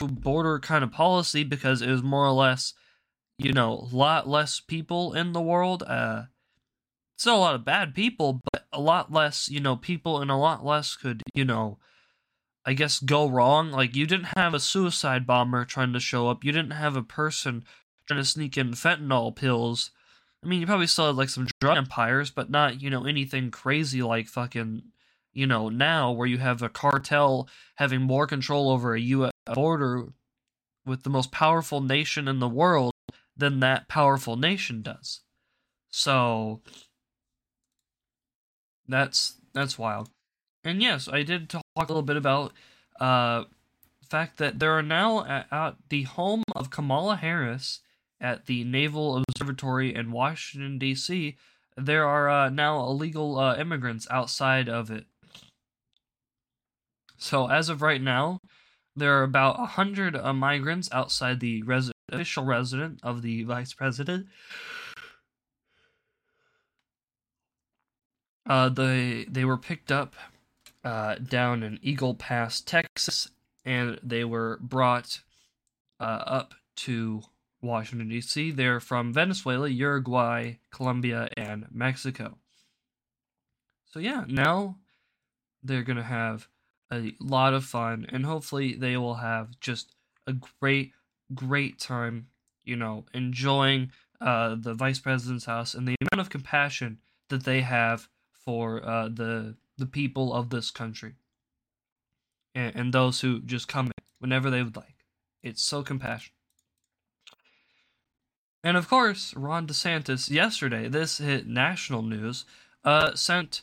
border 0.00 0.58
kind 0.58 0.84
of 0.84 0.90
policy 0.90 1.44
because 1.44 1.82
it 1.82 1.90
was 1.90 2.02
more 2.02 2.26
or 2.26 2.32
less, 2.32 2.74
you 3.38 3.52
know, 3.52 3.88
a 3.92 3.96
lot 3.96 4.28
less 4.28 4.60
people 4.60 5.12
in 5.12 5.32
the 5.32 5.40
world. 5.40 5.82
Uh, 5.82 6.24
still 7.16 7.36
a 7.36 7.38
lot 7.38 7.54
of 7.54 7.64
bad 7.64 7.94
people, 7.94 8.40
but 8.52 8.64
a 8.72 8.80
lot 8.80 9.12
less, 9.12 9.48
you 9.48 9.60
know, 9.60 9.76
people 9.76 10.20
and 10.20 10.30
a 10.30 10.36
lot 10.36 10.64
less 10.64 10.96
could, 10.96 11.22
you 11.34 11.44
know, 11.44 11.78
I 12.64 12.74
guess 12.74 13.00
go 13.00 13.28
wrong. 13.28 13.70
Like 13.70 13.96
you 13.96 14.06
didn't 14.06 14.36
have 14.36 14.54
a 14.54 14.60
suicide 14.60 15.26
bomber 15.26 15.64
trying 15.64 15.92
to 15.92 16.00
show 16.00 16.28
up. 16.28 16.44
You 16.44 16.52
didn't 16.52 16.72
have 16.72 16.96
a 16.96 17.02
person 17.02 17.64
trying 18.06 18.20
to 18.20 18.24
sneak 18.24 18.56
in 18.56 18.72
fentanyl 18.72 19.34
pills. 19.34 19.90
I 20.44 20.48
mean, 20.48 20.60
you 20.60 20.66
probably 20.66 20.86
still 20.88 21.06
had 21.06 21.16
like 21.16 21.28
some 21.28 21.46
drug 21.60 21.76
empires, 21.76 22.30
but 22.30 22.50
not, 22.50 22.80
you 22.80 22.90
know, 22.90 23.04
anything 23.04 23.50
crazy 23.50 24.02
like 24.02 24.26
fucking, 24.26 24.82
you 25.32 25.46
know, 25.46 25.68
now 25.68 26.10
where 26.10 26.26
you 26.26 26.38
have 26.38 26.62
a 26.62 26.68
cartel 26.68 27.48
having 27.76 28.02
more 28.02 28.26
control 28.26 28.70
over 28.70 28.94
a 28.94 29.00
U.S. 29.46 29.54
border 29.54 30.08
with 30.84 31.02
the 31.02 31.10
most 31.10 31.30
powerful 31.30 31.80
nation 31.80 32.28
in 32.28 32.38
the 32.38 32.48
world 32.48 32.92
than 33.36 33.60
that 33.60 33.88
powerful 33.88 34.36
nation 34.36 34.82
does. 34.82 35.20
So 35.90 36.60
that's 38.88 39.34
that's 39.52 39.78
wild. 39.78 40.10
And 40.64 40.82
yes, 40.82 41.08
I 41.08 41.22
did 41.22 41.48
talk 41.48 41.62
a 41.76 41.80
little 41.80 42.02
bit 42.02 42.16
about 42.16 42.52
uh 43.00 43.44
the 44.00 44.06
fact 44.08 44.38
that 44.38 44.58
there 44.58 44.72
are 44.72 44.82
now 44.82 45.24
at, 45.24 45.46
at 45.50 45.76
the 45.88 46.02
home 46.02 46.42
of 46.54 46.70
Kamala 46.70 47.16
Harris 47.16 47.80
at 48.20 48.46
the 48.46 48.64
Naval 48.64 49.22
Observatory 49.28 49.94
in 49.94 50.12
Washington 50.12 50.78
D.C. 50.78 51.36
There 51.76 52.06
are 52.06 52.28
uh, 52.28 52.48
now 52.50 52.84
illegal 52.84 53.38
uh, 53.38 53.56
immigrants 53.56 54.06
outside 54.10 54.68
of 54.68 54.90
it. 54.90 55.06
So 57.16 57.48
as 57.48 57.68
of 57.68 57.82
right 57.82 58.02
now, 58.02 58.40
there 58.96 59.18
are 59.18 59.22
about 59.22 59.58
a 59.58 59.66
hundred 59.66 60.16
uh, 60.16 60.32
migrants 60.32 60.88
outside 60.92 61.40
the 61.40 61.62
res- 61.62 61.90
official 62.10 62.44
resident 62.44 63.00
of 63.02 63.22
the 63.22 63.44
vice 63.44 63.72
president. 63.72 64.26
Uh, 68.46 68.68
they 68.68 69.24
they 69.28 69.44
were 69.44 69.56
picked 69.56 69.92
up 69.92 70.14
uh, 70.84 71.14
down 71.16 71.62
in 71.62 71.78
Eagle 71.82 72.14
Pass, 72.14 72.60
Texas, 72.60 73.30
and 73.64 73.98
they 74.02 74.24
were 74.24 74.58
brought 74.60 75.20
uh, 76.00 76.22
up 76.26 76.54
to 76.74 77.22
Washington 77.60 78.08
D.C. 78.08 78.50
They're 78.50 78.80
from 78.80 79.12
Venezuela, 79.12 79.68
Uruguay, 79.68 80.54
Colombia, 80.72 81.28
and 81.36 81.66
Mexico. 81.70 82.36
So 83.86 84.00
yeah, 84.00 84.24
now 84.26 84.78
they're 85.62 85.84
gonna 85.84 86.02
have 86.02 86.48
a 86.92 87.14
lot 87.20 87.54
of 87.54 87.64
fun, 87.64 88.06
and 88.10 88.26
hopefully 88.26 88.74
they 88.74 88.96
will 88.96 89.14
have 89.14 89.58
just 89.60 89.94
a 90.26 90.34
great, 90.60 90.92
great 91.34 91.78
time. 91.78 92.28
You 92.64 92.76
know, 92.76 93.06
enjoying 93.12 93.90
uh, 94.20 94.54
the 94.56 94.74
vice 94.74 95.00
president's 95.00 95.46
house 95.46 95.74
and 95.74 95.88
the 95.88 95.96
amount 96.00 96.24
of 96.24 96.30
compassion 96.30 96.98
that 97.28 97.44
they 97.44 97.62
have 97.62 98.08
for 98.44 98.84
uh, 98.86 99.08
the 99.08 99.56
the 99.78 99.86
people 99.86 100.32
of 100.32 100.50
this 100.50 100.70
country 100.70 101.14
and, 102.54 102.76
and 102.76 102.94
those 102.94 103.20
who 103.20 103.40
just 103.40 103.68
come 103.68 103.86
in 103.86 103.92
whenever 104.18 104.50
they 104.50 104.62
would 104.62 104.76
like. 104.76 105.06
It's 105.42 105.62
so 105.62 105.82
compassionate. 105.82 106.36
And 108.64 108.76
of 108.76 108.88
course, 108.88 109.34
Ron 109.34 109.66
DeSantis 109.66 110.30
yesterday, 110.30 110.88
this 110.88 111.18
hit 111.18 111.48
national 111.48 112.02
news, 112.02 112.44
uh, 112.84 113.14
sent 113.14 113.62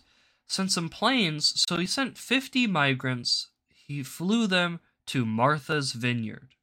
sent 0.49 0.71
some 0.71 0.89
planes. 0.89 1.63
So 1.69 1.77
he 1.77 1.85
sent 1.85 2.17
50 2.17 2.67
migrants. 2.67 3.47
He 3.69 4.03
flew 4.03 4.47
them 4.47 4.79
to 5.05 5.25
Martha's 5.25 5.93
Vineyard. 5.93 6.55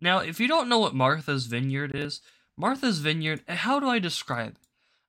Now, 0.00 0.20
if 0.20 0.40
you 0.40 0.48
don't 0.48 0.68
know 0.68 0.78
what 0.78 0.94
Martha's 0.94 1.46
Vineyard 1.46 1.94
is, 1.94 2.20
Martha's 2.56 3.00
Vineyard, 3.00 3.42
how 3.48 3.80
do 3.80 3.88
I 3.88 3.98
describe 3.98 4.52
it? 4.52 4.56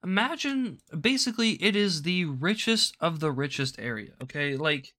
Imagine 0.03 0.79
basically 0.99 1.51
it 1.63 1.75
is 1.75 2.01
the 2.01 2.25
richest 2.25 2.97
of 2.99 3.19
the 3.19 3.31
richest 3.31 3.79
area, 3.79 4.11
okay? 4.21 4.57
Like 4.57 4.93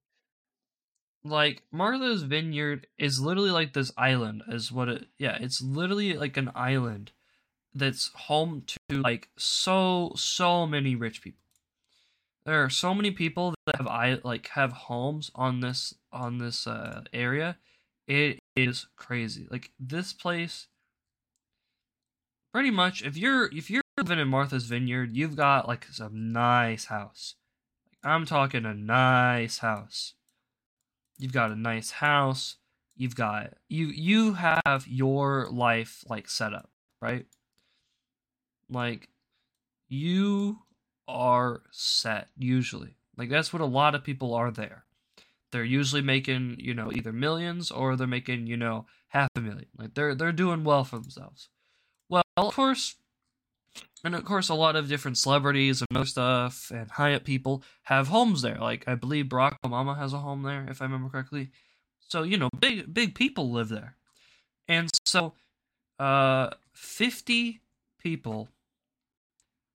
like 1.25 1.63
Martha's 1.73 2.23
Vineyard 2.23 2.87
is 2.99 3.21
literally 3.21 3.51
like 3.51 3.73
this 3.73 3.93
island 3.97 4.43
is 4.49 4.71
what 4.71 4.89
it 4.89 5.07
yeah, 5.19 5.37
it's 5.41 5.61
literally 5.61 6.15
like 6.15 6.37
an 6.37 6.53
island 6.55 7.11
that's 7.75 8.11
home 8.15 8.63
to 8.67 8.79
like 9.01 9.29
so 9.37 10.13
so 10.15 10.67
many 10.67 10.95
rich 10.95 11.21
people. 11.21 11.43
There 12.45 12.65
are 12.65 12.71
so 12.71 12.95
many 12.95 13.11
people 13.13 13.55
that 13.67 13.77
have 13.77 13.87
I 13.87 14.19
like 14.25 14.49
have 14.49 14.73
homes 14.73 15.31
on 15.35 15.61
this 15.61 15.95
on 16.13 16.39
this 16.39 16.67
uh 16.67 17.03
area. 17.13 17.59
It 18.09 18.41
is 18.57 18.87
crazy. 18.97 19.47
Like 19.51 19.71
this 19.79 20.13
place 20.13 20.67
pretty 22.53 22.71
much 22.71 23.03
if 23.03 23.17
you're 23.17 23.47
if 23.55 23.71
you're 23.71 23.83
living 23.97 24.19
in 24.19 24.29
Martha's 24.29 24.65
Vineyard, 24.65 25.17
you've 25.17 25.37
got 25.37 25.69
like 25.69 25.87
some 25.87 26.33
nice 26.33 26.87
house. 26.87 27.37
I'm 28.05 28.27
talking 28.27 28.65
a 28.65 28.75
nice 28.75 29.59
house. 29.59 30.15
You've 31.19 31.33
got 31.33 31.53
a 31.53 31.57
nice 31.57 31.93
house. 31.93 32.57
You've 32.97 33.15
got 33.17 33.55
you 33.69 33.87
you 33.87 34.35
have 34.35 34.87
your 34.89 35.49
life 35.51 36.05
like 36.09 36.29
set 36.29 36.53
up, 36.53 36.71
right? 37.01 37.27
Like 38.69 39.09
you 39.89 40.59
are 41.13 41.63
set 41.71 42.29
usually. 42.37 42.97
Like 43.17 43.29
that's 43.29 43.53
what 43.53 43.63
a 43.63 43.67
lot 43.67 43.95
of 43.95 44.05
people 44.05 44.35
are 44.35 44.51
there. 44.51 44.85
They're 45.51 45.65
usually 45.65 46.03
making, 46.03 46.57
you 46.59 46.73
know, 46.73 46.91
either 46.93 47.13
millions 47.13 47.71
or 47.71 47.95
they're 47.95 48.07
making, 48.07 48.47
you 48.47 48.57
know, 48.57 48.87
half 49.09 49.29
a 49.37 49.41
million. 49.41 49.69
Like 49.77 49.95
they're 49.95 50.15
they're 50.15 50.33
doing 50.33 50.65
well 50.65 50.85
for 50.85 50.99
themselves. 50.99 51.49
Well, 52.09 52.23
of 52.37 52.55
course, 52.55 52.97
and 54.05 54.15
of 54.15 54.25
course, 54.25 54.49
a 54.49 54.55
lot 54.55 54.77
of 54.77 54.89
different 54.89 55.19
celebrities 55.19 55.83
and 55.83 55.97
other 55.97 56.07
stuff 56.07 56.71
and 56.75 56.91
high 56.91 57.15
up 57.15 57.25
people 57.25 57.63
have 57.85 58.09
homes 58.09 58.43
there. 58.43 58.59
Like 58.59 58.85
I 58.89 58.95
believe 58.95 59.27
Barack 59.27 59.57
Obama 59.65 59.97
has 59.99 60.13
a 60.13 60.19
home 60.19 60.43
there, 60.43 60.67
if 60.69 60.81
I 60.81 60.87
remember 60.87 61.11
correctly. 61.11 61.51
So 62.09 62.23
you 62.23 62.37
know, 62.37 62.49
big 62.59 62.93
big 62.93 63.15
people 63.15 63.53
live 63.53 63.69
there, 63.69 63.97
and 64.69 64.91
so 65.05 65.35
uh, 65.99 66.51
fifty 66.73 67.61
people 67.99 68.49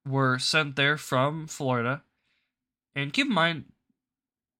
were 0.07 0.39
sent 0.39 0.75
there 0.75 0.97
from 0.97 1.47
Florida. 1.47 2.03
And 2.95 3.13
keep 3.13 3.27
in 3.27 3.33
mind, 3.33 3.65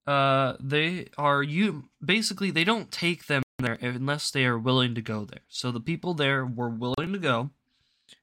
uh, 0.06 0.54
they 0.60 1.08
are 1.18 1.44
you 1.44 1.90
basically 2.04 2.52
they 2.52 2.64
don't 2.64 2.92
take 2.92 3.28
them 3.28 3.44
there 3.60 3.78
unless 3.82 4.32
they 4.32 4.46
are 4.46 4.58
willing 4.58 4.96
to 4.96 5.02
go 5.02 5.26
there. 5.26 5.42
So 5.48 5.72
the 5.72 5.80
people 5.80 6.14
there 6.14 6.46
were 6.46 6.70
willing 6.70 7.14
to 7.14 7.20
go 7.20 7.50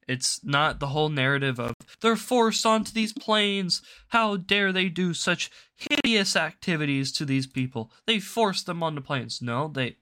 it's 0.06 0.44
not 0.44 0.80
the 0.80 0.88
whole 0.88 1.08
narrative 1.08 1.58
of 1.58 1.74
they're 2.00 2.16
forced 2.16 2.66
onto 2.66 2.92
these 2.92 3.12
planes. 3.12 3.82
How 4.08 4.36
dare 4.36 4.72
they 4.72 4.88
do 4.88 5.14
such 5.14 5.50
hideous 5.76 6.36
activities 6.36 7.12
to 7.12 7.24
these 7.24 7.46
people? 7.46 7.90
They 8.06 8.20
force 8.20 8.62
them 8.62 8.82
onto 8.82 9.00
planes. 9.00 9.40
No, 9.40 9.68
they 9.68 9.96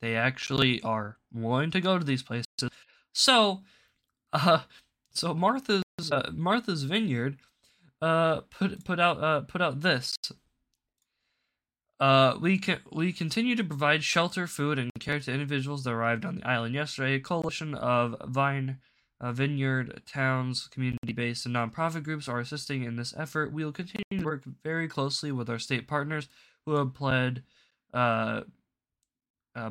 they 0.00 0.16
actually 0.16 0.82
are 0.82 1.18
willing 1.32 1.70
to 1.70 1.80
go 1.80 1.98
to 1.98 2.04
these 2.04 2.22
places. 2.22 2.46
So, 3.14 3.62
uh, 4.32 4.62
so 5.12 5.34
Martha's 5.34 5.82
uh, 6.10 6.30
Martha's 6.34 6.84
Vineyard, 6.84 7.38
uh, 8.00 8.40
put 8.50 8.84
put 8.84 9.00
out 9.00 9.22
uh 9.22 9.40
put 9.42 9.60
out 9.60 9.80
this 9.80 10.16
uh, 12.02 12.36
we 12.40 12.58
can 12.58 12.80
we 12.90 13.12
continue 13.12 13.54
to 13.54 13.62
provide 13.62 14.02
shelter, 14.02 14.48
food, 14.48 14.76
and 14.76 14.90
care 14.98 15.20
to 15.20 15.32
individuals 15.32 15.84
that 15.84 15.92
arrived 15.92 16.24
on 16.24 16.34
the 16.34 16.48
island 16.48 16.74
yesterday. 16.74 17.14
A 17.14 17.20
coalition 17.20 17.76
of 17.76 18.16
vine, 18.26 18.78
uh, 19.20 19.30
vineyard 19.30 20.02
towns, 20.04 20.66
community-based, 20.66 21.46
and 21.46 21.54
nonprofit 21.54 22.02
groups 22.02 22.28
are 22.28 22.40
assisting 22.40 22.82
in 22.82 22.96
this 22.96 23.14
effort. 23.16 23.52
We 23.52 23.64
will 23.64 23.70
continue 23.70 24.18
to 24.18 24.24
work 24.24 24.42
very 24.64 24.88
closely 24.88 25.30
with 25.30 25.48
our 25.48 25.60
state 25.60 25.86
partners 25.86 26.26
who 26.66 26.74
have 26.74 26.92
pled, 26.92 27.44
uh, 27.94 28.40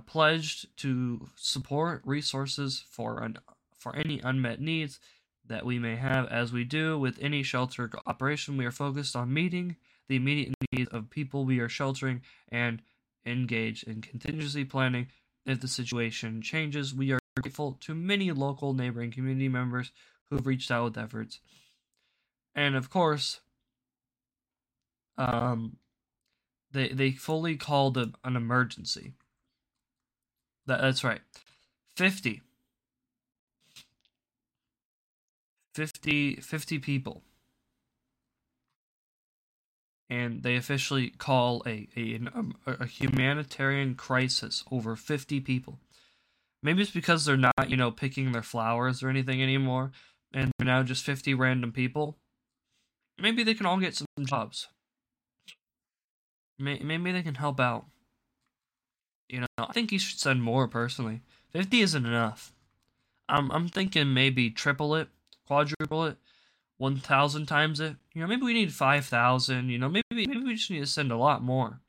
pledged 0.06 0.68
to 0.78 1.28
support 1.36 2.02
resources 2.06 2.82
for 2.90 3.22
an 3.24 3.40
for 3.78 3.94
any 3.94 4.22
unmet 4.22 4.62
needs 4.62 5.02
that 5.48 5.66
we 5.66 5.80
may 5.80 5.96
have. 5.96 6.28
As 6.28 6.52
we 6.52 6.64
do 6.64 6.98
with 6.98 7.18
any 7.22 7.44
shelter 7.44 7.90
operation, 8.06 8.58
we 8.58 8.66
are 8.66 8.72
focused 8.72 9.16
on 9.16 9.34
meeting 9.34 9.76
the 10.08 10.16
immediate 10.16 10.54
needs 10.72 10.90
of 10.92 11.10
people 11.10 11.46
we 11.46 11.60
are 11.60 11.70
sheltering 11.70 12.22
and 12.50 12.82
engage 13.26 13.84
in 13.84 14.02
contingency 14.02 14.66
planning 14.66 15.08
if 15.46 15.62
the 15.62 15.68
situation 15.68 16.42
changes. 16.42 16.94
We 16.94 17.12
are 17.12 17.20
grateful 17.40 17.78
to 17.82 17.96
many 17.96 18.32
local 18.32 18.74
neighboring 18.74 19.12
community 19.12 19.48
members 19.48 19.92
who 20.30 20.36
have 20.36 20.48
reached 20.48 20.72
out 20.72 20.84
with 20.84 20.98
efforts. 20.98 21.40
And 22.56 22.76
of 22.76 22.90
course, 22.90 23.40
um, 25.18 25.78
they 26.72 26.90
they 26.90 27.12
fully 27.12 27.56
called 27.56 27.98
it 27.98 28.10
an 28.24 28.36
emergency. 28.36 29.14
That, 30.66 30.82
that's 30.82 31.04
right. 31.04 31.22
50 31.96 32.42
50 35.74 36.36
50 36.36 36.80
people 36.80 37.24
and 40.12 40.44
they 40.44 40.58
officially 40.58 41.10
call 41.10 41.64
a 41.66 41.88
a, 41.96 42.20
um, 42.36 42.54
a 42.68 42.86
humanitarian 42.86 43.96
crisis 43.96 44.64
over 44.70 44.98
50 44.98 45.40
people. 45.40 45.80
Maybe 46.62 46.82
it's 46.82 46.92
because 46.92 47.26
they're 47.26 47.38
not, 47.38 47.70
you 47.70 47.78
know, 47.78 47.90
picking 47.90 48.34
their 48.34 48.44
flowers 48.44 49.02
or 49.02 49.10
anything 49.10 49.42
anymore, 49.42 49.92
and 50.34 50.52
they're 50.58 50.68
now 50.68 50.84
just 50.84 51.06
50 51.06 51.34
random 51.34 51.72
people, 51.72 52.18
maybe 53.18 53.44
they 53.44 53.54
can 53.54 53.66
all 53.66 53.80
get 53.80 53.96
some 53.96 54.06
jobs. 54.26 54.68
Maybe 56.60 57.12
they 57.12 57.24
can 57.24 57.36
help 57.36 57.60
out. 57.60 57.86
You 59.30 59.40
know, 59.40 59.48
I 59.58 59.72
think 59.72 59.92
you 59.92 59.98
should 59.98 60.20
send 60.20 60.44
more 60.44 60.68
personally. 60.68 61.22
50 61.52 61.82
isn't 61.82 62.06
enough. 62.06 62.54
I'm 63.30 63.50
I'm 63.52 63.70
thinking 63.70 64.14
maybe 64.14 64.52
triple 64.52 64.94
it, 64.96 65.08
quadruple 65.48 66.06
it, 66.06 66.18
1,000 66.78 67.46
times 67.46 67.80
it. 67.80 67.96
You 68.14 68.22
know, 68.22 68.28
maybe 68.28 68.44
we 68.44 68.54
need 68.54 68.74
5,000. 68.74 69.70
You 69.70 69.78
know, 69.78 69.90
maybe 69.90 70.04
maybe 70.12 70.40
we 70.40 70.56
just 70.56 70.72
need 70.72 70.80
to 70.80 70.88
send 70.88 71.12
a 71.12 71.18
lot 71.18 71.44
more. 71.44 71.80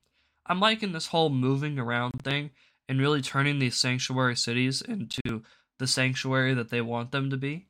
I'm 0.47 0.61
liking 0.61 0.93
this 0.93 1.09
whole 1.09 1.31
moving 1.31 1.79
around 1.79 2.23
thing 2.23 2.51
and 2.89 3.01
really 3.01 3.23
turning 3.23 3.59
these 3.59 3.79
sanctuary 3.79 4.37
cities 4.37 4.83
into 4.83 5.43
the 5.79 5.87
sanctuary 5.87 6.55
that 6.55 6.71
they 6.71 6.81
want 6.81 7.11
them 7.11 7.31
to 7.31 7.37
be. 7.37 7.67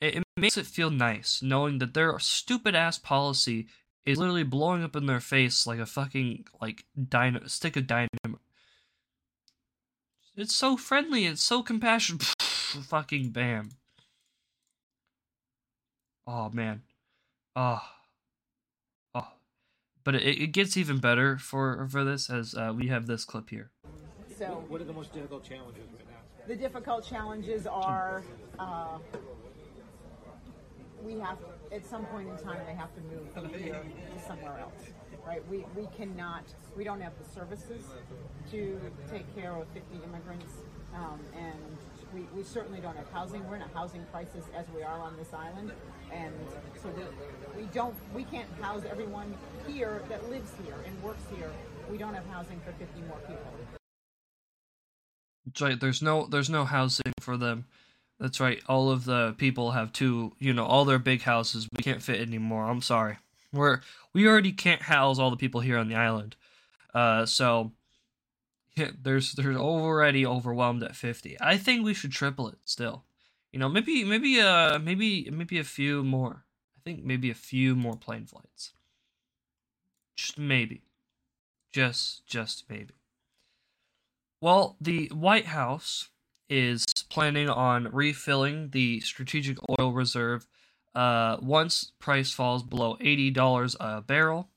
It, 0.00 0.16
it 0.16 0.24
makes 0.36 0.56
it 0.56 0.66
feel 0.66 0.90
nice 0.90 1.42
knowing 1.42 1.78
that 1.78 1.94
their 1.94 2.18
stupid 2.18 2.74
ass 2.74 2.98
policy 2.98 3.68
is 4.04 4.18
literally 4.18 4.42
blowing 4.42 4.82
up 4.82 4.96
in 4.96 5.06
their 5.06 5.20
face 5.20 5.66
like 5.66 5.78
a 5.78 5.86
fucking 5.86 6.46
like 6.60 6.84
dino 7.08 7.46
stick 7.46 7.76
of 7.76 7.86
dynamite. 7.86 8.40
It's 10.34 10.54
so 10.54 10.76
friendly. 10.76 11.26
It's 11.26 11.42
so 11.42 11.62
compassionate. 11.62 12.22
fucking 12.42 13.30
bam. 13.30 13.70
Oh 16.34 16.48
man. 16.50 16.80
Oh. 17.54 17.82
Oh. 19.14 19.28
But 20.02 20.14
it, 20.14 20.22
it 20.22 20.46
gets 20.52 20.78
even 20.78 20.96
better 20.96 21.36
for 21.36 21.86
for 21.90 22.04
this 22.04 22.30
as 22.30 22.54
uh, 22.54 22.72
we 22.74 22.88
have 22.88 23.06
this 23.06 23.26
clip 23.26 23.50
here. 23.50 23.70
So, 24.38 24.64
what 24.68 24.80
are 24.80 24.84
the 24.84 24.94
most 24.94 25.12
difficult 25.12 25.44
challenges 25.44 25.84
right 25.94 26.06
now? 26.08 26.46
The 26.46 26.56
difficult 26.56 27.06
challenges 27.06 27.66
are 27.66 28.22
uh, 28.58 28.96
we 31.04 31.18
have 31.18 31.36
at 31.70 31.84
some 31.84 32.06
point 32.06 32.30
in 32.30 32.36
time 32.38 32.60
they 32.66 32.74
have 32.74 32.94
to 32.94 33.00
move 33.02 33.30
from 33.34 33.52
here 33.60 33.82
to 34.14 34.22
somewhere 34.26 34.58
else 34.60 34.92
right 35.26 35.42
we 35.48 35.64
we 35.76 35.88
cannot 35.96 36.44
we 36.76 36.84
don't 36.84 37.00
have 37.00 37.12
the 37.18 37.28
services 37.28 37.82
to 38.50 38.80
take 39.10 39.34
care 39.34 39.52
of 39.52 39.66
50 39.74 39.96
immigrants 40.04 40.52
um, 40.94 41.18
and 41.36 41.78
we, 42.14 42.20
we 42.36 42.44
certainly 42.44 42.80
don't 42.80 42.96
have 42.96 43.10
housing 43.10 43.46
we're 43.48 43.56
in 43.56 43.62
a 43.62 43.70
housing 43.74 44.04
crisis 44.12 44.44
as 44.56 44.66
we 44.76 44.82
are 44.82 45.00
on 45.00 45.16
this 45.16 45.32
island 45.32 45.72
and 46.12 46.34
so 46.82 46.88
we, 46.96 47.62
we 47.62 47.68
don't 47.72 47.94
we 48.14 48.24
can't 48.24 48.48
house 48.60 48.82
everyone 48.90 49.34
here 49.66 50.02
that 50.08 50.28
lives 50.30 50.52
here 50.64 50.76
and 50.86 51.02
works 51.02 51.22
here 51.36 51.50
we 51.90 51.98
don't 51.98 52.14
have 52.14 52.26
housing 52.26 52.60
for 52.60 52.72
50 52.72 53.00
more 53.08 53.18
people 53.26 53.42
right 55.60 55.80
there's 55.80 56.02
no 56.02 56.26
there's 56.26 56.50
no 56.50 56.64
housing 56.64 57.12
for 57.20 57.36
them 57.36 57.66
that's 58.22 58.38
right. 58.38 58.62
All 58.68 58.88
of 58.88 59.04
the 59.04 59.34
people 59.36 59.72
have 59.72 59.92
two, 59.92 60.32
you 60.38 60.52
know, 60.52 60.64
all 60.64 60.84
their 60.84 61.00
big 61.00 61.22
houses. 61.22 61.66
We 61.76 61.82
can't 61.82 62.00
fit 62.00 62.20
anymore. 62.20 62.70
I'm 62.70 62.80
sorry. 62.80 63.18
We're 63.52 63.80
we 64.14 64.28
already 64.28 64.52
can't 64.52 64.82
house 64.82 65.18
all 65.18 65.30
the 65.30 65.36
people 65.36 65.60
here 65.60 65.76
on 65.76 65.88
the 65.88 65.96
island. 65.96 66.36
Uh, 66.94 67.26
so 67.26 67.72
yeah, 68.76 68.90
there's 69.02 69.32
there's 69.32 69.56
already 69.56 70.24
overwhelmed 70.24 70.84
at 70.84 70.94
50. 70.94 71.36
I 71.40 71.58
think 71.58 71.84
we 71.84 71.94
should 71.94 72.12
triple 72.12 72.46
it 72.46 72.58
still. 72.64 73.02
You 73.52 73.58
know, 73.58 73.68
maybe 73.68 74.04
maybe 74.04 74.40
uh 74.40 74.78
maybe 74.78 75.28
maybe 75.30 75.58
a 75.58 75.64
few 75.64 76.02
more. 76.02 76.44
I 76.76 76.80
think 76.84 77.04
maybe 77.04 77.30
a 77.30 77.34
few 77.34 77.76
more 77.76 77.96
plane 77.96 78.26
flights. 78.26 78.72
Just 80.16 80.38
maybe. 80.38 80.82
Just 81.72 82.26
just 82.26 82.68
maybe. 82.70 82.94
Well, 84.40 84.76
the 84.80 85.08
White 85.08 85.46
House 85.46 86.08
is 86.48 86.84
planning 87.08 87.48
on 87.48 87.88
refilling 87.92 88.70
the 88.70 89.00
strategic 89.00 89.56
oil 89.78 89.92
reserve 89.92 90.46
uh, 90.94 91.38
once 91.40 91.92
price 91.98 92.32
falls 92.32 92.62
below 92.62 92.96
$80 93.00 93.76
a 93.80 94.02
barrel. 94.02 94.50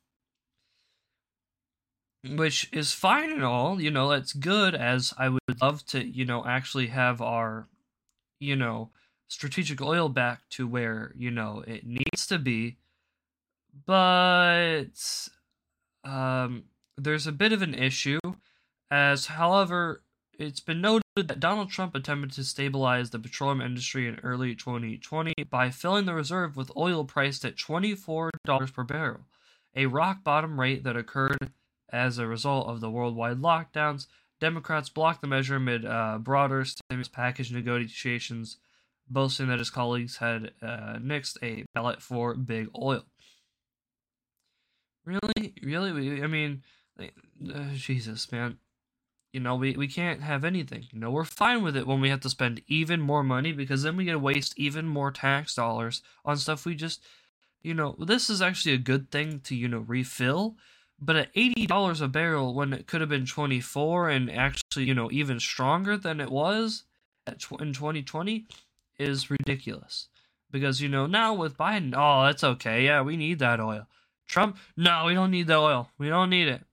Which 2.27 2.67
is 2.73 2.91
fine 2.91 3.31
and 3.31 3.43
all, 3.43 3.79
you 3.81 3.89
know, 3.91 4.09
that's 4.09 4.33
good 4.33 4.73
as 4.75 5.13
I 5.17 5.29
would 5.29 5.61
love 5.61 5.85
to, 5.87 6.03
you 6.03 6.25
know, 6.25 6.43
actually 6.45 6.87
have 6.87 7.21
our, 7.21 7.67
you 8.39 8.55
know, 8.55 8.89
strategic 9.27 9.81
oil 9.81 10.09
back 10.09 10.41
to 10.51 10.67
where, 10.67 11.13
you 11.15 11.31
know, 11.31 11.63
it 11.67 11.85
needs 11.85 12.27
to 12.27 12.37
be. 12.37 12.77
But 13.85 14.85
um, 16.03 16.65
there's 16.97 17.27
a 17.27 17.31
bit 17.31 17.51
of 17.51 17.61
an 17.61 17.73
issue, 17.73 18.19
as 18.89 19.25
however, 19.25 20.03
it's 20.37 20.59
been 20.59 20.81
noted 20.81 21.03
that 21.15 21.39
Donald 21.39 21.69
Trump 21.69 21.95
attempted 21.95 22.31
to 22.33 22.43
stabilize 22.43 23.09
the 23.09 23.19
petroleum 23.19 23.61
industry 23.61 24.07
in 24.07 24.19
early 24.23 24.55
2020 24.55 25.33
by 25.49 25.69
filling 25.69 26.05
the 26.05 26.13
reserve 26.13 26.57
with 26.57 26.71
oil 26.75 27.05
priced 27.05 27.45
at 27.45 27.55
$24 27.55 28.29
per 28.73 28.83
barrel, 28.83 29.21
a 29.75 29.85
rock 29.85 30.23
bottom 30.23 30.59
rate 30.59 30.83
that 30.83 30.97
occurred 30.97 31.51
as 31.91 32.17
a 32.17 32.27
result 32.27 32.67
of 32.67 32.81
the 32.81 32.89
worldwide 32.89 33.37
lockdowns. 33.37 34.07
Democrats 34.45 34.89
blocked 34.89 35.21
the 35.21 35.27
measure 35.27 35.55
amid 35.55 35.85
uh, 35.85 36.17
broader 36.19 36.63
stimulus 36.65 37.07
package 37.07 37.51
negotiations, 37.51 38.57
boasting 39.09 39.47
that 39.47 39.59
his 39.59 39.69
colleagues 39.69 40.17
had 40.17 40.51
uh, 40.61 40.97
nixed 40.99 41.37
a 41.41 41.65
ballot 41.73 42.01
for 42.01 42.35
big 42.35 42.69
oil. 42.79 43.03
Really? 45.03 45.53
Really? 45.63 46.21
I 46.23 46.27
mean, 46.27 46.63
uh, 46.99 47.73
Jesus, 47.73 48.31
man 48.31 48.57
you 49.35 49.41
know, 49.41 49.55
we, 49.55 49.75
we 49.75 49.89
can't 49.89 50.21
have 50.21 50.45
anything. 50.45 50.85
You 50.93 50.99
know, 51.01 51.11
we're 51.11 51.25
fine 51.25 51.61
with 51.61 51.75
it 51.75 51.85
when 51.85 51.99
we 51.99 52.07
have 52.07 52.21
to 52.21 52.29
spend 52.29 52.61
even 52.67 53.01
more 53.01 53.21
money 53.21 53.51
because 53.51 53.83
then 53.83 53.97
we 53.97 54.05
get 54.05 54.13
to 54.13 54.19
waste 54.19 54.53
even 54.55 54.87
more 54.87 55.11
tax 55.11 55.53
dollars 55.53 56.01
on 56.23 56.37
stuff 56.37 56.65
we 56.65 56.73
just, 56.73 57.03
you 57.61 57.73
know, 57.73 57.97
this 57.99 58.29
is 58.29 58.41
actually 58.41 58.75
a 58.75 58.77
good 58.77 59.11
thing 59.11 59.41
to, 59.41 59.53
you 59.53 59.67
know, 59.67 59.79
refill. 59.79 60.55
But 60.99 61.15
at 61.17 61.33
$80 61.33 62.01
a 62.01 62.07
barrel 62.07 62.53
when 62.53 62.73
it 62.73 62.87
could 62.87 63.01
have 63.01 63.09
been 63.09 63.25
24 63.25 64.09
and 64.09 64.31
actually, 64.31 64.85
you 64.85 64.93
know, 64.93 65.11
even 65.11 65.39
stronger 65.39 65.97
than 65.97 66.21
it 66.21 66.31
was 66.31 66.83
tw- 67.33 67.61
in 67.61 67.73
2020 67.73 68.45
is 68.97 69.29
ridiculous. 69.29 70.07
Because, 70.51 70.79
you 70.79 70.87
know, 70.87 71.05
now 71.05 71.33
with 71.33 71.57
Biden, 71.57 71.93
oh, 71.95 72.25
that's 72.25 72.43
okay. 72.43 72.85
Yeah, 72.85 73.01
we 73.01 73.17
need 73.17 73.39
that 73.39 73.59
oil. 73.59 73.87
Trump, 74.27 74.57
no, 74.77 75.05
we 75.05 75.13
don't 75.13 75.31
need 75.31 75.47
the 75.47 75.57
oil. 75.57 75.89
We 75.97 76.07
don't 76.07 76.29
need 76.29 76.47
it. 76.47 76.63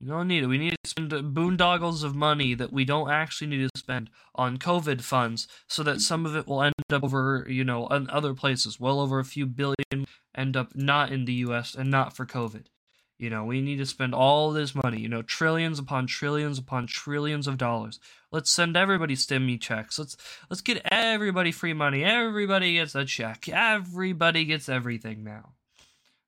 We 0.00 0.08
don't 0.08 0.28
need 0.28 0.42
it. 0.42 0.46
We 0.46 0.58
need 0.58 0.76
to 0.82 0.90
spend 0.90 1.10
boondoggles 1.10 2.04
of 2.04 2.14
money 2.14 2.54
that 2.54 2.72
we 2.72 2.84
don't 2.84 3.10
actually 3.10 3.48
need 3.48 3.68
to 3.72 3.78
spend 3.78 4.10
on 4.34 4.58
COVID 4.58 5.02
funds 5.02 5.46
so 5.68 5.82
that 5.82 6.00
some 6.00 6.24
of 6.24 6.34
it 6.36 6.46
will 6.46 6.62
end 6.62 6.74
up 6.90 7.04
over, 7.04 7.46
you 7.48 7.64
know, 7.64 7.86
in 7.88 8.08
other 8.10 8.34
places. 8.34 8.80
Well 8.80 9.00
over 9.00 9.18
a 9.18 9.24
few 9.24 9.46
billion 9.46 10.06
end 10.34 10.56
up 10.56 10.74
not 10.74 11.12
in 11.12 11.24
the 11.24 11.34
US 11.34 11.74
and 11.74 11.90
not 11.90 12.16
for 12.16 12.24
COVID. 12.24 12.66
You 13.20 13.28
know, 13.28 13.44
we 13.44 13.60
need 13.60 13.76
to 13.76 13.84
spend 13.84 14.14
all 14.14 14.50
this 14.50 14.74
money, 14.74 14.98
you 14.98 15.08
know, 15.08 15.20
trillions 15.20 15.78
upon 15.78 16.06
trillions 16.06 16.58
upon 16.58 16.86
trillions 16.86 17.46
of 17.46 17.58
dollars. 17.58 18.00
Let's 18.32 18.50
send 18.50 18.78
everybody 18.78 19.14
stimmy 19.14 19.60
checks. 19.60 19.98
Let's 19.98 20.16
let's 20.48 20.62
get 20.62 20.80
everybody 20.90 21.52
free 21.52 21.74
money. 21.74 22.02
Everybody 22.02 22.72
gets 22.72 22.94
a 22.94 23.04
check. 23.04 23.46
Everybody 23.46 24.46
gets 24.46 24.70
everything 24.70 25.22
now. 25.22 25.50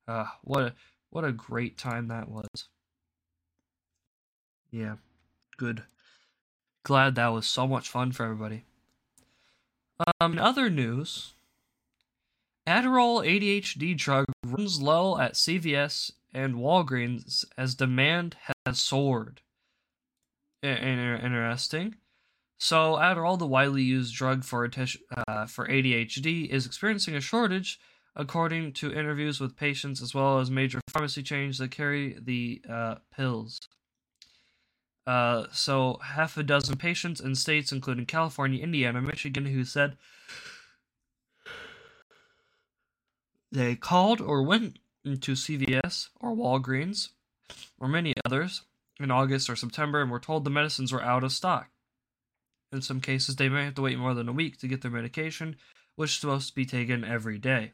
Uh, 0.07 0.27
what 0.43 0.65
a 0.65 0.75
what 1.09 1.25
a 1.25 1.33
great 1.33 1.79
time 1.79 2.09
that 2.09 2.29
was. 2.29 2.69
Yeah, 4.71 4.97
good. 5.57 5.85
Glad 6.83 7.15
that 7.15 7.29
was 7.29 7.47
so 7.47 7.67
much 7.67 7.89
fun 7.89 8.13
for 8.13 8.25
everybody. 8.25 8.65
Um, 10.21 10.35
in 10.35 10.39
other 10.39 10.69
news, 10.69 11.33
Adderall 12.67 13.27
ADHD 13.27 13.97
drug 13.97 14.27
runs 14.45 14.83
low 14.83 15.19
at 15.19 15.35
CVS 15.35 16.13
and 16.33 16.55
Walgreens 16.55 17.45
as 17.57 17.75
demand 17.75 18.37
has 18.67 18.81
soared. 18.81 19.41
Interesting. 20.63 21.97
So, 22.59 22.95
Adderall, 22.95 23.39
the 23.39 23.47
widely 23.47 23.83
used 23.83 24.15
drug 24.15 24.45
for 24.45 24.65
uh, 24.65 25.47
for 25.47 25.67
ADHD, 25.67 26.49
is 26.49 26.65
experiencing 26.65 27.17
a 27.17 27.21
shortage, 27.21 27.81
according 28.15 28.75
to 28.75 28.93
interviews 28.93 29.41
with 29.41 29.57
patients 29.57 30.01
as 30.01 30.15
well 30.15 30.39
as 30.39 30.51
major 30.51 30.81
pharmacy 30.91 31.25
chains 31.25 31.59
that 31.59 31.73
carry 31.73 32.17
the 32.23 32.63
uh, 32.71 32.95
pills. 33.17 33.59
Uh, 35.05 35.47
so 35.51 35.99
half 36.03 36.37
a 36.37 36.45
dozen 36.45 36.77
patients 36.77 37.21
in 37.21 37.35
states 37.35 37.73
including 37.73 38.07
California, 38.07 38.63
Indiana, 38.63 39.03
Michigan 39.03 39.47
who 39.47 39.65
said 39.65 39.97
they 43.51 43.75
called 43.75 44.21
or 44.21 44.45
went 44.45 44.79
into 45.05 45.33
CVS 45.33 46.09
or 46.21 46.35
Walgreens 46.35 47.11
or 47.79 47.89
many 47.89 48.15
others 48.25 48.63
in 49.01 49.11
August 49.11 49.51
or 49.51 49.57
September 49.57 50.01
and 50.01 50.11
were 50.11 50.21
told 50.21 50.45
the 50.45 50.51
medicines 50.51 50.93
were 50.93 51.03
out 51.03 51.25
of 51.25 51.33
stock. 51.33 51.69
In 52.73 52.81
some 52.81 53.01
cases, 53.01 53.37
they 53.37 53.49
may 53.49 53.65
have 53.65 53.75
to 53.75 53.83
wait 53.83 53.99
more 53.99 54.15
than 54.15 54.29
a 54.29 54.33
week 54.33 54.59
to 54.59 54.69
get 54.69 54.81
their 54.81 54.91
medication, 54.91 55.57
which 55.97 56.11
is 56.11 56.19
supposed 56.19 56.49
to 56.49 56.55
be 56.55 56.65
taken 56.65 57.05
every 57.05 57.39
day. 57.39 57.73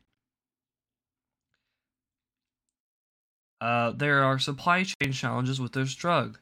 Uh, 3.60 3.90
there 3.90 4.22
are 4.22 4.38
supply 4.38 4.84
chain 4.84 5.12
challenges 5.12 5.60
with 5.60 5.72
this 5.72 5.94
drug 5.94 6.38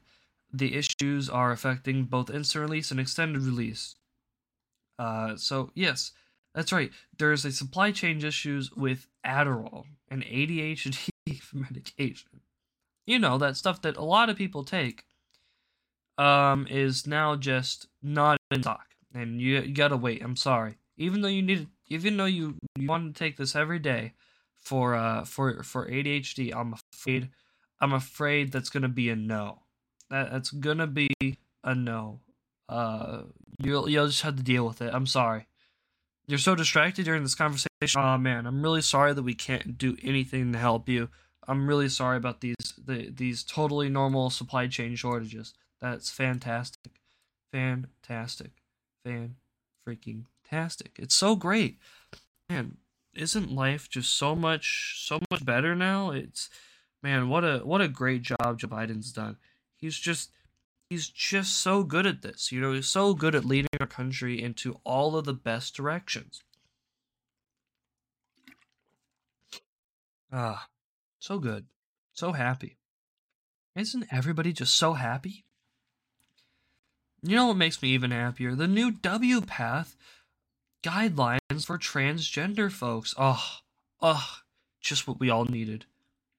the 0.53 0.75
issues 0.75 1.29
are 1.29 1.53
affecting 1.53 2.05
both 2.05 2.31
instant 2.31 2.63
release 2.63 2.91
and 2.91 3.01
extended 3.01 3.43
release. 3.43 3.97
Uh, 4.99 5.37
so 5.37 5.71
yes, 5.75 6.13
That's 6.57 6.73
right. 6.73 6.91
There's 7.19 7.45
a 7.45 7.53
supply 7.53 7.93
chain 7.93 8.25
issues 8.25 8.73
with 8.73 9.09
Adderall 9.25 9.85
and 10.11 10.25
ADHD 10.25 11.11
medication. 11.53 12.41
You 13.07 13.19
know 13.19 13.37
that 13.37 13.59
stuff 13.59 13.83
that 13.83 13.99
a 13.99 14.03
lot 14.03 14.31
of 14.31 14.37
people 14.39 14.65
take. 14.65 15.05
Um, 16.19 16.67
is 16.71 17.07
now 17.07 17.37
just 17.37 17.89
not 18.03 18.39
in 18.51 18.63
stock, 18.63 18.87
and 19.13 19.39
you, 19.39 19.61
you 19.61 19.75
gotta 19.75 19.99
wait. 19.99 20.23
I'm 20.23 20.35
sorry. 20.35 20.79
Even 20.97 21.21
though 21.21 21.29
you 21.29 21.43
need, 21.43 21.69
even 21.89 22.17
though 22.17 22.25
you 22.25 22.55
you 22.75 22.89
want 22.89 23.15
to 23.15 23.19
take 23.19 23.37
this 23.37 23.55
every 23.55 23.79
day 23.79 24.15
for 24.59 24.95
uh 24.95 25.25
for 25.27 25.63
for 25.63 25.87
ADHD, 25.87 26.57
I'm 26.57 26.75
afraid 26.95 27.29
I'm 27.83 27.93
afraid 27.93 28.51
that's 28.51 28.71
gonna 28.71 28.89
be 28.89 29.11
a 29.11 29.17
no. 29.17 29.59
That 30.09 30.33
that's 30.33 30.51
gonna 30.51 30.87
be 30.87 31.11
a 31.63 31.75
no. 31.75 32.21
Uh, 32.67 33.25
you'll 33.63 33.91
you'll 33.91 34.07
just 34.07 34.23
have 34.23 34.37
to 34.37 34.43
deal 34.43 34.67
with 34.67 34.81
it. 34.81 34.95
I'm 34.95 35.07
sorry. 35.07 35.47
You're 36.29 36.39
so 36.39 36.55
distracted 36.55 37.05
during 37.05 37.23
this 37.23 37.35
conversation. 37.35 37.69
Oh 37.97 38.19
man, 38.19 38.47
I'm 38.47 38.63
really 38.63 38.83
sorry 38.83 39.15
that 39.15 39.23
we 39.23 39.35
can't 39.35 39.79
do 39.79 39.97
anything 40.03 40.53
to 40.53 40.59
help 40.59 40.89
you. 40.89 41.09
I'm 41.47 41.69
really 41.69 41.89
sorry 41.89 42.17
about 42.17 42.41
these 42.41 42.57
the, 42.85 43.11
these 43.11 43.45
totally 43.45 43.89
normal 43.89 44.31
supply 44.31 44.67
chain 44.67 44.97
shortages. 44.97 45.55
That's 45.81 46.11
fantastic. 46.11 46.93
Fantastic. 47.53 48.51
Fan 49.05 49.37
freaking 49.87 50.25
tastic. 50.49 50.97
It's 50.99 51.15
so 51.15 51.37
great. 51.37 51.79
Man, 52.49 52.79
isn't 53.15 53.53
life 53.53 53.89
just 53.89 54.17
so 54.17 54.35
much 54.35 54.97
so 55.07 55.21
much 55.31 55.45
better 55.45 55.77
now? 55.77 56.11
It's 56.11 56.51
man, 57.03 57.29
what 57.29 57.45
a 57.45 57.59
what 57.59 57.81
a 57.81 57.89
great 57.89 58.23
job 58.23 58.59
Joe 58.59 58.69
Biden's 58.69 59.13
done. 59.13 59.37
He's 59.77 59.97
just 59.97 60.31
he's 60.89 61.09
just 61.09 61.59
so 61.59 61.83
good 61.83 62.07
at 62.07 62.23
this. 62.23 62.53
You 62.53 62.61
know, 62.61 62.73
he's 62.73 62.87
so 62.87 63.15
good 63.15 63.35
at 63.35 63.45
leading 63.45 63.69
our 63.81 63.87
country 63.87 64.43
into 64.43 64.81
all 64.85 65.17
of 65.17 65.25
the 65.25 65.35
best 65.35 65.75
directions. 65.75 66.43
Ah, 70.33 70.69
so 71.19 71.39
good. 71.39 71.67
So 72.13 72.33
happy. 72.33 72.79
Isn't 73.75 74.07
everybody 74.11 74.53
just 74.53 74.75
so 74.77 74.95
happy? 74.95 75.45
You 77.23 77.37
know 77.37 77.49
what 77.49 77.57
makes 77.57 77.83
me 77.83 77.91
even 77.91 78.11
happier? 78.11 78.55
The 78.55 78.69
new 78.69 78.93
WPATH 78.93 79.97
guidelines 80.83 81.65
for 81.65 81.79
transgender 81.79 82.71
folks. 82.71 83.15
Oh, 83.19 83.59
oh, 84.01 84.39
just 84.81 85.09
what 85.09 85.19
we 85.19 85.31
all 85.31 85.45
needed. 85.45 85.87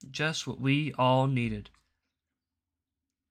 Just 0.09 0.47
what 0.47 0.61
we 0.61 0.93
all 0.97 1.27
needed. 1.27 1.69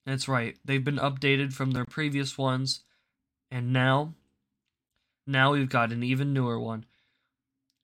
That's 0.07 0.29
right. 0.29 0.57
They've 0.65 0.85
been 0.85 0.99
updated 0.99 1.53
from 1.53 1.73
their 1.73 1.85
previous 1.85 2.39
ones, 2.39 2.85
and 3.51 3.73
now, 3.73 4.15
now 5.27 5.53
we've 5.53 5.69
got 5.69 5.93
an 5.93 6.05
even 6.05 6.33
newer 6.33 6.61
one. 6.61 6.87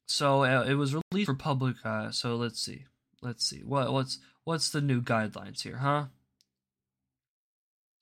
So 0.06 0.44
uh, 0.44 0.64
it 0.64 0.74
was 0.74 0.94
released 0.94 1.26
for 1.26 1.34
public. 1.34 1.76
Uh, 1.84 2.12
so 2.12 2.36
let's 2.36 2.60
see. 2.60 2.84
Let's 3.22 3.44
see. 3.44 3.62
What 3.64 3.92
what's 3.92 4.18
what's 4.44 4.70
the 4.70 4.80
new 4.80 5.00
guidelines 5.00 5.62
here, 5.62 5.78
huh? 5.78 6.06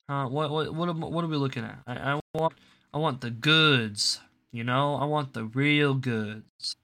Huh? 0.07 0.27
What 0.27 0.51
what 0.51 0.73
what 0.73 0.89
am, 0.89 1.01
what 1.01 1.23
are 1.23 1.27
we 1.27 1.37
looking 1.37 1.63
at? 1.63 1.79
I, 1.87 2.13
I 2.13 2.19
want 2.33 2.53
I 2.93 2.97
want 2.99 3.21
the 3.21 3.31
goods. 3.31 4.19
You 4.51 4.63
know, 4.63 4.95
I 4.95 5.05
want 5.05 5.33
the 5.33 5.45
real 5.45 5.95
goods. 5.95 6.75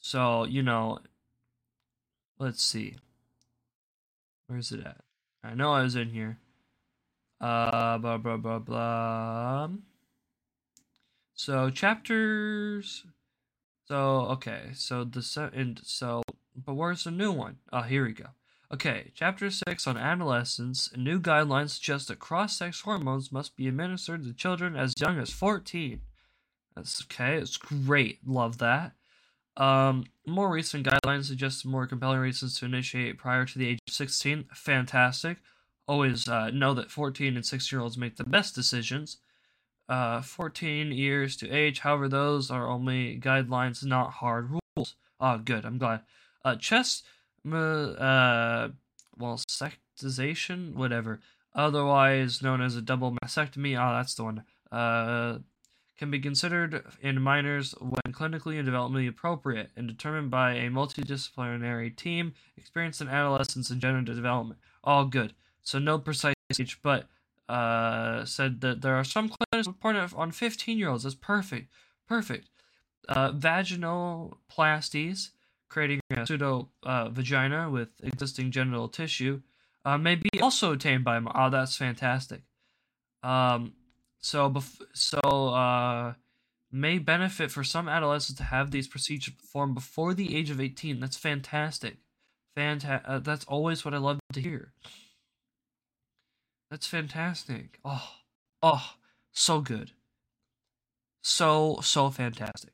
So 0.00 0.44
you 0.44 0.62
know, 0.62 0.98
let's 2.38 2.62
see. 2.62 2.96
Where's 4.48 4.72
it 4.72 4.80
at? 4.80 4.96
I 5.44 5.54
know 5.54 5.72
I 5.72 5.82
was 5.82 5.96
in 5.96 6.10
here. 6.10 6.38
Uh, 7.40 7.98
blah 7.98 8.18
blah 8.18 8.36
blah 8.36 8.58
blah. 8.58 9.68
So 11.34 11.70
chapters. 11.70 13.04
So 13.86 14.26
okay, 14.32 14.70
so 14.74 15.04
the 15.04 15.50
and 15.54 15.80
so, 15.82 16.22
but 16.54 16.74
where's 16.74 17.04
the 17.04 17.10
new 17.10 17.32
one? 17.32 17.58
Oh, 17.72 17.82
here 17.82 18.04
we 18.04 18.12
go. 18.12 18.26
Okay, 18.70 19.12
chapter 19.14 19.48
six 19.50 19.86
on 19.86 19.96
adolescence. 19.96 20.90
New 20.94 21.18
guidelines 21.18 21.70
suggest 21.70 22.08
that 22.08 22.18
cross-sex 22.18 22.82
hormones 22.82 23.32
must 23.32 23.56
be 23.56 23.66
administered 23.66 24.24
to 24.24 24.34
children 24.34 24.76
as 24.76 24.92
young 25.00 25.18
as 25.18 25.30
fourteen. 25.30 26.02
That's 26.76 27.02
okay. 27.04 27.36
It's 27.36 27.56
great. 27.56 28.18
Love 28.26 28.58
that. 28.58 28.92
Um, 29.58 30.04
more 30.24 30.48
recent 30.48 30.86
guidelines 30.86 31.24
suggest 31.24 31.66
more 31.66 31.86
compelling 31.86 32.20
reasons 32.20 32.58
to 32.58 32.64
initiate 32.64 33.18
prior 33.18 33.44
to 33.44 33.58
the 33.58 33.68
age 33.68 33.80
of 33.88 33.92
16. 33.92 34.46
Fantastic. 34.54 35.38
Always 35.88 36.28
uh, 36.28 36.50
know 36.50 36.74
that 36.74 36.90
14 36.90 37.34
and 37.34 37.44
16 37.44 37.76
year 37.76 37.82
olds 37.82 37.98
make 37.98 38.16
the 38.16 38.24
best 38.24 38.54
decisions. 38.54 39.18
Uh, 39.88 40.20
14 40.20 40.92
years 40.92 41.36
to 41.36 41.50
age, 41.50 41.80
however, 41.80 42.08
those 42.08 42.50
are 42.50 42.68
only 42.68 43.18
guidelines, 43.18 43.84
not 43.84 44.12
hard 44.12 44.50
rules. 44.50 44.94
Oh, 45.18 45.38
good. 45.38 45.64
I'm 45.64 45.78
glad. 45.78 46.02
Uh, 46.44 46.56
chest, 46.56 47.04
uh, 47.44 48.68
well, 49.18 49.40
sectization, 49.50 50.74
whatever. 50.74 51.20
Otherwise 51.54 52.42
known 52.42 52.60
as 52.60 52.76
a 52.76 52.82
double 52.82 53.16
mastectomy. 53.24 53.76
Oh, 53.76 53.96
that's 53.96 54.14
the 54.14 54.24
one. 54.24 54.44
Uh, 54.70 55.38
can 55.98 56.10
be 56.10 56.20
considered 56.20 56.84
in 57.02 57.20
minors 57.20 57.74
when 57.80 58.12
clinically 58.12 58.58
and 58.58 58.68
developmentally 58.68 59.08
appropriate 59.08 59.70
and 59.76 59.88
determined 59.88 60.30
by 60.30 60.52
a 60.52 60.70
multidisciplinary 60.70 61.94
team 61.94 62.32
experienced 62.56 63.00
in 63.00 63.08
adolescence 63.08 63.68
and 63.68 63.80
gender 63.80 64.14
development. 64.14 64.60
All 64.84 65.04
good. 65.04 65.34
So 65.62 65.78
no 65.78 65.98
precise 65.98 66.34
age, 66.58 66.78
but 66.82 67.08
uh, 67.48 68.24
said 68.24 68.60
that 68.60 68.80
there 68.80 68.94
are 68.94 69.04
some 69.04 69.28
clinics 69.28 69.66
reported 69.66 70.10
on 70.14 70.30
15 70.30 70.78
year 70.78 70.88
olds. 70.88 71.02
That's 71.02 71.16
perfect. 71.16 71.70
Perfect. 72.06 72.48
Uh, 73.08 73.32
vaginoplasties, 73.32 75.30
creating 75.68 76.00
a 76.10 76.26
pseudo 76.26 76.68
uh, 76.84 77.08
vagina 77.08 77.68
with 77.70 77.88
existing 78.02 78.50
genital 78.50 78.88
tissue, 78.88 79.40
uh, 79.84 79.98
may 79.98 80.14
be 80.14 80.40
also 80.40 80.72
obtained 80.72 81.04
by. 81.04 81.20
Oh, 81.34 81.50
that's 81.50 81.76
fantastic. 81.76 82.42
Um, 83.22 83.72
so, 84.20 84.50
bef- 84.50 84.82
so 84.94 85.18
uh, 85.20 86.14
may 86.70 86.98
benefit 86.98 87.50
for 87.50 87.64
some 87.64 87.88
adolescents 87.88 88.38
to 88.38 88.44
have 88.44 88.70
these 88.70 88.88
procedures 88.88 89.34
performed 89.34 89.74
before 89.74 90.14
the 90.14 90.36
age 90.36 90.50
of 90.50 90.60
18. 90.60 91.00
That's 91.00 91.16
fantastic. 91.16 91.98
Fanta- 92.56 93.02
uh, 93.04 93.18
that's 93.20 93.44
always 93.44 93.84
what 93.84 93.94
I 93.94 93.98
love 93.98 94.18
to 94.32 94.40
hear. 94.40 94.72
That's 96.70 96.86
fantastic. 96.86 97.78
Oh, 97.84 98.10
oh, 98.62 98.94
so 99.32 99.60
good. 99.60 99.92
So, 101.22 101.78
so 101.82 102.10
fantastic. 102.10 102.72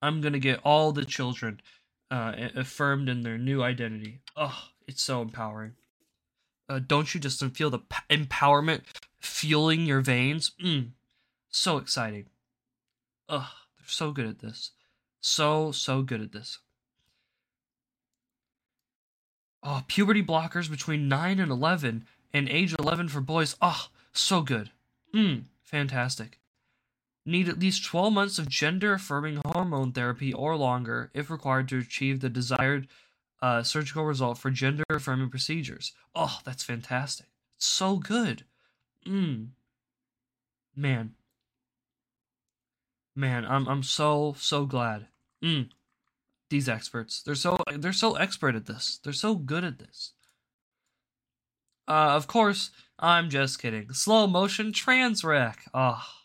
I'm 0.00 0.20
going 0.20 0.32
to 0.32 0.38
get 0.38 0.60
all 0.64 0.92
the 0.92 1.04
children 1.04 1.60
uh, 2.10 2.32
affirmed 2.54 3.08
in 3.08 3.22
their 3.22 3.38
new 3.38 3.62
identity. 3.62 4.20
Oh, 4.36 4.68
it's 4.86 5.02
so 5.02 5.22
empowering. 5.22 5.72
Uh, 6.68 6.78
don't 6.78 7.14
you 7.14 7.20
just 7.20 7.44
feel 7.56 7.70
the 7.70 7.78
p- 7.78 7.96
empowerment 8.10 8.82
fueling 9.20 9.86
your 9.86 10.00
veins? 10.00 10.52
Mm, 10.62 10.90
so 11.50 11.78
exciting. 11.78 12.26
Ugh, 13.28 13.46
they're 13.76 13.88
so 13.88 14.12
good 14.12 14.26
at 14.26 14.38
this. 14.38 14.72
So, 15.20 15.72
so 15.72 16.02
good 16.02 16.20
at 16.20 16.32
this. 16.32 16.58
Oh, 19.62 19.82
puberty 19.88 20.22
blockers 20.22 20.70
between 20.70 21.08
9 21.08 21.40
and 21.40 21.50
11 21.50 22.04
and 22.32 22.48
age 22.48 22.74
11 22.78 23.08
for 23.08 23.20
boys. 23.20 23.56
Oh, 23.60 23.88
so 24.12 24.40
good. 24.42 24.70
Mmm, 25.14 25.44
fantastic. 25.62 26.38
Need 27.26 27.48
at 27.48 27.58
least 27.58 27.84
12 27.84 28.12
months 28.12 28.38
of 28.38 28.48
gender 28.48 28.94
affirming 28.94 29.40
hormone 29.44 29.92
therapy 29.92 30.32
or 30.32 30.56
longer 30.56 31.10
if 31.12 31.30
required 31.30 31.68
to 31.68 31.78
achieve 31.78 32.20
the 32.20 32.30
desired 32.30 32.88
uh, 33.42 33.62
surgical 33.62 34.04
result 34.04 34.38
for 34.38 34.50
gender 34.50 34.84
affirming 34.88 35.28
procedures. 35.28 35.92
Oh, 36.14 36.38
that's 36.44 36.62
fantastic. 36.62 37.26
So 37.58 37.96
good. 37.96 38.44
Mmm. 39.08 39.48
Man. 40.76 41.14
Man, 43.16 43.44
I'm 43.44 43.66
I'm 43.68 43.82
so 43.82 44.34
so 44.38 44.66
glad. 44.66 45.06
Mmm. 45.42 45.70
These 46.50 46.68
experts. 46.68 47.22
They're 47.22 47.34
so 47.34 47.58
they're 47.74 47.92
so 47.92 48.14
expert 48.16 48.54
at 48.54 48.66
this. 48.66 49.00
They're 49.02 49.12
so 49.12 49.34
good 49.34 49.64
at 49.64 49.78
this. 49.78 50.12
Uh, 51.86 52.12
of 52.14 52.26
course, 52.26 52.70
I'm 52.98 53.30
just 53.30 53.60
kidding. 53.60 53.92
Slow 53.92 54.26
motion 54.26 54.72
trans 54.72 55.24
wreck. 55.24 55.64
Ah, 55.72 56.06
oh, 56.06 56.18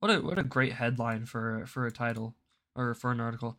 what 0.00 0.10
a 0.10 0.20
what 0.20 0.38
a 0.38 0.44
great 0.44 0.74
headline 0.74 1.24
for 1.24 1.64
for 1.66 1.86
a 1.86 1.92
title 1.92 2.34
or 2.74 2.94
for 2.94 3.10
an 3.12 3.20
article. 3.20 3.58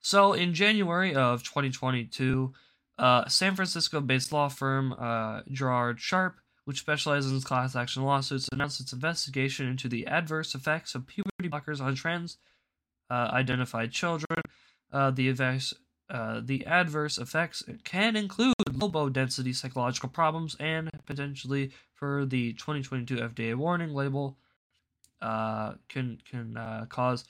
So 0.00 0.32
in 0.32 0.54
January 0.54 1.14
of 1.14 1.42
2022, 1.42 2.52
uh, 2.98 3.28
San 3.28 3.56
Francisco-based 3.56 4.32
law 4.32 4.48
firm 4.48 4.94
uh, 4.98 5.42
Girard 5.50 6.00
Sharp, 6.00 6.36
which 6.66 6.80
specializes 6.80 7.30
in 7.30 7.40
class 7.40 7.76
action 7.76 8.02
lawsuits, 8.02 8.48
announced 8.52 8.80
its 8.80 8.92
investigation 8.92 9.68
into 9.68 9.88
the 9.88 10.04
adverse 10.06 10.54
effects 10.54 10.94
of 10.96 11.06
puberty 11.06 11.48
blockers 11.48 11.80
on 11.80 11.94
trans 11.94 12.38
uh, 13.08 13.30
identified 13.32 13.92
children. 13.92 14.40
Uh, 14.92 15.10
the 15.12 15.28
adverse 15.28 15.72
uh, 16.10 16.40
the 16.44 16.66
adverse 16.66 17.18
effects 17.18 17.64
can 17.84 18.14
include 18.14 18.54
low 18.72 19.08
density 19.08 19.52
psychological 19.52 20.08
problems 20.08 20.56
and 20.60 20.90
potentially 21.04 21.72
for 21.94 22.24
the 22.26 22.52
2022 22.54 23.16
FDA 23.16 23.54
warning 23.54 23.92
label 23.92 24.36
uh, 25.20 25.74
can 25.88 26.18
can 26.28 26.56
uh, 26.56 26.86
cause 26.88 27.24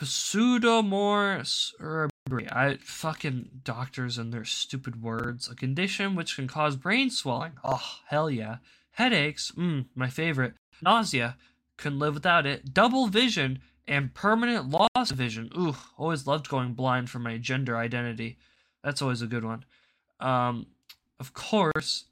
pseudomore 0.00 1.40
cerebri. 1.40 2.10
I 2.50 2.78
fucking 2.80 3.62
doctors 3.64 4.18
and 4.18 4.32
their 4.32 4.44
stupid 4.44 5.02
words. 5.02 5.48
A 5.48 5.54
condition 5.54 6.14
which 6.14 6.36
can 6.36 6.46
cause 6.46 6.76
brain 6.76 7.10
swelling. 7.10 7.52
Oh 7.64 7.98
hell 8.06 8.30
yeah. 8.30 8.56
Headaches. 8.92 9.52
Mmm, 9.56 9.86
my 9.94 10.08
favorite. 10.08 10.54
Nausea. 10.82 11.36
Couldn't 11.76 11.98
live 12.00 12.14
without 12.14 12.46
it. 12.46 12.74
Double 12.74 13.06
vision 13.06 13.60
and 13.86 14.14
permanent 14.14 14.68
loss 14.68 15.10
of 15.10 15.16
vision. 15.16 15.50
Ooh, 15.56 15.76
always 15.96 16.26
loved 16.26 16.48
going 16.48 16.74
blind 16.74 17.08
for 17.08 17.18
my 17.18 17.38
gender 17.38 17.76
identity. 17.76 18.36
That's 18.84 19.00
always 19.00 19.22
a 19.22 19.26
good 19.26 19.44
one. 19.44 19.64
Um, 20.20 20.66
of 21.20 21.32
course, 21.32 22.04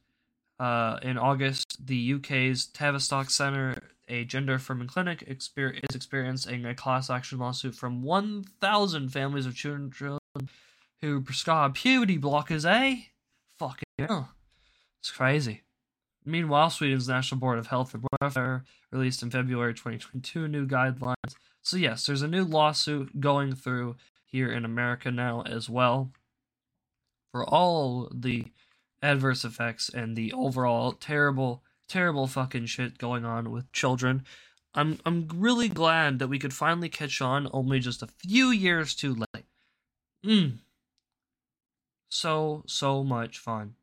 uh, 0.58 0.98
in 1.02 1.18
August, 1.18 1.86
the 1.86 2.14
UK's 2.14 2.66
Tavistock 2.66 3.30
Centre, 3.30 3.82
a 4.08 4.24
gender 4.24 4.54
affirming 4.54 4.88
clinic, 4.88 5.24
exper- 5.28 5.74
is 5.74 5.96
experiencing 5.96 6.64
a 6.64 6.74
class 6.74 7.10
action 7.10 7.38
lawsuit 7.38 7.74
from 7.74 8.02
1,000 8.02 9.08
families 9.10 9.46
of 9.46 9.56
children 9.56 9.92
who 11.00 11.20
prescribe 11.20 11.74
puberty 11.74 12.18
blockers, 12.18 12.64
eh? 12.64 13.02
Fucking 13.58 13.84
hell. 13.98 14.30
It's 15.00 15.10
crazy. 15.10 15.62
Meanwhile, 16.24 16.70
Sweden's 16.70 17.08
National 17.08 17.40
Board 17.40 17.58
of 17.58 17.68
Health 17.68 17.94
and 17.94 18.04
Welfare 18.20 18.64
released 18.90 19.22
in 19.22 19.30
February 19.30 19.74
2022 19.74 20.48
new 20.48 20.66
guidelines. 20.66 21.36
So, 21.62 21.76
yes, 21.76 22.06
there's 22.06 22.22
a 22.22 22.28
new 22.28 22.44
lawsuit 22.44 23.20
going 23.20 23.54
through 23.54 23.96
here 24.24 24.50
in 24.50 24.64
America 24.64 25.10
now 25.10 25.42
as 25.42 25.70
well 25.70 26.10
for 27.36 27.44
all 27.44 28.10
the 28.14 28.46
adverse 29.02 29.44
effects 29.44 29.88
and 29.88 30.16
the 30.16 30.32
overall 30.32 30.92
terrible, 30.92 31.62
terrible 31.88 32.26
fucking 32.26 32.66
shit 32.66 32.98
going 32.98 33.24
on 33.24 33.50
with 33.50 33.70
children. 33.72 34.24
I'm 34.74 34.98
I'm 35.06 35.28
really 35.34 35.68
glad 35.68 36.18
that 36.18 36.28
we 36.28 36.38
could 36.38 36.52
finally 36.52 36.88
catch 36.88 37.20
on 37.20 37.48
only 37.52 37.80
just 37.80 38.02
a 38.02 38.06
few 38.06 38.50
years 38.50 38.94
too 38.94 39.14
late. 39.14 39.46
Mm. 40.24 40.58
So 42.08 42.62
so 42.66 43.02
much 43.02 43.38
fun. 43.38 43.74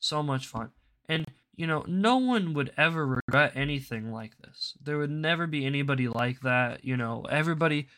So 0.00 0.22
much 0.22 0.46
fun. 0.46 0.70
And 1.08 1.26
you 1.56 1.66
know, 1.66 1.84
no 1.86 2.16
one 2.16 2.54
would 2.54 2.72
ever 2.76 3.06
regret 3.06 3.52
anything 3.54 4.12
like 4.12 4.38
this. 4.38 4.74
There 4.82 4.98
would 4.98 5.10
never 5.10 5.46
be 5.46 5.64
anybody 5.64 6.08
like 6.08 6.40
that, 6.40 6.84
you 6.84 6.96
know. 6.96 7.26
Everybody 7.30 7.88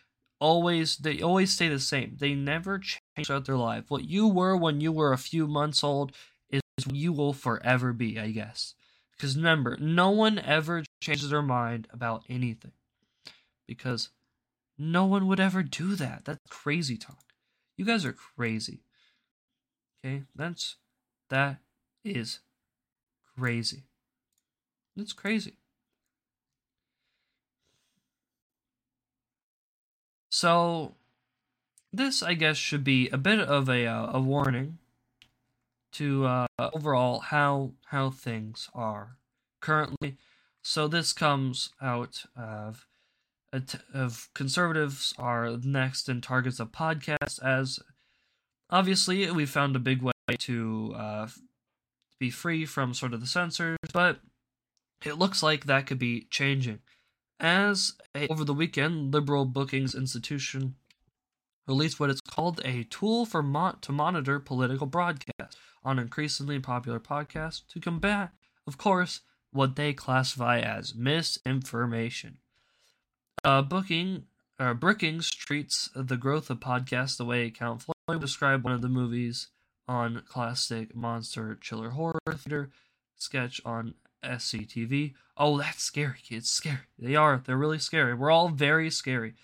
always 0.41 0.97
they 0.99 1.23
always 1.23 1.53
stay 1.53 1.69
the 1.69 1.79
same. 1.79 2.17
They 2.19 2.35
never 2.35 2.79
change 2.79 3.27
throughout 3.27 3.47
their 3.47 3.57
life. 3.57 3.85
What 3.89 4.09
you 4.09 4.29
were 4.29 4.57
when 4.57 4.81
you 4.81 4.93
were 4.93 5.13
a 5.13 5.19
few 5.19 5.47
months 5.47 5.83
old 5.83 6.13
is 6.51 6.61
you 6.93 7.13
will 7.13 7.33
forever 7.33 7.93
be, 7.93 8.19
I 8.19 8.31
guess. 8.31 8.75
Because 9.17 9.37
remember, 9.37 9.77
no 9.81 10.11
one 10.11 10.39
ever 10.39 10.85
changes 11.01 11.31
their 11.31 11.43
mind 11.43 11.89
about 11.91 12.25
anything. 12.29 12.73
Because 13.67 14.11
no 14.79 15.07
one 15.07 15.27
would 15.27 15.41
ever 15.41 15.63
do 15.63 15.95
that. 15.97 16.25
That's 16.25 16.41
crazy 16.51 16.97
talk. 16.97 17.25
You 17.77 17.85
guys 17.85 18.05
are 18.05 18.13
crazy. 18.13 18.81
Okay? 20.05 20.25
That's 20.35 20.77
that 21.31 21.59
is 22.05 22.41
crazy. 23.37 23.85
It's 24.97 25.13
crazy. 25.13 25.59
So, 30.31 30.95
this, 31.93 32.23
I 32.23 32.35
guess, 32.35 32.57
should 32.57 32.85
be 32.85 33.09
a 33.09 33.17
bit 33.17 33.41
of 33.41 33.69
a, 33.69 33.87
uh, 33.87 34.11
a 34.13 34.21
warning 34.21 34.79
to 35.97 36.27
uh, 36.27 36.47
overall 36.59 37.21
how 37.21 37.73
how 37.87 38.11
things 38.11 38.69
are 38.75 39.17
currently. 39.61 40.17
So 40.63 40.89
this 40.89 41.13
comes 41.13 41.71
out 41.81 42.25
of 42.37 42.87
of 43.95 44.29
conservatives 44.35 45.15
are 45.19 45.57
next 45.63 46.09
in 46.09 46.21
targets 46.21 46.61
of 46.61 46.73
podcasts 46.73 47.43
as 47.43 47.79
obviously 48.69 49.31
we 49.31 49.47
found 49.47 49.75
a 49.75 49.79
big 49.79 50.03
way 50.03 50.13
to 50.39 50.95
uh, 50.97 51.29
be 52.19 52.31
free 52.31 52.67
from 52.67 52.93
sort 52.93 53.15
of 53.15 53.21
the 53.21 53.27
censors, 53.27 53.79
but 53.95 54.21
it 55.05 55.19
looks 55.19 55.43
like 55.43 55.65
that 55.65 55.87
could 55.87 55.99
be 55.99 56.27
changing. 56.31 56.81
As 57.39 57.95
a, 58.15 58.29
over 58.29 58.45
the 58.45 58.55
weekend, 58.55 59.15
Liberal 59.15 59.45
Bookings 59.45 59.95
Institution 59.95 60.75
released 61.67 62.01
what 62.01 62.11
is 62.11 62.21
called 62.21 62.61
a 62.65 62.85
tool 62.85 63.25
for 63.27 63.43
mo- 63.43 63.77
to 63.81 63.93
monitor 63.93 64.39
political 64.39 64.87
broadcasts 64.87 65.57
on 65.87 66.01
increasingly 66.01 66.59
popular 66.59 66.99
podcasts 66.99 67.63
to 67.69 67.81
combat, 67.81 68.33
of 68.67 68.77
course, 68.77 69.21
what 69.53 69.77
they 69.77 69.93
classify 69.93 70.59
as 70.59 70.95
misinformation. 70.95 72.39
Uh, 73.45 73.63
booking 73.63 74.25
uh, 74.59 74.75
Brookings 74.75 75.31
treats 75.31 75.89
the 75.95 76.17
growth 76.17 76.51
of 76.51 76.59
podcasts 76.59 77.17
the 77.17 77.25
way 77.25 77.51
Count 77.51 77.83
Floyd 77.83 78.21
described 78.21 78.65
one 78.65 78.73
of 78.73 78.83
the 78.83 78.89
movies 78.89 79.49
on 79.87 80.23
classic 80.29 80.97
monster 80.97 81.57
chiller 81.61 81.91
horror 81.91 82.19
theater 82.35 82.71
sketch 83.15 83.61
on 83.65 83.95
SCTV. 84.25 85.15
Oh, 85.37 85.59
that's 85.59 85.85
scary, 85.85 86.19
kids. 86.23 86.51
Scary. 86.51 86.79
They 86.99 87.15
are. 87.15 87.43
They're 87.45 87.57
really 87.57 87.79
scary. 87.79 88.15
We're 88.15 88.33
all 88.33 88.49
very 88.49 88.91
scary. 88.91 89.35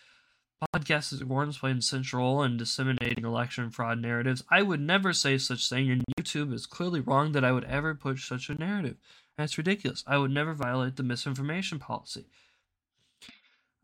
Podcasts 0.62 1.12
is 1.12 1.24
once 1.24 1.58
played 1.58 1.78
a 1.78 1.82
central 1.82 2.22
role 2.22 2.42
in 2.42 2.56
disseminating 2.56 3.24
election 3.24 3.70
fraud 3.70 3.98
narratives. 3.98 4.44
I 4.48 4.62
would 4.62 4.80
never 4.80 5.12
say 5.12 5.38
such 5.38 5.68
thing, 5.68 5.90
and 5.90 6.04
YouTube 6.18 6.52
is 6.52 6.66
clearly 6.66 7.00
wrong 7.00 7.32
that 7.32 7.44
I 7.44 7.50
would 7.50 7.64
ever 7.64 7.94
push 7.94 8.28
such 8.28 8.48
a 8.48 8.54
narrative. 8.54 8.96
That's 9.36 9.58
ridiculous. 9.58 10.04
I 10.06 10.18
would 10.18 10.30
never 10.30 10.54
violate 10.54 10.96
the 10.96 11.02
misinformation 11.02 11.78
policy. 11.78 12.26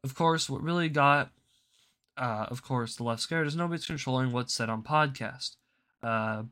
Of 0.05 0.15
course, 0.15 0.49
what 0.49 0.63
really 0.63 0.89
got, 0.89 1.33
uh, 2.17 2.47
of 2.49 2.63
course, 2.63 2.95
the 2.95 3.03
left 3.03 3.23
scared 3.23 3.47
is 3.47 3.57
nobody's 3.57 3.87
controlling 3.87 4.31
what's 4.31 4.55
said 4.55 4.69
on 4.69 4.83
podcast. 4.83 5.57
Uh, 6.03 6.45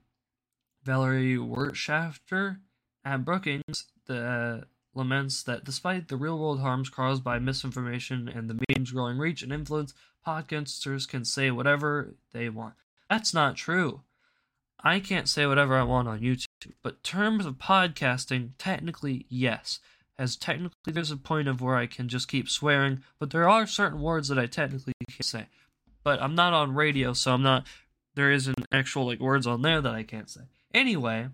Valerie 0.82 1.36
Wirtschafter 1.36 2.58
at 3.04 3.24
Brookings 3.24 3.86
the, 4.06 4.64
laments 4.96 5.42
that 5.42 5.64
despite 5.64 6.08
the 6.08 6.16
real 6.16 6.38
world 6.38 6.60
harms 6.60 6.88
caused 6.88 7.22
by 7.22 7.38
misinformation 7.38 8.28
and 8.28 8.48
the 8.48 8.58
meme's 8.68 8.92
growing 8.92 9.18
reach 9.18 9.42
and 9.42 9.52
influence, 9.52 9.94
podcasters 10.26 11.08
can 11.08 11.24
say 11.24 11.50
whatever 11.50 12.14
they 12.32 12.48
want. 12.48 12.74
That's 13.08 13.32
not 13.32 13.56
true. 13.56 14.02
I 14.80 15.00
can't 15.00 15.28
say 15.28 15.46
whatever 15.46 15.76
I 15.76 15.82
want 15.82 16.08
on 16.08 16.20
YouTube, 16.20 16.72
but 16.82 17.02
terms 17.02 17.46
of 17.46 17.54
podcasting, 17.54 18.50
technically, 18.58 19.26
yes. 19.28 19.80
As 20.18 20.36
technically, 20.36 20.92
there's 20.92 21.10
a 21.10 21.16
point 21.16 21.48
of 21.48 21.60
where 21.60 21.76
I 21.76 21.86
can 21.86 22.08
just 22.08 22.28
keep 22.28 22.48
swearing, 22.48 23.02
but 23.18 23.30
there 23.30 23.48
are 23.48 23.66
certain 23.66 24.00
words 24.00 24.28
that 24.28 24.38
I 24.38 24.46
technically 24.46 24.94
can't 25.08 25.24
say. 25.24 25.46
But 26.02 26.22
I'm 26.22 26.34
not 26.34 26.52
on 26.52 26.74
radio, 26.74 27.12
so 27.12 27.34
I'm 27.34 27.42
not. 27.42 27.66
There 28.14 28.30
isn't 28.30 28.64
actual 28.72 29.06
like 29.06 29.20
words 29.20 29.46
on 29.46 29.62
there 29.62 29.80
that 29.80 29.94
I 29.94 30.04
can't 30.04 30.30
say. 30.30 30.42
Anyway, 30.72 31.28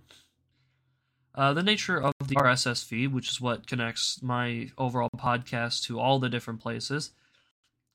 uh, 1.34 1.52
the 1.52 1.62
nature 1.62 2.00
of 2.00 2.12
the 2.26 2.34
RSS 2.36 2.84
feed, 2.84 3.12
which 3.12 3.28
is 3.28 3.40
what 3.40 3.66
connects 3.66 4.22
my 4.22 4.70
overall 4.76 5.10
podcast 5.16 5.84
to 5.84 5.98
all 5.98 6.18
the 6.18 6.28
different 6.28 6.60
places, 6.60 7.12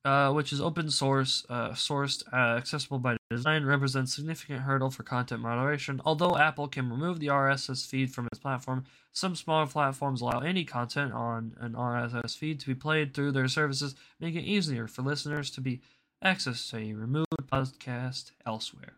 uh, 0.05 0.31
which 0.31 0.51
is 0.51 0.61
open 0.61 0.89
source, 0.89 1.45
uh, 1.49 1.69
sourced, 1.69 2.23
uh, 2.33 2.57
accessible 2.57 2.99
by 2.99 3.17
design, 3.29 3.65
represents 3.65 4.15
significant 4.15 4.61
hurdle 4.61 4.89
for 4.89 5.03
content 5.03 5.41
moderation. 5.41 6.01
Although 6.05 6.37
Apple 6.37 6.67
can 6.67 6.89
remove 6.89 7.19
the 7.19 7.27
RSS 7.27 7.85
feed 7.85 8.13
from 8.13 8.27
its 8.31 8.39
platform, 8.39 8.85
some 9.11 9.35
smaller 9.35 9.67
platforms 9.67 10.21
allow 10.21 10.39
any 10.39 10.63
content 10.63 11.13
on 11.13 11.55
an 11.59 11.73
RSS 11.73 12.37
feed 12.37 12.59
to 12.61 12.67
be 12.67 12.75
played 12.75 13.13
through 13.13 13.33
their 13.33 13.47
services, 13.47 13.95
making 14.19 14.43
it 14.43 14.47
easier 14.47 14.87
for 14.87 15.01
listeners 15.01 15.51
to 15.51 15.61
be 15.61 15.81
access 16.23 16.69
to 16.69 16.77
a 16.77 16.93
removed 16.93 17.27
podcast 17.51 18.31
elsewhere 18.45 18.93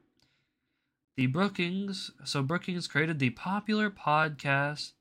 the 1.19 1.27
Brookings. 1.27 2.11
So 2.23 2.41
Brookings 2.41 2.87
created 2.87 3.19
the 3.19 3.31
popular 3.31 3.89
podcast, 3.89 4.93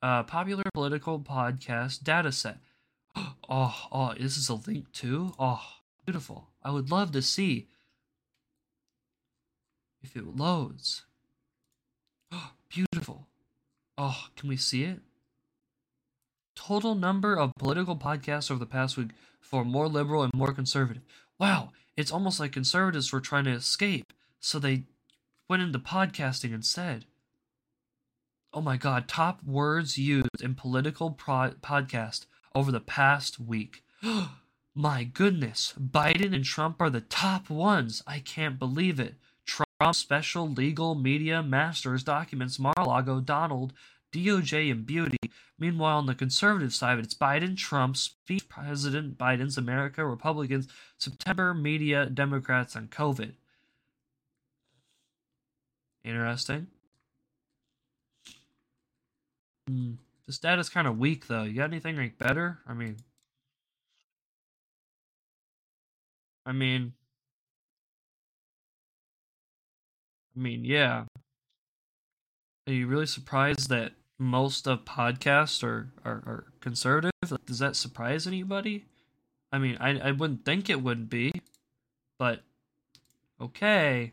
uh, 0.00 0.22
popular 0.22 0.62
political 0.72 1.18
podcast 1.18 2.04
dataset. 2.04 2.58
Oh, 3.48 3.86
oh, 3.92 4.12
this 4.18 4.36
is 4.36 4.48
a 4.48 4.54
link 4.54 4.92
too. 4.92 5.32
Oh, 5.38 5.62
beautiful. 6.04 6.48
I 6.62 6.70
would 6.70 6.90
love 6.90 7.12
to 7.12 7.22
see 7.22 7.68
if 10.02 10.16
it 10.16 10.36
loads. 10.36 11.04
Oh, 12.32 12.50
beautiful. 12.68 13.26
Oh, 13.96 14.26
can 14.36 14.48
we 14.48 14.56
see 14.56 14.84
it? 14.84 15.00
Total 16.54 16.94
number 16.94 17.36
of 17.36 17.52
political 17.58 17.96
podcasts 17.96 18.50
over 18.50 18.60
the 18.60 18.66
past 18.66 18.96
week 18.96 19.10
for 19.40 19.64
more 19.64 19.88
liberal 19.88 20.22
and 20.22 20.32
more 20.34 20.52
conservative. 20.52 21.02
Wow, 21.40 21.70
it's 21.96 22.12
almost 22.12 22.38
like 22.38 22.52
conservatives 22.52 23.12
were 23.12 23.20
trying 23.20 23.44
to 23.44 23.52
escape, 23.52 24.12
so 24.40 24.58
they 24.58 24.84
went 25.48 25.62
into 25.62 25.78
podcasting 25.78 26.52
instead. 26.52 27.04
Oh 28.52 28.60
my 28.60 28.76
god, 28.76 29.08
top 29.08 29.42
words 29.44 29.98
used 29.98 30.42
in 30.42 30.54
political 30.54 31.10
pro- 31.10 31.54
podcast 31.62 32.26
over 32.54 32.72
the 32.72 32.80
past 32.80 33.38
week. 33.38 33.84
my 34.74 35.04
goodness, 35.04 35.74
Biden 35.78 36.34
and 36.34 36.44
Trump 36.44 36.80
are 36.80 36.90
the 36.90 37.00
top 37.00 37.50
ones. 37.50 38.02
I 38.06 38.20
can't 38.20 38.58
believe 38.58 38.98
it. 38.98 39.16
Trump 39.44 39.94
special 39.94 40.48
legal 40.48 40.94
media 40.94 41.42
masters 41.42 42.02
documents 42.02 42.58
Mar-a-Lago 42.58 43.20
Donald 43.20 43.72
DOJ 44.12 44.70
and 44.70 44.86
beauty. 44.86 45.18
Meanwhile, 45.58 45.98
on 45.98 46.06
the 46.06 46.14
conservative 46.14 46.72
side, 46.72 46.98
it's 46.98 47.14
Biden, 47.14 47.56
Trump, 47.56 47.96
speech 47.96 48.48
President 48.48 49.18
Biden's 49.18 49.58
America, 49.58 50.04
Republicans, 50.04 50.68
September, 50.98 51.52
media, 51.52 52.06
Democrats, 52.06 52.74
and 52.74 52.90
COVID. 52.90 53.34
Interesting. 56.06 56.68
Hmm. 59.68 59.94
This 60.26 60.38
data's 60.38 60.68
kind 60.68 60.86
of 60.86 60.98
weak, 60.98 61.26
though. 61.26 61.42
You 61.42 61.54
got 61.54 61.64
anything 61.70 61.96
like 61.96 62.18
better? 62.18 62.60
I 62.66 62.74
mean, 62.74 62.96
I 66.46 66.52
mean, 66.52 66.94
I 70.36 70.40
mean, 70.40 70.64
yeah. 70.64 71.04
Are 72.68 72.72
you 72.72 72.86
really 72.86 73.06
surprised 73.06 73.68
that 73.70 73.94
most 74.18 74.68
of 74.68 74.84
podcasts 74.84 75.64
are, 75.64 75.92
are, 76.04 76.22
are 76.26 76.44
conservative? 76.60 77.10
Like, 77.28 77.46
does 77.46 77.58
that 77.60 77.76
surprise 77.76 78.26
anybody? 78.26 78.86
I 79.52 79.58
mean, 79.58 79.76
I, 79.80 79.98
I 79.98 80.12
wouldn't 80.12 80.44
think 80.44 80.70
it 80.70 80.82
would 80.82 81.10
be, 81.10 81.32
but 82.18 82.42
okay. 83.40 84.12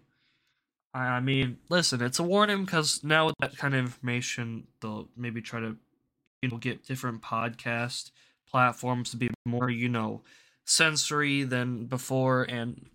I, 0.94 1.20
mean, 1.20 1.58
listen, 1.70 2.02
it's 2.02 2.20
a 2.20 2.24
warning 2.24 2.66
because 2.66 3.04
now 3.04 3.26
with 3.28 3.36
that 3.40 3.58
kind 3.58 3.74
of 3.74 3.80
information, 3.80 4.68
they'll 4.80 5.10
maybe 5.18 5.42
try 5.42 5.60
to, 5.60 5.76
you 6.42 6.50
know, 6.50 6.58
get 6.58 6.86
different 6.86 7.22
podcast 7.22 8.12
platforms 8.50 9.10
to 9.12 9.18
be 9.18 9.30
more, 9.46 9.70
you 9.70 9.90
know, 9.90 10.22
sensory 10.66 11.44
than 11.44 11.86
before, 11.86 12.44
and 12.44 12.90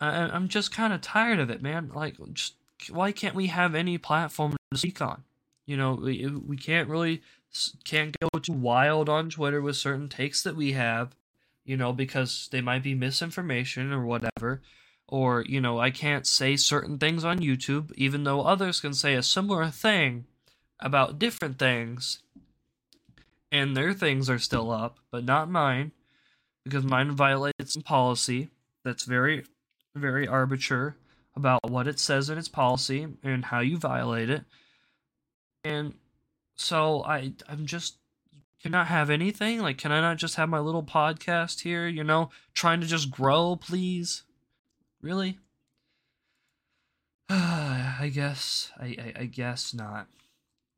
I, 0.00 0.30
I'm 0.30 0.48
just 0.48 0.72
kind 0.72 0.92
of 0.92 1.00
tired 1.00 1.38
of 1.38 1.50
it, 1.50 1.62
man. 1.62 1.90
Like, 1.94 2.16
just 2.32 2.54
why 2.90 3.12
can't 3.12 3.34
we 3.34 3.46
have 3.48 3.74
any 3.74 3.98
platform 3.98 4.56
to 4.72 4.78
speak 4.78 5.00
on? 5.00 5.22
You 5.66 5.76
know, 5.76 5.92
we, 5.94 6.26
we 6.26 6.56
can't 6.56 6.88
really 6.88 7.22
can't 7.84 8.16
go 8.18 8.38
too 8.38 8.52
wild 8.52 9.08
on 9.08 9.30
Twitter 9.30 9.60
with 9.60 9.76
certain 9.76 10.08
takes 10.08 10.42
that 10.42 10.56
we 10.56 10.72
have, 10.72 11.14
you 11.64 11.76
know, 11.76 11.92
because 11.92 12.48
they 12.50 12.60
might 12.60 12.82
be 12.82 12.94
misinformation 12.94 13.92
or 13.92 14.04
whatever. 14.04 14.62
Or, 15.12 15.44
you 15.46 15.60
know, 15.60 15.78
I 15.78 15.90
can't 15.90 16.26
say 16.26 16.56
certain 16.56 16.96
things 16.96 17.22
on 17.22 17.40
YouTube, 17.40 17.92
even 17.96 18.24
though 18.24 18.40
others 18.40 18.80
can 18.80 18.94
say 18.94 19.12
a 19.12 19.22
similar 19.22 19.66
thing 19.66 20.24
about 20.80 21.18
different 21.18 21.58
things. 21.58 22.22
And 23.50 23.76
their 23.76 23.92
things 23.92 24.30
are 24.30 24.38
still 24.38 24.70
up, 24.70 25.00
but 25.10 25.22
not 25.22 25.50
mine, 25.50 25.92
because 26.64 26.84
mine 26.84 27.10
violates 27.10 27.74
some 27.74 27.82
policy 27.82 28.48
that's 28.86 29.04
very, 29.04 29.44
very 29.94 30.26
arbitrary 30.26 30.94
about 31.36 31.70
what 31.70 31.86
it 31.86 32.00
says 32.00 32.30
in 32.30 32.38
its 32.38 32.48
policy 32.48 33.06
and 33.22 33.44
how 33.44 33.60
you 33.60 33.76
violate 33.76 34.30
it. 34.30 34.44
And 35.62 35.92
so 36.56 37.04
I 37.04 37.34
I'm 37.50 37.66
just 37.66 37.98
can 38.62 38.74
I 38.74 38.84
have 38.84 39.10
anything? 39.10 39.60
Like 39.60 39.76
can 39.76 39.92
I 39.92 40.00
not 40.00 40.16
just 40.16 40.36
have 40.36 40.48
my 40.48 40.58
little 40.58 40.82
podcast 40.82 41.60
here, 41.60 41.86
you 41.86 42.02
know, 42.02 42.30
trying 42.54 42.80
to 42.80 42.86
just 42.86 43.10
grow, 43.10 43.56
please? 43.56 44.22
Really? 45.02 45.38
I 47.28 48.10
guess 48.12 48.70
I, 48.78 48.86
I, 48.86 49.12
I 49.20 49.24
guess 49.26 49.74
not. 49.74 50.06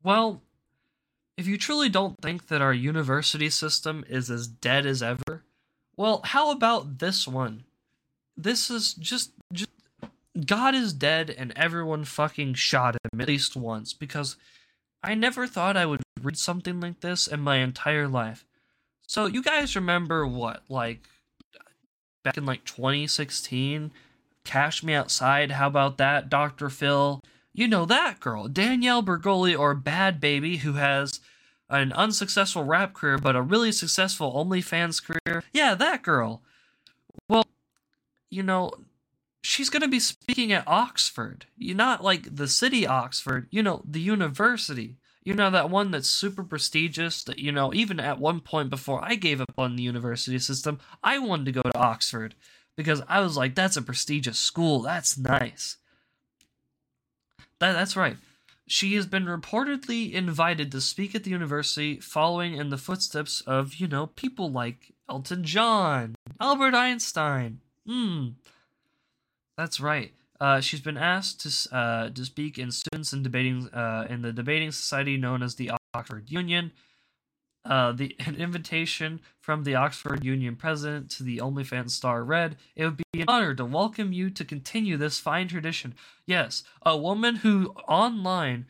Well, 0.03 0.41
if 1.37 1.47
you 1.47 1.57
truly 1.57 1.89
don't 1.89 2.17
think 2.21 2.47
that 2.47 2.61
our 2.61 2.73
university 2.73 3.49
system 3.49 4.05
is 4.09 4.29
as 4.31 4.47
dead 4.47 4.85
as 4.85 5.03
ever, 5.03 5.43
well, 5.97 6.21
how 6.23 6.51
about 6.51 6.99
this 6.99 7.27
one? 7.27 7.65
This 8.37 8.69
is 8.69 8.93
just 8.93 9.31
just 9.53 9.69
God 10.45 10.75
is 10.75 10.91
dead 10.93 11.29
and 11.29 11.53
everyone 11.55 12.03
fucking 12.03 12.55
shot 12.55 12.95
him 12.95 13.21
at 13.21 13.27
least 13.27 13.55
once 13.55 13.93
because 13.93 14.35
I 15.01 15.13
never 15.13 15.47
thought 15.47 15.77
I 15.77 15.85
would 15.85 16.01
read 16.21 16.37
something 16.37 16.79
like 16.79 16.99
this 17.01 17.27
in 17.27 17.39
my 17.39 17.57
entire 17.57 18.07
life. 18.07 18.45
So 19.07 19.27
you 19.27 19.41
guys 19.41 19.75
remember 19.75 20.25
what 20.25 20.63
like 20.67 21.07
back 22.23 22.37
in 22.37 22.45
like 22.45 22.65
2016 22.65 23.91
Cash 24.45 24.83
Me 24.83 24.93
Outside, 24.93 25.51
how 25.51 25.67
about 25.67 25.97
that 25.97 26.29
Dr. 26.29 26.69
Phil? 26.69 27.21
You 27.53 27.67
know 27.67 27.85
that 27.85 28.19
girl, 28.19 28.47
Danielle 28.47 29.03
Bregoli 29.03 29.57
or 29.57 29.75
Bhad 29.75 30.19
Bhabie, 30.19 30.59
who 30.59 30.73
has 30.73 31.19
an 31.69 31.91
unsuccessful 31.93 32.63
rap 32.63 32.93
career 32.93 33.17
but 33.17 33.35
a 33.35 33.41
really 33.41 33.71
successful 33.71 34.33
OnlyFans 34.33 35.01
career. 35.03 35.43
Yeah, 35.51 35.73
that 35.75 36.03
girl. 36.03 36.43
Well, 37.27 37.45
you 38.29 38.43
know, 38.43 38.71
she's 39.41 39.69
going 39.69 39.81
to 39.81 39.87
be 39.87 39.99
speaking 39.99 40.51
at 40.51 40.67
Oxford. 40.67 41.45
You're 41.57 41.75
not 41.75 42.03
like 42.03 42.35
the 42.35 42.47
city 42.47 42.85
Oxford, 42.85 43.47
you 43.51 43.63
know, 43.63 43.81
the 43.85 44.01
university. 44.01 44.97
You 45.23 45.33
know 45.33 45.49
that 45.49 45.71
one 45.71 45.89
that's 45.89 46.07
super 46.07 46.43
prestigious 46.43 47.23
that 47.23 47.39
you 47.39 47.51
know 47.51 47.73
even 47.73 47.99
at 47.99 48.19
one 48.19 48.41
point 48.41 48.69
before 48.69 49.03
I 49.03 49.15
gave 49.15 49.41
up 49.41 49.53
on 49.57 49.75
the 49.75 49.81
university 49.81 50.37
system, 50.37 50.79
I 51.03 51.17
wanted 51.17 51.45
to 51.45 51.51
go 51.51 51.63
to 51.63 51.77
Oxford 51.77 52.35
because 52.75 53.01
I 53.07 53.21
was 53.21 53.37
like 53.37 53.55
that's 53.55 53.77
a 53.77 53.81
prestigious 53.81 54.37
school. 54.37 54.81
That's 54.81 55.17
nice. 55.17 55.77
That 57.59 57.73
that's 57.73 57.95
right. 57.95 58.17
She 58.67 58.95
has 58.95 59.05
been 59.05 59.25
reportedly 59.25 60.11
invited 60.11 60.71
to 60.71 60.81
speak 60.81 61.13
at 61.13 61.23
the 61.23 61.29
university 61.29 61.99
following 61.99 62.55
in 62.57 62.69
the 62.69 62.79
footsteps 62.79 63.41
of, 63.41 63.75
you 63.75 63.87
know, 63.87 64.07
people 64.07 64.51
like 64.51 64.91
Elton 65.07 65.43
John, 65.43 66.15
Albert 66.41 66.73
Einstein. 66.73 67.59
Hmm. 67.85 68.29
That's 69.55 69.79
right. 69.79 70.13
Uh, 70.41 70.61
she's 70.61 70.81
been 70.81 70.97
asked 70.97 71.41
to 71.41 71.75
uh, 71.75 72.09
to 72.09 72.25
speak 72.25 72.57
in 72.57 72.71
students 72.71 73.13
in 73.13 73.23
debating 73.23 73.69
uh, 73.69 74.07
in 74.09 74.21
the 74.21 74.33
debating 74.33 74.71
society 74.71 75.15
known 75.15 75.43
as 75.43 75.55
the 75.55 75.71
Oxford 75.93 76.29
Union. 76.29 76.71
Uh, 77.65 77.91
the 77.91 78.15
an 78.25 78.35
invitation 78.35 79.19
from 79.39 79.63
the 79.63 79.75
Oxford 79.75 80.23
Union 80.23 80.55
president 80.55 81.09
to 81.11 81.23
the 81.23 81.37
OnlyFans 81.37 81.91
star 81.91 82.23
read, 82.23 82.57
"It 82.75 82.85
would 82.85 82.97
be 82.97 83.21
an 83.21 83.25
honor 83.27 83.53
to 83.55 83.65
welcome 83.65 84.13
you 84.13 84.29
to 84.29 84.45
continue 84.45 84.97
this 84.97 85.19
fine 85.19 85.47
tradition." 85.47 85.95
Yes, 86.25 86.63
a 86.83 86.97
woman 86.97 87.37
who 87.37 87.73
online 87.87 88.65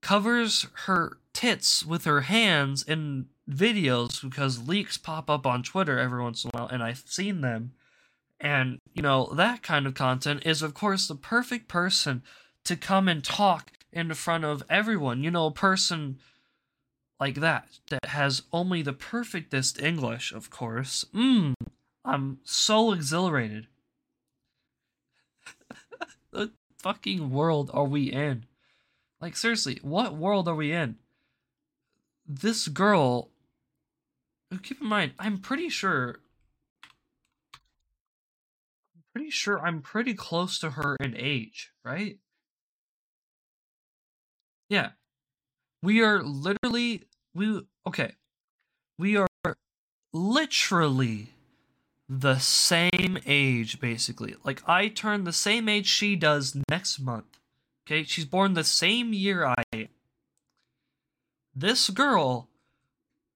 covers 0.00 0.66
her 0.86 1.18
tits 1.32 1.84
with 1.84 2.04
her 2.04 2.22
hands 2.22 2.82
in 2.82 3.26
videos 3.48 4.22
because 4.22 4.66
leaks 4.66 4.96
pop 4.96 5.28
up 5.30 5.46
on 5.46 5.62
Twitter 5.62 5.98
every 5.98 6.22
once 6.22 6.44
in 6.44 6.50
a 6.52 6.58
while, 6.58 6.68
and 6.68 6.82
I've 6.82 7.04
seen 7.06 7.40
them 7.40 7.72
and, 8.42 8.80
you 8.92 9.02
know, 9.02 9.32
that 9.34 9.62
kind 9.62 9.86
of 9.86 9.94
content 9.94 10.42
is, 10.44 10.62
of 10.62 10.74
course, 10.74 11.06
the 11.06 11.14
perfect 11.14 11.68
person 11.68 12.22
to 12.64 12.74
come 12.74 13.08
and 13.08 13.22
talk 13.22 13.70
in 13.92 14.12
front 14.14 14.44
of 14.44 14.64
everyone. 14.68 15.22
You 15.22 15.30
know, 15.30 15.46
a 15.46 15.52
person 15.52 16.18
like 17.22 17.36
that, 17.36 17.78
that 17.88 18.06
has 18.06 18.42
only 18.52 18.82
the 18.82 18.92
perfectest 18.92 19.80
English, 19.80 20.32
of 20.32 20.50
course. 20.50 21.04
Mmm, 21.14 21.54
I'm 22.04 22.38
so 22.42 22.90
exhilarated. 22.90 23.68
the 26.32 26.50
fucking 26.78 27.30
world 27.30 27.70
are 27.72 27.84
we 27.84 28.10
in? 28.10 28.46
Like, 29.20 29.36
seriously, 29.36 29.78
what 29.82 30.16
world 30.16 30.48
are 30.48 30.56
we 30.56 30.72
in? 30.72 30.96
This 32.26 32.66
girl, 32.66 33.30
keep 34.64 34.80
in 34.80 34.88
mind, 34.88 35.12
I'm 35.16 35.38
pretty 35.38 35.68
sure 35.68 36.16
I'm 38.96 39.02
pretty 39.14 39.30
sure 39.30 39.64
I'm 39.64 39.80
pretty 39.80 40.14
close 40.14 40.58
to 40.58 40.70
her 40.70 40.96
in 40.98 41.16
age, 41.16 41.70
right? 41.84 42.18
Yeah. 44.68 44.90
We 45.84 46.02
are 46.02 46.20
literally 46.24 47.04
we 47.34 47.62
okay. 47.86 48.12
We 48.98 49.16
are 49.16 49.28
literally 50.12 51.30
the 52.08 52.38
same 52.38 53.18
age 53.26 53.80
basically. 53.80 54.34
Like 54.44 54.62
I 54.68 54.88
turn 54.88 55.24
the 55.24 55.32
same 55.32 55.68
age 55.68 55.86
she 55.86 56.16
does 56.16 56.56
next 56.68 57.00
month. 57.00 57.38
Okay? 57.86 58.04
She's 58.04 58.24
born 58.24 58.54
the 58.54 58.64
same 58.64 59.12
year 59.12 59.46
I 59.46 59.62
am. 59.72 59.88
This 61.54 61.90
girl 61.90 62.48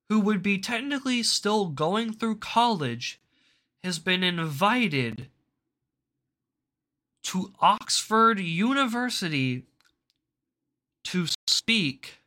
who 0.08 0.20
would 0.20 0.42
be 0.42 0.58
technically 0.58 1.22
still 1.22 1.66
going 1.66 2.12
through 2.12 2.36
college 2.36 3.20
has 3.82 3.98
been 3.98 4.22
invited 4.22 5.28
to 7.24 7.52
Oxford 7.60 8.38
University 8.38 9.64
to 11.04 11.26
speak 11.48 12.18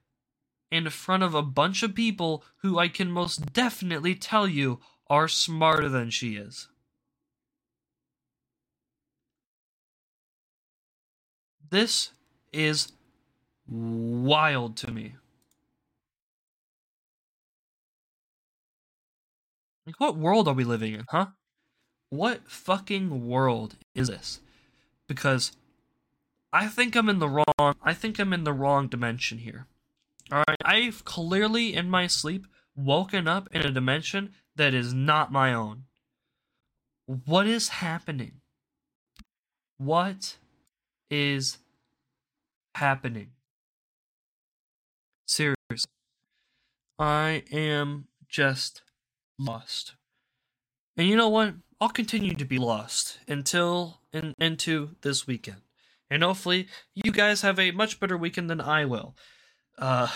in 0.71 0.89
front 0.89 1.23
of 1.23 1.33
a 1.33 1.41
bunch 1.41 1.83
of 1.83 1.95
people 1.95 2.43
who 2.57 2.77
I 2.77 2.87
can 2.87 3.11
most 3.11 3.53
definitely 3.53 4.15
tell 4.15 4.47
you 4.47 4.79
are 5.07 5.27
smarter 5.27 5.89
than 5.89 6.09
she 6.09 6.35
is. 6.35 6.67
This 11.69 12.11
is 12.51 12.91
wild 13.67 14.77
to 14.77 14.91
me. 14.91 15.15
Like, 19.85 19.99
what 19.99 20.17
world 20.17 20.47
are 20.47 20.53
we 20.53 20.63
living 20.63 20.93
in, 20.93 21.05
huh? 21.09 21.27
What 22.09 22.49
fucking 22.49 23.27
world 23.27 23.75
is 23.95 24.07
this? 24.07 24.39
because 25.09 25.51
I 26.53 26.67
think 26.67 26.95
I'm 26.95 27.09
in 27.09 27.19
the 27.19 27.27
wrong 27.27 27.75
I 27.83 27.93
think 27.93 28.17
I'm 28.17 28.31
in 28.31 28.45
the 28.45 28.53
wrong 28.53 28.87
dimension 28.87 29.39
here. 29.39 29.65
All 30.31 30.43
right, 30.47 30.57
I've 30.63 31.05
clearly 31.05 31.73
in 31.73 31.89
my 31.89 32.05
sleep 32.05 32.45
woken 32.75 33.27
up 33.27 33.49
in 33.51 33.61
a 33.61 33.71
dimension 33.71 34.33
that 34.55 34.75
is 34.75 34.93
not 34.93 35.31
my 35.31 35.53
own. 35.53 35.85
What 37.05 37.47
is 37.47 37.69
happening? 37.69 38.41
What 39.77 40.37
is 41.09 41.57
happening? 42.75 43.31
Seriously. 45.25 45.91
I 46.99 47.43
am 47.51 48.07
just 48.27 48.83
lost. 49.39 49.95
And 50.95 51.07
you 51.07 51.15
know 51.15 51.29
what? 51.29 51.55
I'll 51.81 51.89
continue 51.89 52.35
to 52.35 52.45
be 52.45 52.59
lost 52.59 53.19
until 53.27 54.01
in, 54.13 54.35
into 54.37 54.95
this 55.01 55.25
weekend. 55.25 55.61
And 56.11 56.21
hopefully 56.21 56.67
you 56.93 57.11
guys 57.11 57.41
have 57.41 57.57
a 57.57 57.71
much 57.71 57.99
better 57.99 58.17
weekend 58.17 58.49
than 58.49 58.61
I 58.61 58.85
will. 58.85 59.15
Uh 59.79 60.09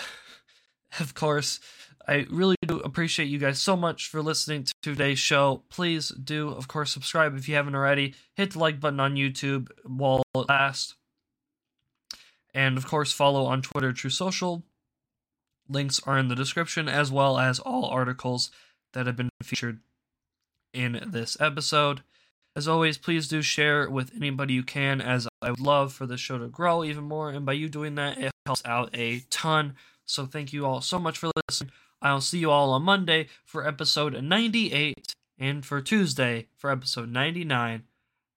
of 1.00 1.14
course, 1.14 1.60
I 2.06 2.26
really 2.30 2.56
do 2.66 2.80
appreciate 2.80 3.26
you 3.26 3.38
guys 3.38 3.60
so 3.60 3.76
much 3.76 4.08
for 4.08 4.22
listening 4.22 4.64
to 4.64 4.72
today's 4.82 5.18
show. 5.18 5.62
Please 5.70 6.10
do, 6.10 6.50
of 6.50 6.68
course, 6.68 6.92
subscribe 6.92 7.36
if 7.36 7.48
you 7.48 7.54
haven't 7.54 7.74
already. 7.74 8.14
Hit 8.34 8.52
the 8.52 8.58
like 8.58 8.78
button 8.78 9.00
on 9.00 9.14
YouTube 9.14 9.68
while 9.84 10.22
it 10.34 10.48
lasts. 10.48 10.94
And 12.52 12.76
of 12.76 12.86
course, 12.86 13.12
follow 13.12 13.46
on 13.46 13.62
Twitter, 13.62 13.92
Truth 13.92 14.12
Social. 14.12 14.64
Links 15.68 16.00
are 16.06 16.18
in 16.18 16.28
the 16.28 16.36
description, 16.36 16.88
as 16.88 17.10
well 17.10 17.38
as 17.38 17.58
all 17.58 17.86
articles 17.86 18.50
that 18.92 19.06
have 19.06 19.16
been 19.16 19.30
featured 19.42 19.80
in 20.72 21.02
this 21.06 21.36
episode. 21.40 22.02
As 22.56 22.68
always, 22.68 22.98
please 22.98 23.26
do 23.26 23.42
share 23.42 23.90
with 23.90 24.12
anybody 24.14 24.54
you 24.54 24.62
can, 24.62 25.00
as 25.00 25.26
I 25.42 25.50
would 25.50 25.60
love 25.60 25.92
for 25.92 26.06
the 26.06 26.16
show 26.16 26.38
to 26.38 26.46
grow 26.46 26.84
even 26.84 27.04
more. 27.04 27.30
And 27.30 27.44
by 27.44 27.54
you 27.54 27.68
doing 27.68 27.96
that, 27.96 28.16
it 28.18 28.30
helps 28.46 28.62
out 28.64 28.90
a 28.94 29.20
ton. 29.30 29.74
So 30.06 30.24
thank 30.24 30.52
you 30.52 30.64
all 30.64 30.80
so 30.80 30.98
much 31.00 31.18
for 31.18 31.30
listening. 31.48 31.72
I'll 32.00 32.20
see 32.20 32.38
you 32.38 32.50
all 32.50 32.70
on 32.70 32.82
Monday 32.82 33.28
for 33.44 33.66
episode 33.66 34.22
98, 34.22 35.14
and 35.38 35.64
for 35.64 35.80
Tuesday 35.80 36.46
for 36.56 36.70
episode 36.70 37.10
99, 37.10 37.84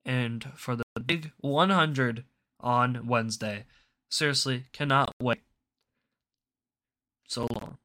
and 0.05 0.51
for 0.55 0.75
the 0.75 0.83
big 1.05 1.31
100 1.41 2.23
on 2.59 3.05
Wednesday. 3.05 3.65
Seriously, 4.09 4.65
cannot 4.71 5.11
wait. 5.21 5.41
So 7.27 7.45
long. 7.53 7.77